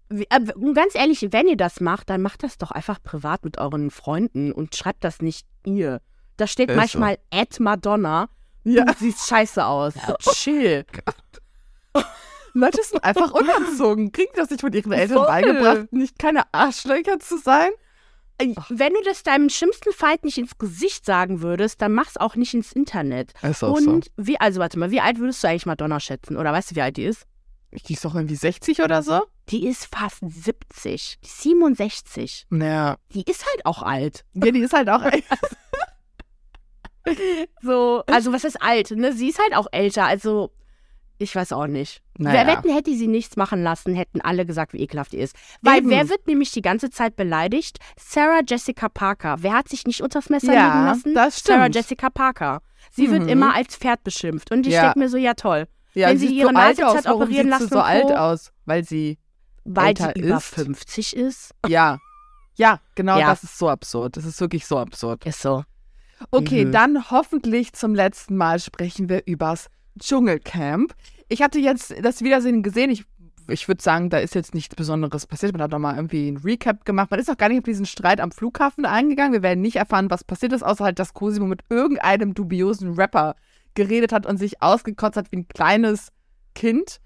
Äh, 0.09 0.25
Und 0.55 0.73
ganz 0.73 0.95
ehrlich, 0.95 1.27
wenn 1.31 1.47
ihr 1.47 1.57
das 1.57 1.79
macht, 1.81 2.09
dann 2.09 2.21
macht 2.21 2.41
das 2.43 2.57
doch 2.57 2.71
einfach 2.71 3.01
privat 3.03 3.43
mit 3.45 3.59
euren 3.59 3.91
Freunden 3.91 4.51
und 4.51 4.75
schreibt 4.75 5.03
das 5.03 5.21
nicht 5.21 5.45
ihr. 5.65 6.01
Da 6.37 6.47
steht 6.47 6.71
Ist 6.71 6.77
manchmal 6.77 7.19
at 7.31 7.59
Madonna. 7.59 8.29
Ja. 8.63 8.85
Du 8.85 8.93
siehst 8.97 9.27
scheiße 9.27 9.63
aus. 9.65 9.93
So, 9.93 10.15
chill. 10.31 10.85
Leute 12.53 12.81
sind 12.83 13.03
einfach 13.03 13.31
unerzogen. 13.31 14.11
Kriegen 14.11 14.31
die 14.33 14.39
das 14.39 14.49
nicht 14.49 14.61
von 14.61 14.73
ihren 14.73 14.91
Eltern 14.91 15.17
Voll. 15.17 15.27
beigebracht, 15.27 15.93
nicht 15.93 16.19
keine 16.19 16.43
Arschlöcher 16.53 17.19
zu 17.19 17.37
sein? 17.37 17.71
Wenn 18.69 18.93
du 18.93 19.01
das 19.03 19.23
deinem 19.23 19.49
schlimmsten 19.49 19.91
Feind 19.91 20.23
nicht 20.23 20.37
ins 20.37 20.57
Gesicht 20.57 21.05
sagen 21.05 21.41
würdest, 21.41 21.81
dann 21.81 21.91
mach's 21.91 22.15
auch 22.15 22.35
nicht 22.35 22.53
ins 22.53 22.71
Internet. 22.71 23.33
Ist 23.41 23.63
Und 23.63 24.11
wie, 24.15 24.39
also 24.39 24.61
warte 24.61 24.79
mal, 24.79 24.91
wie 24.91 25.01
alt 25.01 25.19
würdest 25.19 25.43
du 25.43 25.49
eigentlich 25.49 25.65
Madonna 25.65 25.99
schätzen? 25.99 26.37
Oder 26.37 26.53
weißt 26.53 26.71
du, 26.71 26.75
wie 26.75 26.81
alt 26.81 26.95
die 26.95 27.03
ist? 27.03 27.25
Die 27.71 27.93
ist 27.93 28.05
doch 28.05 28.15
irgendwie 28.15 28.35
60 28.35 28.81
oder 28.81 29.03
so? 29.03 29.23
Die 29.49 29.67
ist 29.67 29.93
fast 29.93 30.19
70. 30.21 31.19
Die 31.21 31.27
ist 31.27 31.41
67. 31.41 32.47
Naja. 32.49 32.97
Die 33.13 33.23
ist 33.23 33.45
halt 33.45 33.65
auch 33.65 33.83
alt. 33.83 34.23
Ja, 34.33 34.51
die 34.51 34.61
ist 34.61 34.73
halt 34.73 34.89
auch. 34.89 35.01
So, 37.61 38.03
also 38.05 38.31
was 38.31 38.43
ist 38.43 38.61
alt? 38.61 38.91
Ne? 38.91 39.13
Sie 39.13 39.29
ist 39.29 39.39
halt 39.39 39.55
auch 39.55 39.67
älter, 39.71 40.05
also 40.05 40.51
ich 41.19 41.35
weiß 41.35 41.51
auch 41.53 41.67
nicht. 41.67 42.01
Naja. 42.17 42.45
Wer 42.47 42.55
wetten, 42.57 42.73
hätte 42.73 42.91
sie 42.95 43.07
nichts 43.07 43.35
machen 43.37 43.61
lassen, 43.61 43.93
hätten 43.93 44.21
alle 44.21 44.45
gesagt, 44.45 44.73
wie 44.73 44.79
ekelhaft 44.81 45.11
die 45.11 45.17
ist. 45.17 45.35
Weil 45.61 45.79
Eben. 45.79 45.89
wer 45.89 46.09
wird 46.09 46.25
nämlich 46.27 46.51
die 46.51 46.61
ganze 46.61 46.89
Zeit 46.89 47.15
beleidigt? 47.15 47.77
Sarah 47.99 48.41
Jessica 48.47 48.89
Parker. 48.89 49.37
Wer 49.39 49.53
hat 49.53 49.69
sich 49.69 49.85
nicht 49.85 50.01
unters 50.01 50.29
Messer 50.29 50.53
Ja, 50.53 50.65
legen 50.73 50.85
lassen? 50.85 51.13
das 51.13 51.39
Sarah 51.43 51.63
stimmt. 51.65 51.75
Jessica 51.75 52.09
Parker. 52.09 52.61
Sie 52.91 53.11
wird 53.11 53.23
Mhm. 53.23 53.29
immer 53.29 53.55
als 53.55 53.75
Pferd 53.75 54.03
beschimpft. 54.03 54.51
Und 54.51 54.65
ich 54.65 54.73
Ja. 54.73 54.83
denke 54.85 54.99
mir 54.99 55.09
so, 55.09 55.17
ja 55.17 55.33
toll. 55.35 55.67
ja, 55.93 56.07
wenn 56.09 56.17
sie 56.17 56.27
ihre 56.27 56.47
so 56.49 56.53
Nase 56.53 56.85
hat 56.85 57.07
operieren 57.07 57.47
lassen 57.49 57.63
sie 57.67 57.73
so 57.73 57.79
alt 57.81 58.11
aus? 58.11 58.51
Weil 58.65 58.83
sie. 58.83 59.17
Weil 59.65 59.89
Älter 59.89 60.13
sie 60.15 60.21
über 60.21 60.37
ist? 60.37 60.45
50 60.45 61.15
ist. 61.15 61.51
Ja. 61.67 61.99
Ja, 62.55 62.79
genau, 62.95 63.17
Ja. 63.19 63.27
das 63.29 63.43
ist 63.43 63.57
so 63.57 63.69
absurd. 63.69 64.17
Das 64.17 64.25
ist 64.25 64.39
wirklich 64.41 64.65
so 64.65 64.77
absurd. 64.79 65.25
Ist 65.25 65.41
so. 65.41 65.63
Okay, 66.31 66.65
Mhm. 66.65 66.71
dann 66.73 67.11
hoffentlich 67.11 67.73
zum 67.73 67.95
letzten 67.95 68.35
Mal 68.35 68.59
sprechen 68.59 69.07
wir 69.09 69.23
übers 69.25 69.67
Dschungelcamp. 69.99 70.93
Ich 71.27 71.41
hatte 71.41 71.59
jetzt 71.59 71.93
das 72.01 72.21
Wiedersehen 72.21 72.63
gesehen. 72.63 72.89
Ich, 72.89 73.05
ich 73.47 73.67
würde 73.67 73.83
sagen, 73.83 74.09
da 74.09 74.17
ist 74.17 74.35
jetzt 74.35 74.55
nichts 74.55 74.75
Besonderes 74.75 75.27
passiert. 75.27 75.53
Man 75.53 75.61
hat 75.61 75.71
nochmal 75.71 75.95
irgendwie 75.95 76.29
ein 76.29 76.37
Recap 76.37 76.85
gemacht. 76.85 77.11
Man 77.11 77.19
ist 77.19 77.29
auch 77.29 77.37
gar 77.37 77.49
nicht 77.49 77.59
auf 77.59 77.65
diesen 77.65 77.85
Streit 77.85 78.19
am 78.19 78.31
Flughafen 78.31 78.85
eingegangen. 78.85 79.33
Wir 79.33 79.43
werden 79.43 79.61
nicht 79.61 79.75
erfahren, 79.75 80.09
was 80.09 80.23
passiert 80.23 80.53
ist, 80.53 80.63
außer 80.63 80.85
halt, 80.85 80.99
dass 80.99 81.13
Cosimo 81.13 81.45
mit 81.45 81.61
irgendeinem 81.69 82.33
dubiosen 82.33 82.93
Rapper 82.93 83.35
geredet 83.75 84.11
hat 84.11 84.25
und 84.25 84.37
sich 84.37 84.61
ausgekotzt 84.61 85.17
hat 85.17 85.31
wie 85.31 85.37
ein 85.37 85.47
kleines 85.47 86.09
Kind. 86.55 86.99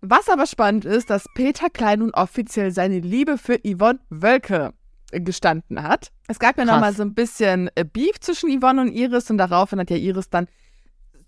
Was 0.00 0.28
aber 0.28 0.46
spannend 0.46 0.84
ist, 0.84 1.08
dass 1.08 1.26
Peter 1.34 1.70
Klein 1.70 2.00
nun 2.00 2.10
offiziell 2.10 2.72
seine 2.72 3.00
Liebe 3.00 3.38
für 3.38 3.58
Yvonne 3.64 4.00
Wölke 4.10 4.74
gestanden 5.12 5.82
hat. 5.82 6.10
Es 6.28 6.38
gab 6.38 6.58
ja 6.58 6.64
nochmal 6.64 6.92
so 6.94 7.02
ein 7.02 7.14
bisschen 7.14 7.70
äh, 7.74 7.84
Beef 7.84 8.18
zwischen 8.20 8.50
Yvonne 8.50 8.82
und 8.82 8.88
Iris 8.88 9.30
und 9.30 9.38
daraufhin 9.38 9.78
hat 9.78 9.90
ja 9.90 9.96
Iris 9.96 10.28
dann 10.28 10.46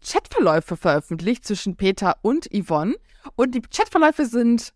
Chatverläufe 0.05 0.77
veröffentlicht 0.77 1.45
zwischen 1.45 1.77
Peter 1.77 2.17
und 2.23 2.49
Yvonne. 2.53 2.95
Und 3.35 3.55
die 3.55 3.63
Chatverläufe 3.63 4.27
sind 4.27 4.73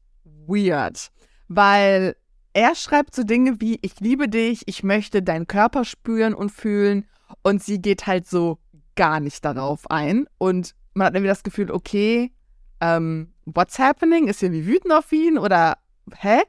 weird, 0.47 1.11
weil 1.49 2.17
er 2.53 2.75
schreibt 2.75 3.15
so 3.15 3.23
Dinge 3.23 3.61
wie, 3.61 3.79
ich 3.83 4.01
liebe 4.01 4.29
dich, 4.29 4.63
ich 4.67 4.83
möchte 4.83 5.23
deinen 5.23 5.47
Körper 5.47 5.85
spüren 5.85 6.35
und 6.35 6.51
fühlen. 6.51 7.07
Und 7.43 7.63
sie 7.63 7.81
geht 7.81 8.07
halt 8.07 8.27
so 8.27 8.59
gar 8.97 9.21
nicht 9.21 9.45
darauf 9.45 9.89
ein. 9.91 10.27
Und 10.39 10.75
man 10.95 11.07
hat 11.07 11.15
irgendwie 11.15 11.29
das 11.29 11.45
Gefühl, 11.45 11.71
okay, 11.71 12.33
ähm, 12.81 13.33
what's 13.45 13.79
happening? 13.79 14.29
Ist 14.29 14.41
sie 14.41 14.47
irgendwie 14.47 14.67
wütend 14.67 14.93
auf 14.93 15.13
ihn 15.13 15.39
oder 15.39 15.79
hä? 16.17 16.43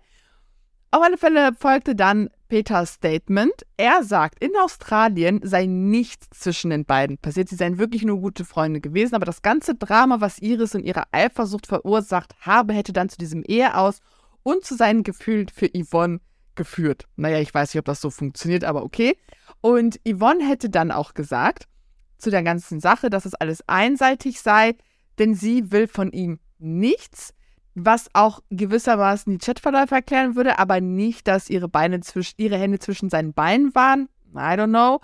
Auf 0.89 1.03
alle 1.03 1.17
Fälle 1.17 1.53
folgte 1.57 1.95
dann 1.95 2.29
Peters 2.51 2.95
Statement. 2.95 3.65
Er 3.77 4.03
sagt, 4.03 4.43
in 4.43 4.51
Australien 4.61 5.39
sei 5.41 5.67
nichts 5.67 6.27
zwischen 6.31 6.69
den 6.69 6.83
beiden 6.83 7.17
passiert. 7.17 7.47
Sie 7.47 7.55
seien 7.55 7.77
wirklich 7.77 8.03
nur 8.03 8.19
gute 8.19 8.43
Freunde 8.43 8.81
gewesen, 8.81 9.15
aber 9.15 9.23
das 9.23 9.41
ganze 9.41 9.73
Drama, 9.73 10.19
was 10.19 10.39
Iris 10.39 10.75
in 10.75 10.83
ihrer 10.83 11.05
Eifersucht 11.13 11.65
verursacht 11.65 12.35
habe, 12.41 12.73
hätte 12.73 12.91
dann 12.91 13.07
zu 13.07 13.17
diesem 13.17 13.43
Eheaus 13.43 14.01
und 14.43 14.65
zu 14.65 14.75
seinen 14.75 15.03
Gefühlen 15.03 15.47
für 15.47 15.69
Yvonne 15.69 16.19
geführt. 16.55 17.07
Naja, 17.15 17.39
ich 17.39 17.53
weiß 17.53 17.73
nicht, 17.73 17.79
ob 17.79 17.85
das 17.85 18.01
so 18.01 18.09
funktioniert, 18.09 18.65
aber 18.65 18.83
okay. 18.83 19.15
Und 19.61 20.01
Yvonne 20.05 20.45
hätte 20.45 20.69
dann 20.69 20.91
auch 20.91 21.13
gesagt, 21.13 21.69
zu 22.17 22.31
der 22.31 22.43
ganzen 22.43 22.81
Sache, 22.81 23.09
dass 23.09 23.23
es 23.23 23.33
alles 23.33 23.63
einseitig 23.69 24.41
sei, 24.41 24.75
denn 25.19 25.35
sie 25.35 25.71
will 25.71 25.87
von 25.87 26.11
ihm 26.11 26.39
nichts, 26.59 27.33
was 27.75 28.09
auch 28.13 28.41
gewissermaßen 28.49 29.37
die 29.37 29.45
Chatverläufe 29.45 29.95
erklären 29.95 30.35
würde, 30.35 30.59
aber 30.59 30.81
nicht, 30.81 31.27
dass 31.27 31.49
ihre 31.49 31.67
Beine 31.67 32.01
zwischen, 32.01 32.35
ihre 32.37 32.57
Hände 32.57 32.79
zwischen 32.79 33.09
seinen 33.09 33.33
Beinen 33.33 33.73
waren. 33.75 34.09
I 34.33 34.57
don't 34.57 34.67
know. 34.67 34.99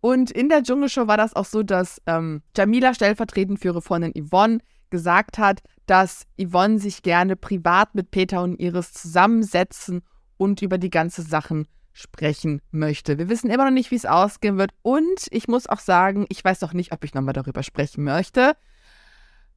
Und 0.00 0.30
in 0.30 0.48
der 0.48 0.62
Dschungelshow 0.62 1.06
war 1.06 1.16
das 1.16 1.34
auch 1.34 1.44
so, 1.44 1.62
dass 1.62 2.00
ähm, 2.06 2.42
Jamila 2.56 2.94
stellvertretend 2.94 3.60
für 3.60 3.68
ihre 3.68 3.82
Freundin 3.82 4.12
Yvonne 4.16 4.58
gesagt 4.90 5.38
hat, 5.38 5.60
dass 5.86 6.26
Yvonne 6.40 6.78
sich 6.78 7.02
gerne 7.02 7.36
privat 7.36 7.94
mit 7.94 8.10
Peter 8.10 8.42
und 8.42 8.60
Iris 8.60 8.92
zusammensetzen 8.92 10.02
und 10.36 10.62
über 10.62 10.78
die 10.78 10.90
ganze 10.90 11.22
Sachen 11.22 11.66
sprechen 11.92 12.62
möchte. 12.70 13.18
Wir 13.18 13.28
wissen 13.28 13.50
immer 13.50 13.64
noch 13.64 13.72
nicht, 13.72 13.90
wie 13.90 13.96
es 13.96 14.06
ausgehen 14.06 14.58
wird. 14.58 14.72
Und 14.82 15.26
ich 15.30 15.48
muss 15.48 15.66
auch 15.66 15.80
sagen, 15.80 16.26
ich 16.28 16.44
weiß 16.44 16.62
auch 16.62 16.72
nicht, 16.72 16.92
ob 16.92 17.04
ich 17.04 17.14
nochmal 17.14 17.34
darüber 17.34 17.62
sprechen 17.62 18.04
möchte. 18.04 18.54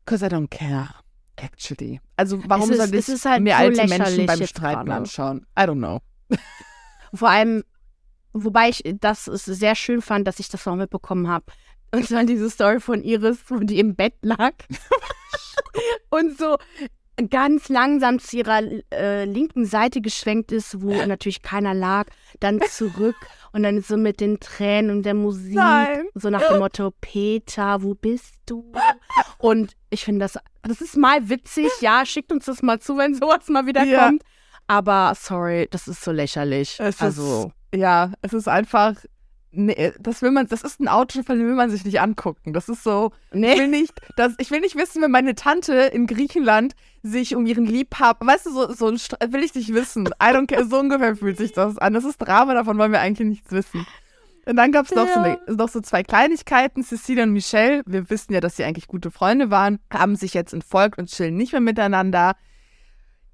Because 0.03 0.25
I 0.25 0.29
don't 0.29 0.49
care, 0.49 0.89
actually. 1.37 1.99
Also 2.17 2.41
warum 2.47 2.69
Es 2.71 2.77
ist- 2.79 2.89
soll 2.89 2.99
ich 2.99 3.09
ist 3.09 3.25
halt 3.25 3.41
mir 3.43 3.51
so 3.51 3.57
alte 3.57 3.87
Menschen 3.87 4.25
beim 4.25 4.47
Streiten 4.47 4.91
anschauen? 4.91 5.45
I 5.57 5.63
don't 5.63 5.77
know. 5.77 5.99
Vor 7.13 7.29
allem, 7.29 7.63
wobei 8.33 8.69
ich 8.69 8.83
das 8.99 9.25
sehr 9.25 9.75
schön 9.75 10.01
fand, 10.01 10.27
dass 10.27 10.39
ich 10.39 10.49
das 10.49 10.65
noch 10.65 10.75
mitbekommen 10.75 11.27
habe. 11.27 11.45
Und 11.93 12.05
zwar 12.07 12.25
diese 12.25 12.49
Story 12.49 12.79
von 12.81 13.01
Iris, 13.03 13.37
wo 13.47 13.57
die 13.59 13.79
im 13.79 13.95
Bett 13.95 14.15
lag 14.21 14.53
und 16.09 16.37
so 16.37 16.57
ganz 17.29 17.69
langsam 17.69 18.19
zu 18.19 18.37
ihrer 18.37 18.61
äh, 18.91 19.23
linken 19.23 19.65
Seite 19.65 20.01
geschwenkt 20.01 20.51
ist, 20.51 20.81
wo 20.81 20.91
natürlich 21.07 21.41
keiner 21.41 21.73
lag, 21.73 22.07
dann 22.41 22.59
zurück 22.69 23.15
und 23.53 23.63
dann 23.63 23.81
so 23.81 23.95
mit 23.95 24.19
den 24.19 24.41
Tränen 24.41 24.91
und 24.91 25.03
der 25.03 25.13
Musik, 25.13 25.55
Nein. 25.55 26.07
so 26.15 26.29
nach 26.29 26.45
dem 26.49 26.59
Motto, 26.59 26.91
Peter, 26.99 27.81
wo 27.81 27.93
bist 27.93 28.33
du? 28.45 28.73
Und 29.37 29.77
ich 29.89 30.03
finde 30.03 30.19
das, 30.25 30.37
das 30.67 30.81
ist 30.81 30.97
mal 30.97 31.29
witzig, 31.29 31.69
ja, 31.81 32.05
schickt 32.05 32.31
uns 32.31 32.45
das 32.45 32.61
mal 32.61 32.79
zu, 32.79 32.97
wenn 32.97 33.13
sowas 33.15 33.47
mal 33.49 33.65
wieder 33.65 33.83
Ja. 33.83 34.05
kommt. 34.05 34.23
Aber 34.67 35.13
sorry, 35.15 35.67
das 35.69 35.87
ist 35.87 36.03
so 36.03 36.11
lächerlich. 36.11 36.79
Es 36.79 36.99
also, 37.01 37.51
ist, 37.71 37.79
ja, 37.79 38.11
es 38.23 38.33
ist 38.33 38.47
einfach, 38.47 38.95
nee, 39.51 39.93
das 39.99 40.23
will 40.23 40.31
man, 40.31 40.47
das 40.47 40.63
ist 40.63 40.79
ein 40.79 40.87
Autofall, 40.87 41.37
den 41.37 41.47
will 41.47 41.53
man 41.55 41.69
sich 41.69 41.85
nicht 41.85 42.01
angucken. 42.01 42.51
Das 42.51 42.67
ist 42.67 42.83
so, 42.83 43.11
ich 43.31 43.39
nee. 43.39 43.57
will 43.59 43.67
nicht, 43.67 43.93
das, 44.15 44.33
ich 44.39 44.49
will 44.49 44.61
nicht 44.61 44.75
wissen, 44.75 45.03
wenn 45.03 45.11
meine 45.11 45.35
Tante 45.35 45.73
in 45.73 46.07
Griechenland 46.07 46.73
sich 47.03 47.35
um 47.35 47.45
ihren 47.45 47.67
Liebhaber, 47.67 48.25
weißt 48.25 48.47
du, 48.47 48.51
so, 48.51 48.73
so 48.73 48.87
ein, 48.87 48.95
Stra- 48.95 49.31
will 49.31 49.43
ich 49.43 49.53
nicht 49.53 49.71
wissen. 49.73 50.07
I 50.07 50.33
don't 50.33 50.47
care, 50.47 50.65
so 50.65 50.79
ungefähr 50.79 51.15
fühlt 51.15 51.37
sich 51.37 51.53
das 51.53 51.77
an. 51.77 51.93
Das 51.93 52.03
ist 52.03 52.17
Drama, 52.17 52.55
davon 52.55 52.79
wollen 52.79 52.91
wir 52.91 53.01
eigentlich 53.01 53.27
nichts 53.27 53.51
wissen. 53.51 53.85
Und 54.47 54.55
dann 54.57 54.71
gab 54.71 54.85
es 54.85 54.91
noch, 54.93 55.07
so 55.07 55.19
Ja. 55.19 55.23
eine- 55.47 55.55
noch 55.55 55.69
so 55.69 55.81
zwei 55.81 56.03
Kleinigkeiten. 56.03 56.83
Cecilia 56.83 57.23
und 57.23 57.31
Michelle, 57.33 57.81
wir 57.85 58.09
wissen 58.09 58.33
ja, 58.33 58.39
dass 58.41 58.55
sie 58.57 58.63
eigentlich 58.63 58.87
gute 58.87 59.09
Freunde 59.11 59.49
waren, 59.49 59.79
haben 59.91 60.15
sich 60.15 60.33
jetzt 60.33 60.53
entfolgt 60.53 60.99
und 60.99 61.09
chillen 61.09 61.35
nicht 61.35 61.51
mehr 61.51 61.61
miteinander. 61.61 62.35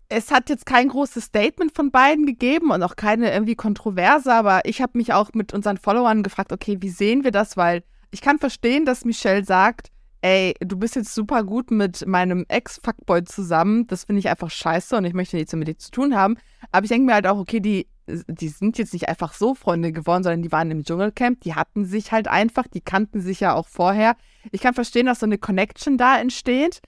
Es 0.08 0.32
hat 0.32 0.50
jetzt 0.50 0.66
kein 0.66 0.90
großes 0.90 1.26
Statement 1.26 1.74
von 1.74 1.92
beiden 1.92 2.26
gegeben 2.26 2.72
und 2.72 2.84
auch 2.84 2.96
keine 2.96 3.32
irgendwie 3.32 3.56
Kontroverse, 3.56 4.34
aber 4.34 4.62
ich 4.66 4.82
habe 4.82 4.98
mich 4.98 5.14
auch 5.14 5.32
mit 5.34 5.54
unseren 5.54 5.78
Followern 5.78 6.24
gefragt, 6.24 6.52
okay, 6.52 6.78
wie 6.82 6.90
sehen 6.90 7.24
wir 7.24 7.32
das? 7.32 7.56
Weil 7.56 7.84
ich 8.12 8.22
kann 8.22 8.38
verstehen, 8.40 8.86
dass 8.86 9.06
Michelle 9.06 9.46
sagt, 9.46 9.90
ey, 10.22 10.54
du 10.60 10.78
bist 10.78 10.96
jetzt 10.96 11.14
super 11.16 11.44
gut 11.44 11.72
mit 11.72 12.06
meinem 12.08 12.46
Ex-Fuckboy 12.48 13.24
zusammen. 13.24 13.88
Das 13.88 14.04
finde 14.06 14.20
ich 14.20 14.30
einfach 14.30 14.50
scheiße 14.52 14.96
und 14.96 15.06
ich 15.06 15.14
möchte 15.14 15.36
nichts 15.36 15.54
mit 15.54 15.68
dir 15.68 15.78
zu 15.78 15.92
tun 15.92 16.16
haben. 16.16 16.38
Aber 16.72 16.84
ich 16.84 16.90
denke 16.90 17.06
mir 17.08 17.14
halt 17.14 17.28
auch, 17.28 17.38
okay, 17.40 17.60
die, 17.60 17.88
die 18.08 18.50
sind 18.50 18.78
jetzt 18.78 18.94
nicht 18.94 19.10
einfach 19.10 19.34
so 19.34 19.56
Freunde 19.56 19.92
geworden, 19.92 20.24
sondern 20.24 20.42
die 20.42 20.52
waren 20.52 20.70
im 20.72 20.84
Dschungelcamp, 20.84 21.42
die 21.42 21.56
hatten 21.56 21.86
sich 21.86 22.12
halt 22.12 22.28
einfach, 22.28 22.68
die 22.68 22.82
kannten 22.82 23.22
sich 23.22 23.40
ja 23.40 23.54
auch 23.56 23.68
vorher. 23.68 24.16
Ich 24.52 24.62
kann 24.62 24.74
verstehen, 24.74 25.06
dass 25.08 25.20
so 25.20 25.26
eine 25.26 25.38
Connection 25.38 25.98
da 25.98 26.20
entsteht. 26.20 26.82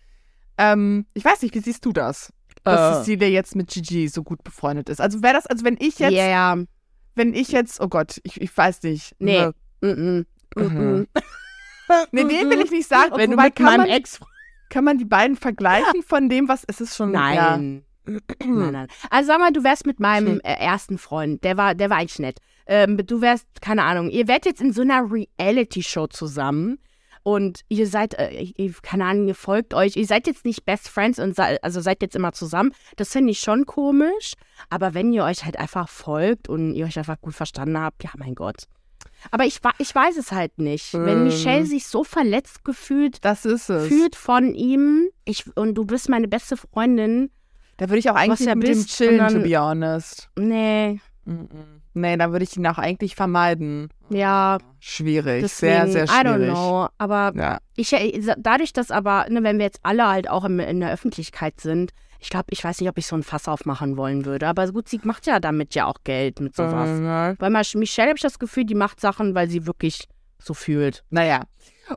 Ähm, 0.57 1.05
ich 1.13 1.25
weiß 1.25 1.41
nicht, 1.41 1.55
wie 1.55 1.59
siehst 1.59 1.83
du 1.85 1.91
das? 1.93 2.31
Dass 2.63 2.97
Äh. 2.97 2.99
Cecilia 3.03 3.27
jetzt 3.27 3.55
mit 3.55 3.69
Gigi 3.69 4.07
so 4.07 4.23
gut 4.23 4.43
befreundet 4.43 4.89
ist. 4.89 5.01
Also 5.01 5.23
wäre 5.23 5.33
das, 5.33 5.47
also 5.47 5.65
wenn 5.65 5.77
ich 5.79 5.97
jetzt, 5.99 6.13
Ja, 6.13 6.27
ja. 6.27 6.57
wenn 7.15 7.33
ich 7.33 7.49
jetzt, 7.49 7.81
oh 7.81 7.87
Gott, 7.87 8.19
ich, 8.23 8.39
ich 8.39 8.55
weiß 8.55 8.83
nicht. 8.83 9.15
Nee. 9.19 9.39
Ne, 9.41 9.53
Mm 9.81 9.87
-mm. 9.87 10.25
Mhm. 10.55 11.07
Nee, 12.11 12.23
den 12.23 12.49
will 12.49 12.61
ich 12.61 12.71
nicht 12.71 12.87
sagen. 12.87 13.13
Wenn 13.15 13.31
du 13.31 13.37
mit 13.37 13.55
kann, 13.55 13.65
meinem 13.65 13.81
man, 13.81 13.89
Ex. 13.89 14.19
kann 14.69 14.83
man 14.83 14.97
die 14.97 15.05
beiden 15.05 15.35
vergleichen 15.35 16.03
von 16.03 16.29
dem, 16.29 16.47
was 16.47 16.63
es 16.67 16.81
ist 16.81 16.95
schon. 16.95 17.13
Ja. 17.13 17.57
Nein. 17.57 17.85
nein, 18.05 18.71
nein. 18.71 18.87
Also 19.09 19.27
sag 19.27 19.39
mal, 19.39 19.51
du 19.51 19.63
wärst 19.63 19.85
mit 19.85 19.99
meinem 19.99 20.39
äh, 20.43 20.53
ersten 20.53 20.97
Freund, 20.97 21.43
der 21.43 21.57
war, 21.57 21.73
der 21.75 21.89
war 21.89 21.97
eigentlich 21.97 22.19
nett. 22.19 22.39
Ähm, 22.65 22.97
du 22.97 23.21
wärst, 23.21 23.47
keine 23.61 23.83
Ahnung, 23.83 24.09
ihr 24.09 24.27
werdet 24.27 24.45
jetzt 24.45 24.61
in 24.61 24.73
so 24.73 24.81
einer 24.81 25.05
Reality-Show 25.09 26.07
zusammen 26.07 26.79
und 27.23 27.61
ihr 27.69 27.87
seid, 27.87 28.13
äh, 28.15 28.51
ihr, 28.57 28.73
keine 28.81 29.05
Ahnung, 29.05 29.27
ihr 29.29 29.35
folgt 29.35 29.73
euch, 29.73 29.95
ihr 29.95 30.05
seid 30.05 30.27
jetzt 30.27 30.43
nicht 30.43 30.65
Best 30.65 30.89
Friends 30.89 31.19
und 31.19 31.39
also 31.39 31.81
seid 31.81 32.01
jetzt 32.01 32.15
immer 32.15 32.33
zusammen. 32.33 32.73
Das 32.97 33.11
finde 33.11 33.31
ich 33.31 33.39
schon 33.39 33.65
komisch. 33.65 34.33
Aber 34.69 34.93
wenn 34.93 35.13
ihr 35.13 35.23
euch 35.23 35.45
halt 35.45 35.57
einfach 35.57 35.87
folgt 35.87 36.49
und 36.49 36.75
ihr 36.75 36.85
euch 36.85 36.97
einfach 36.97 37.19
gut 37.19 37.33
verstanden 37.33 37.79
habt, 37.79 38.03
ja, 38.03 38.11
mein 38.17 38.35
Gott. 38.35 38.67
Aber 39.31 39.45
ich, 39.45 39.59
ich 39.79 39.93
weiß 39.95 40.17
es 40.17 40.31
halt 40.31 40.57
nicht. 40.59 40.93
Wenn 40.93 41.07
Ähm. 41.19 41.23
Michelle 41.25 41.65
sich 41.65 41.87
so 41.87 42.03
verletzt 42.03 42.63
gefühlt 42.65 43.23
Das 43.23 43.45
ist 43.45 43.69
es. 43.69 43.87
fühlt 43.87 44.15
von 44.15 44.53
ihm 44.53 45.07
ich, 45.25 45.45
und 45.55 45.75
du 45.75 45.85
bist 45.85 46.09
meine 46.09 46.27
beste 46.27 46.57
Freundin, 46.57 47.29
Da 47.77 47.89
würde 47.89 47.99
ich 47.99 48.09
auch 48.09 48.15
eigentlich 48.15 48.41
ja 48.41 48.55
mit 48.55 48.67
dem 48.67 48.75
bist, 48.77 48.89
chillen, 48.97 49.19
und 49.21 49.27
to 49.27 49.33
dann- 49.35 49.43
be 49.43 49.57
honest. 49.59 50.29
nee. 50.37 50.99
Nee, 51.95 52.17
da 52.17 52.31
würde 52.31 52.43
ich 52.43 52.57
ihn 52.57 52.65
auch 52.67 52.77
eigentlich 52.79 53.15
vermeiden. 53.15 53.89
ja, 54.09 54.57
Schwierig. 54.79 55.41
deswegen, 55.43 55.87
sehr, 55.87 55.87
sehr 55.87 56.03
I 56.05 56.25
don't 56.25 56.35
schwierig. 56.35 56.49
know. 56.53 56.87
Aber 56.97 57.31
Ja. 57.35 57.59
ich, 57.75 57.93
äh, 57.93 58.19
dadurch, 58.37 58.73
dass 58.73 58.91
aber, 58.91 59.27
ne, 59.29 59.41
wenn 59.43 59.57
wir 59.57 59.65
jetzt 59.65 59.79
alle 59.83 60.07
halt 60.07 60.29
auch 60.29 60.43
im, 60.43 60.59
in 60.59 60.79
der 60.81 60.91
Öffentlichkeit 60.91 61.61
sind, 61.61 61.91
ich 62.23 62.29
glaube, 62.29 62.45
ich 62.51 62.63
weiß 62.63 62.79
nicht, 62.79 62.89
ob 62.89 62.97
ich 62.97 63.05
so 63.05 63.17
ein 63.17 63.23
Fass 63.23 63.49
aufmachen 63.49 63.97
wollen 63.97 64.23
würde. 64.23 64.47
Aber 64.47 64.71
gut, 64.71 64.87
sie 64.87 65.01
macht 65.03 65.27
ja 65.27 65.41
damit 65.41 65.75
ja 65.75 65.87
auch 65.87 65.97
Geld 66.05 66.39
mit 66.39 66.55
sowas. 66.55 66.89
Mhm. 66.89 67.79
Michelle 67.79 68.07
habe 68.07 68.17
ich 68.17 68.23
das 68.23 68.39
Gefühl, 68.39 68.63
die 68.63 68.75
macht 68.75 69.01
Sachen, 69.01 69.35
weil 69.35 69.49
sie 69.49 69.67
wirklich 69.67 70.07
so 70.39 70.53
fühlt. 70.53 71.03
Naja. 71.09 71.41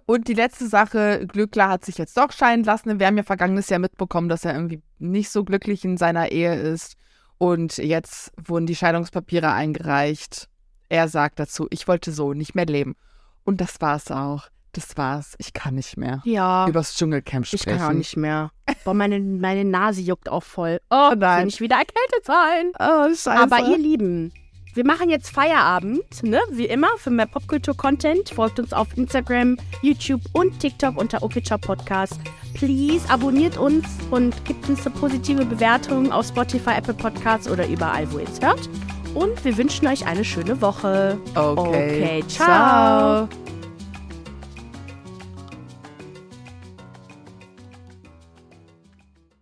Und 0.04 0.26
die 0.26 0.34
letzte 0.34 0.66
Sache, 0.66 1.26
Glückler 1.28 1.68
hat 1.68 1.84
sich 1.84 1.96
jetzt 1.96 2.16
doch 2.16 2.32
scheiden 2.32 2.64
lassen. 2.64 2.98
Wir 2.98 3.06
haben 3.06 3.16
ja 3.16 3.22
vergangenes 3.22 3.68
Jahr 3.68 3.78
mitbekommen, 3.78 4.28
dass 4.28 4.44
er 4.44 4.54
irgendwie 4.54 4.82
nicht 4.98 5.30
so 5.30 5.44
glücklich 5.44 5.84
in 5.84 5.96
seiner 5.96 6.32
Ehe 6.32 6.54
ist. 6.56 6.96
Und 7.38 7.76
jetzt 7.76 8.32
wurden 8.36 8.66
die 8.66 8.74
Scheidungspapiere 8.74 9.52
eingereicht. 9.52 10.48
Er 10.88 11.06
sagt 11.06 11.38
dazu, 11.38 11.68
ich 11.70 11.86
wollte 11.86 12.10
so 12.10 12.32
nicht 12.32 12.56
mehr 12.56 12.66
leben. 12.66 12.96
Und 13.44 13.60
das 13.60 13.80
war's 13.80 14.10
auch. 14.10 14.48
Das 14.76 14.94
war's. 14.98 15.34
Ich 15.38 15.54
kann 15.54 15.74
nicht 15.74 15.96
mehr. 15.96 16.20
Ja. 16.24 16.68
Übers 16.68 16.94
Dschungelcamp 16.96 17.46
Ich 17.50 17.62
sprechen. 17.62 17.78
kann 17.78 17.88
auch 17.88 17.94
nicht 17.96 18.14
mehr. 18.18 18.50
Boah, 18.84 18.92
meine, 18.92 19.18
meine 19.18 19.64
Nase 19.64 20.02
juckt 20.02 20.28
auch 20.28 20.42
voll. 20.42 20.80
Oh, 20.90 21.12
nein. 21.16 21.38
kann 21.38 21.48
ich 21.48 21.62
wieder 21.62 21.76
erkältet 21.76 22.24
sein. 22.26 22.72
Oh, 22.78 23.08
scheiße. 23.08 23.30
Aber 23.30 23.58
ihr 23.70 23.78
Lieben, 23.78 24.34
wir 24.74 24.84
machen 24.84 25.08
jetzt 25.08 25.30
Feierabend, 25.30 26.22
ne? 26.22 26.38
Wie 26.50 26.66
immer, 26.66 26.88
für 26.98 27.08
mehr 27.08 27.24
Popkultur-Content. 27.24 28.28
Folgt 28.28 28.60
uns 28.60 28.74
auf 28.74 28.88
Instagram, 28.98 29.56
YouTube 29.80 30.20
und 30.34 30.60
TikTok 30.60 30.98
unter 30.98 31.22
Okitcher 31.22 31.56
Podcast. 31.56 32.20
Please 32.52 33.08
abonniert 33.08 33.56
uns 33.56 33.86
und 34.10 34.44
gebt 34.44 34.68
uns 34.68 34.84
eine 34.86 34.94
positive 34.96 35.46
Bewertung 35.46 36.12
auf 36.12 36.26
Spotify, 36.26 36.72
Apple 36.76 36.92
Podcasts 36.94 37.48
oder 37.48 37.66
überall, 37.66 38.12
wo 38.12 38.18
ihr 38.18 38.28
es 38.28 38.42
hört. 38.42 38.68
Und 39.14 39.42
wir 39.42 39.56
wünschen 39.56 39.86
euch 39.86 40.06
eine 40.06 40.22
schöne 40.24 40.60
Woche. 40.60 41.18
okay. 41.34 42.20
Okay, 42.20 42.24
ciao. 42.28 43.26
ciao. 43.26 43.45